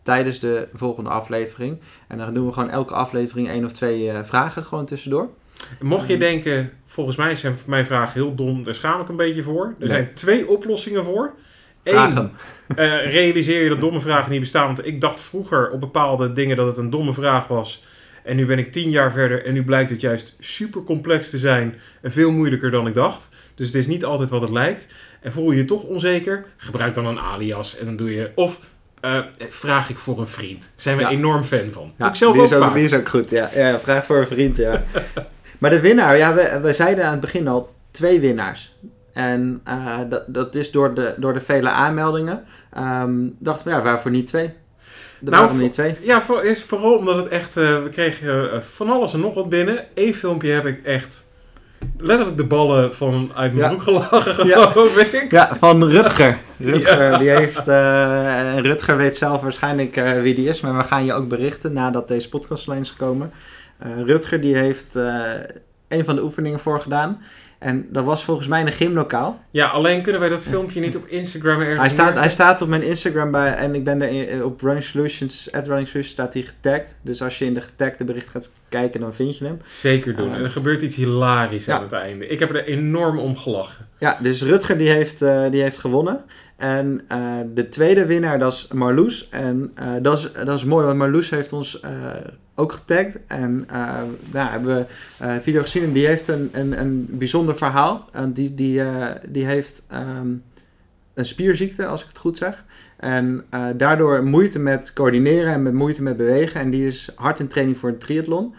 tijdens 0.02 0.38
de 0.40 0.68
volgende 0.74 1.10
aflevering. 1.10 1.78
En 2.08 2.18
dan 2.18 2.34
doen 2.34 2.46
we 2.46 2.52
gewoon 2.52 2.70
elke 2.70 2.94
aflevering 2.94 3.48
één 3.48 3.64
of 3.64 3.72
twee 3.72 4.10
eh, 4.10 4.18
vragen 4.24 4.64
gewoon 4.64 4.86
tussendoor. 4.86 5.28
Mocht 5.80 6.08
je 6.08 6.18
denken, 6.18 6.72
volgens 6.84 7.16
mij 7.16 7.34
zijn 7.36 7.56
mijn 7.66 7.86
vragen 7.86 8.12
heel 8.20 8.34
dom, 8.34 8.64
daar 8.64 8.74
schaam 8.74 9.00
ik 9.00 9.08
een 9.08 9.16
beetje 9.16 9.42
voor. 9.42 9.64
Er 9.64 9.74
Nee. 9.78 9.88
zijn 9.88 10.14
twee 10.14 10.48
oplossingen 10.48 11.04
voor. 11.04 11.34
Eén, 11.82 12.30
eh, 12.68 12.76
realiseer 13.12 13.62
je 13.62 13.68
dat 13.68 13.80
domme 13.80 14.00
vragen 14.00 14.30
niet 14.30 14.40
bestaan. 14.40 14.66
Want 14.66 14.86
ik 14.86 15.00
dacht 15.00 15.20
vroeger 15.20 15.70
op 15.70 15.80
bepaalde 15.80 16.32
dingen 16.32 16.56
dat 16.56 16.66
het 16.66 16.76
een 16.76 16.90
domme 16.90 17.12
vraag 17.12 17.46
was. 17.46 17.82
En 18.28 18.36
nu 18.36 18.46
ben 18.46 18.58
ik 18.58 18.72
tien 18.72 18.90
jaar 18.90 19.12
verder 19.12 19.44
en 19.44 19.54
nu 19.54 19.64
blijkt 19.64 19.90
het 19.90 20.00
juist 20.00 20.36
super 20.38 20.82
complex 20.82 21.30
te 21.30 21.38
zijn 21.38 21.74
en 22.02 22.12
veel 22.12 22.30
moeilijker 22.30 22.70
dan 22.70 22.86
ik 22.86 22.94
dacht. 22.94 23.28
Dus 23.54 23.66
het 23.66 23.76
is 23.76 23.86
niet 23.86 24.04
altijd 24.04 24.30
wat 24.30 24.40
het 24.40 24.50
lijkt. 24.50 24.86
En 25.20 25.32
voel 25.32 25.50
je 25.50 25.56
je 25.56 25.64
toch 25.64 25.82
onzeker? 25.82 26.44
Gebruik 26.56 26.94
dan 26.94 27.06
een 27.06 27.18
alias 27.18 27.78
en 27.78 27.84
dan 27.84 27.96
doe 27.96 28.14
je... 28.14 28.30
Of 28.34 28.58
eh, 29.00 29.18
vraag 29.48 29.90
ik 29.90 29.96
voor 29.96 30.20
een 30.20 30.26
vriend. 30.26 30.72
Zijn 30.76 30.96
we 30.96 31.02
Ja. 31.02 31.08
enorm 31.10 31.44
fan 31.44 31.72
van. 31.72 31.92
Ja, 31.98 32.08
ik 32.08 32.14
zelf 32.14 32.32
die 32.32 32.42
ook 32.42 32.48
is 32.48 32.56
ook, 32.56 32.62
vaak. 32.62 32.74
die 32.74 32.84
is 32.84 32.92
ook 32.94 33.08
goed, 33.08 33.30
ja. 33.30 33.50
ja 33.54 33.78
vraag 33.80 34.04
voor 34.04 34.16
een 34.16 34.26
vriend, 34.26 34.56
ja. 34.56 34.84
maar 35.58 35.70
de 35.70 35.80
winnaar, 35.80 36.16
ja, 36.16 36.34
we, 36.34 36.58
we 36.62 36.72
zeiden 36.72 37.04
aan 37.04 37.12
het 37.12 37.20
begin 37.20 37.48
al 37.48 37.74
twee 37.90 38.20
winnaars. 38.20 38.74
En 39.12 39.60
eh, 39.64 39.98
dat, 40.08 40.24
dat 40.26 40.54
is 40.54 40.70
door 40.70 40.94
de, 40.94 41.14
door 41.16 41.32
de 41.32 41.40
vele 41.40 41.68
aanmeldingen. 41.68 42.44
Ehm 42.72 43.28
dachten 43.38 43.66
we, 43.68 43.74
ja, 43.74 43.82
waarvoor 43.82 44.10
niet 44.10 44.26
twee? 44.26 44.52
Er 45.24 45.30
Nou, 45.30 45.42
waren 45.42 45.56
er 45.56 45.62
niet 45.62 45.72
twee. 45.72 45.96
Ja, 46.00 46.22
voor, 46.22 46.44
is 46.44 46.64
vooral 46.64 46.96
omdat 46.96 47.16
het 47.16 47.28
echt... 47.28 47.56
eh, 47.56 47.82
we 47.82 47.88
kregen 47.88 48.52
eh, 48.52 48.60
van 48.60 48.90
alles 48.90 49.12
en 49.14 49.20
nog 49.20 49.34
wat 49.34 49.48
binnen. 49.48 49.84
Eén 49.94 50.14
filmpje 50.14 50.50
heb 50.50 50.66
ik 50.66 50.80
echt... 50.84 51.24
Letterlijk 51.98 52.36
de 52.36 52.44
ballen 52.46 52.94
van 52.94 53.30
uit 53.34 53.52
mijn 53.54 53.70
Ja. 53.70 53.76
broek 53.76 53.82
gelachen, 53.82 54.46
Ja. 54.46 54.66
geloof 54.66 54.96
ik. 54.96 55.30
Ja, 55.30 55.56
van 55.58 55.84
Rutger. 55.84 56.38
Rutger, 56.58 57.10
Ja. 57.10 57.18
die 57.18 57.30
heeft... 57.30 57.68
eh, 57.68 58.58
Rutger 58.58 58.96
weet 58.96 59.16
zelf 59.16 59.40
waarschijnlijk 59.42 59.94
wie 60.22 60.34
die 60.34 60.48
is. 60.48 60.60
Maar 60.60 60.76
we 60.76 60.82
gaan 60.84 61.04
je 61.04 61.12
ook 61.12 61.28
berichten 61.28 61.72
nadat 61.72 62.08
deze 62.08 62.28
podcast 62.28 62.66
online 62.66 62.84
is 62.84 62.90
gekomen. 62.90 63.30
Rutger, 64.04 64.40
die 64.40 64.56
heeft 64.56 64.94
een 65.88 66.04
van 66.04 66.14
de 66.16 66.22
oefeningen 66.22 66.58
voor 66.58 66.80
gedaan. 66.80 67.22
En 67.58 67.86
dat 67.90 68.04
was 68.04 68.24
volgens 68.24 68.48
mij 68.48 68.60
in 68.60 68.66
een 68.66 68.72
gymlokaal. 68.72 69.40
Ja, 69.50 69.66
alleen 69.66 70.02
kunnen 70.02 70.20
wij 70.20 70.30
dat 70.30 70.42
filmpje 70.46 70.80
niet 70.80 70.96
op 70.96 71.06
Instagram 71.06 71.60
ergens 71.60 71.78
Hij 71.80 71.90
staat, 71.90 72.18
hij 72.18 72.30
staat 72.30 72.62
op 72.62 72.68
mijn 72.68 72.82
Instagram 72.82 73.30
bij, 73.30 73.54
en 73.54 73.74
ik 73.74 73.84
ben 73.84 74.02
er 74.02 74.08
in- 74.08 74.44
op 74.44 74.60
Running 74.60 74.84
Solutions, 74.84 75.52
at 75.52 75.66
Running 75.66 75.88
Solutions 75.88 76.08
staat 76.12 76.34
hij 76.34 76.42
getagd. 76.42 76.96
Dus 77.02 77.22
als 77.22 77.38
je 77.38 77.44
in 77.44 77.54
de 77.54 77.60
getagde 77.60 78.04
bericht 78.04 78.28
gaat 78.28 78.50
kijken, 78.68 79.00
dan 79.00 79.14
vind 79.14 79.38
je 79.38 79.44
hem. 79.44 79.60
Zeker 79.66 80.16
doen. 80.16 80.30
Eh, 80.30 80.36
en 80.36 80.42
er 80.42 80.50
gebeurt 80.50 80.82
iets 80.82 80.96
hilarisch 80.96 81.64
ja. 81.64 81.76
aan 81.76 81.82
het 81.82 81.92
einde. 81.92 82.26
Ik 82.26 82.38
heb 82.38 82.50
er 82.50 82.64
enorm 82.64 83.18
om 83.18 83.36
gelachen. 83.36 83.86
Ja, 83.98 84.18
dus 84.22 84.42
Rutger 84.42 84.78
die 84.78 84.88
heeft, 84.88 85.22
eh, 85.22 85.44
die 85.50 85.62
heeft 85.62 85.78
gewonnen. 85.78 86.24
En 86.58 87.00
eh, 87.08 87.36
de 87.54 87.68
tweede 87.68 88.06
winnaar, 88.06 88.38
dat 88.38 88.52
is 88.52 88.68
Marloes. 88.72 89.28
En 89.28 89.70
eh, 89.74 89.92
dat, 90.02 90.18
is, 90.18 90.32
dat 90.32 90.56
is 90.56 90.64
mooi, 90.64 90.86
want 90.86 90.98
Marloes 90.98 91.30
heeft 91.30 91.52
ons 91.52 91.80
eh, 91.80 91.90
ook 92.54 92.72
getagd. 92.72 93.18
En 93.26 93.64
eh 93.70 94.02
nou, 94.32 94.50
hebben 94.50 94.76
we 94.76 94.84
een 95.24 95.42
video 95.42 95.60
gezien 95.60 95.82
en 95.82 95.92
die 95.92 96.06
heeft 96.06 96.28
een, 96.28 96.48
een, 96.52 96.80
een 96.80 97.06
bijzonder 97.10 97.56
verhaal. 97.56 98.08
En 98.12 98.32
die, 98.32 98.54
die, 98.54 98.82
die 99.28 99.44
heeft 99.44 99.82
ehm, 99.88 100.28
een 101.14 101.26
spierziekte, 101.26 101.86
als 101.86 102.02
ik 102.02 102.08
het 102.08 102.18
goed 102.18 102.36
zeg. 102.36 102.64
En 102.96 103.44
daardoor 103.76 104.24
moeite 104.24 104.58
met 104.58 104.92
coördineren 104.92 105.52
en 105.52 105.62
met 105.62 105.72
moeite 105.72 106.02
met 106.02 106.16
bewegen. 106.16 106.60
En 106.60 106.70
die 106.70 106.86
is 106.86 107.10
hard 107.14 107.40
in 107.40 107.48
training 107.48 107.78
voor 107.78 107.88
een 107.88 107.98
triathlon. 107.98 108.54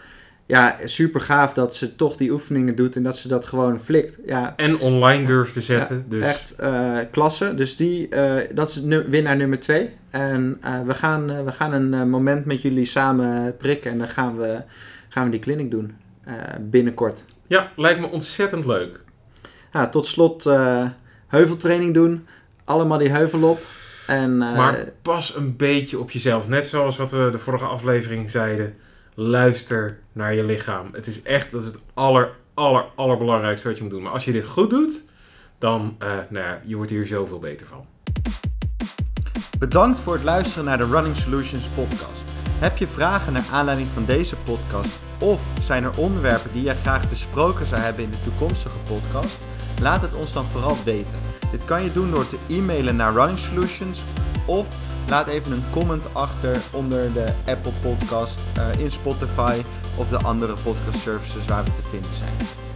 Ja, 0.50 0.76
super 0.84 1.20
gaaf 1.20 1.54
dat 1.54 1.74
ze 1.74 1.96
toch 1.96 2.16
die 2.16 2.30
oefeningen 2.32 2.74
doet 2.74 2.96
en 2.96 3.02
dat 3.02 3.18
ze 3.18 3.28
dat 3.28 3.46
gewoon 3.46 3.80
flikt. 3.80 4.18
Ja, 4.24 4.52
En 4.56 4.78
online 4.78 5.26
durft 5.26 5.52
te 5.52 5.60
zetten. 5.60 5.96
ja, 5.96 6.02
dus 6.08 6.24
Echt 6.24 6.54
eh, 6.56 6.98
klasse. 7.10 7.54
Dus 7.54 7.76
die, 7.76 8.08
eh, 8.08 8.54
dat 8.54 8.68
is 8.68 8.80
winnaar 9.08 9.36
nummer 9.36 9.60
twee. 9.60 9.90
En 10.10 10.58
eh, 10.60 10.80
we, 10.86 10.94
gaan, 10.94 11.44
we 11.44 11.52
gaan 11.52 11.72
een 11.72 12.10
moment 12.10 12.44
met 12.44 12.62
jullie 12.62 12.84
samen 12.84 13.56
prikken. 13.56 13.90
En 13.90 13.98
dan 13.98 14.08
gaan 14.08 14.36
we, 14.38 14.62
gaan 15.08 15.24
we 15.24 15.30
die 15.30 15.40
clinic 15.40 15.70
doen. 15.70 15.96
binnenkort. 16.60 17.24
ja, 17.46 17.72
lijkt 17.76 18.00
me 18.00 18.06
ontzettend 18.06 18.66
leuk. 18.66 19.04
Ja, 19.72 19.88
tot 19.88 20.06
slot 20.06 20.50
heuveltraining 21.26 21.94
doen. 21.94 22.26
Allemaal 22.64 22.98
die 22.98 23.10
heuvel 23.10 23.42
op. 23.42 23.58
En, 24.06 24.38
Maar 24.38 24.84
pas 25.02 25.36
een 25.36 25.56
beetje 25.56 25.98
op 25.98 26.10
jezelf. 26.10 26.48
Net 26.48 26.66
zoals 26.66 26.96
wat 26.96 27.10
we 27.10 27.28
de 27.32 27.38
vorige 27.38 27.64
aflevering 27.64 28.30
zeiden. 28.30 28.74
Luister 29.22 29.98
naar 30.12 30.34
je 30.34 30.44
lichaam. 30.44 30.88
Het 30.92 31.06
is 31.06 31.22
echt, 31.22 31.50
dat 31.50 31.60
is 31.60 31.66
het 31.66 31.78
aller, 31.94 32.30
aller, 32.54 32.84
allerbelangrijkste 32.94 33.68
wat 33.68 33.76
je 33.76 33.82
moet 33.82 33.92
doen. 33.92 34.02
Maar 34.02 34.12
als 34.12 34.24
je 34.24 34.32
dit 34.32 34.44
goed 34.44 34.70
doet, 34.70 35.04
dan, 35.58 35.96
eh 35.98 36.08
nou 36.08 36.44
ja, 36.44 36.60
je 36.64 36.76
wordt 36.76 36.90
hier 36.90 37.06
zoveel 37.06 37.38
beter 37.38 37.66
van. 37.66 37.86
Bedankt 39.58 40.00
voor 40.00 40.12
het 40.12 40.22
luisteren 40.22 40.64
naar 40.64 40.78
de 40.78 40.86
Running 40.86 41.16
Solutions 41.16 41.66
podcast. 41.66 42.22
Heb 42.58 42.76
je 42.76 42.86
vragen 42.86 43.32
naar 43.32 43.44
aanleiding 43.52 43.88
van 43.88 44.04
deze 44.04 44.36
podcast? 44.36 44.98
Of 45.18 45.40
zijn 45.62 45.84
er 45.84 45.98
onderwerpen 45.98 46.52
die 46.52 46.62
jij 46.62 46.74
graag 46.74 47.10
besproken 47.10 47.66
zou 47.66 47.80
hebben 47.80 48.04
in 48.04 48.10
de 48.10 48.22
toekomstige 48.24 48.78
podcast? 48.78 49.38
Laat 49.80 50.02
het 50.02 50.14
ons 50.14 50.32
dan 50.32 50.44
vooral 50.44 50.76
weten. 50.84 51.18
Dit 51.50 51.64
kan 51.64 51.82
je 51.82 51.92
doen 51.92 52.10
door 52.10 52.28
te 52.28 52.38
e-mailen 52.48 52.96
naar 52.96 53.12
Running 53.12 53.38
Solutions 53.38 54.02
of 54.46 54.66
laat 55.08 55.26
even 55.26 55.52
een 55.52 55.64
comment 55.70 56.14
achter 56.14 56.62
onder 56.70 57.12
de 57.12 57.26
Apple 57.46 57.72
Podcast, 57.82 58.38
eh, 58.54 58.84
in 58.84 58.90
Spotify 58.90 59.62
of 59.96 60.08
de 60.08 60.18
andere 60.18 60.54
podcast 60.62 60.98
services 60.98 61.46
waar 61.46 61.64
we 61.64 61.70
te 61.70 61.82
vinden 61.90 62.10
zijn. 62.18 62.69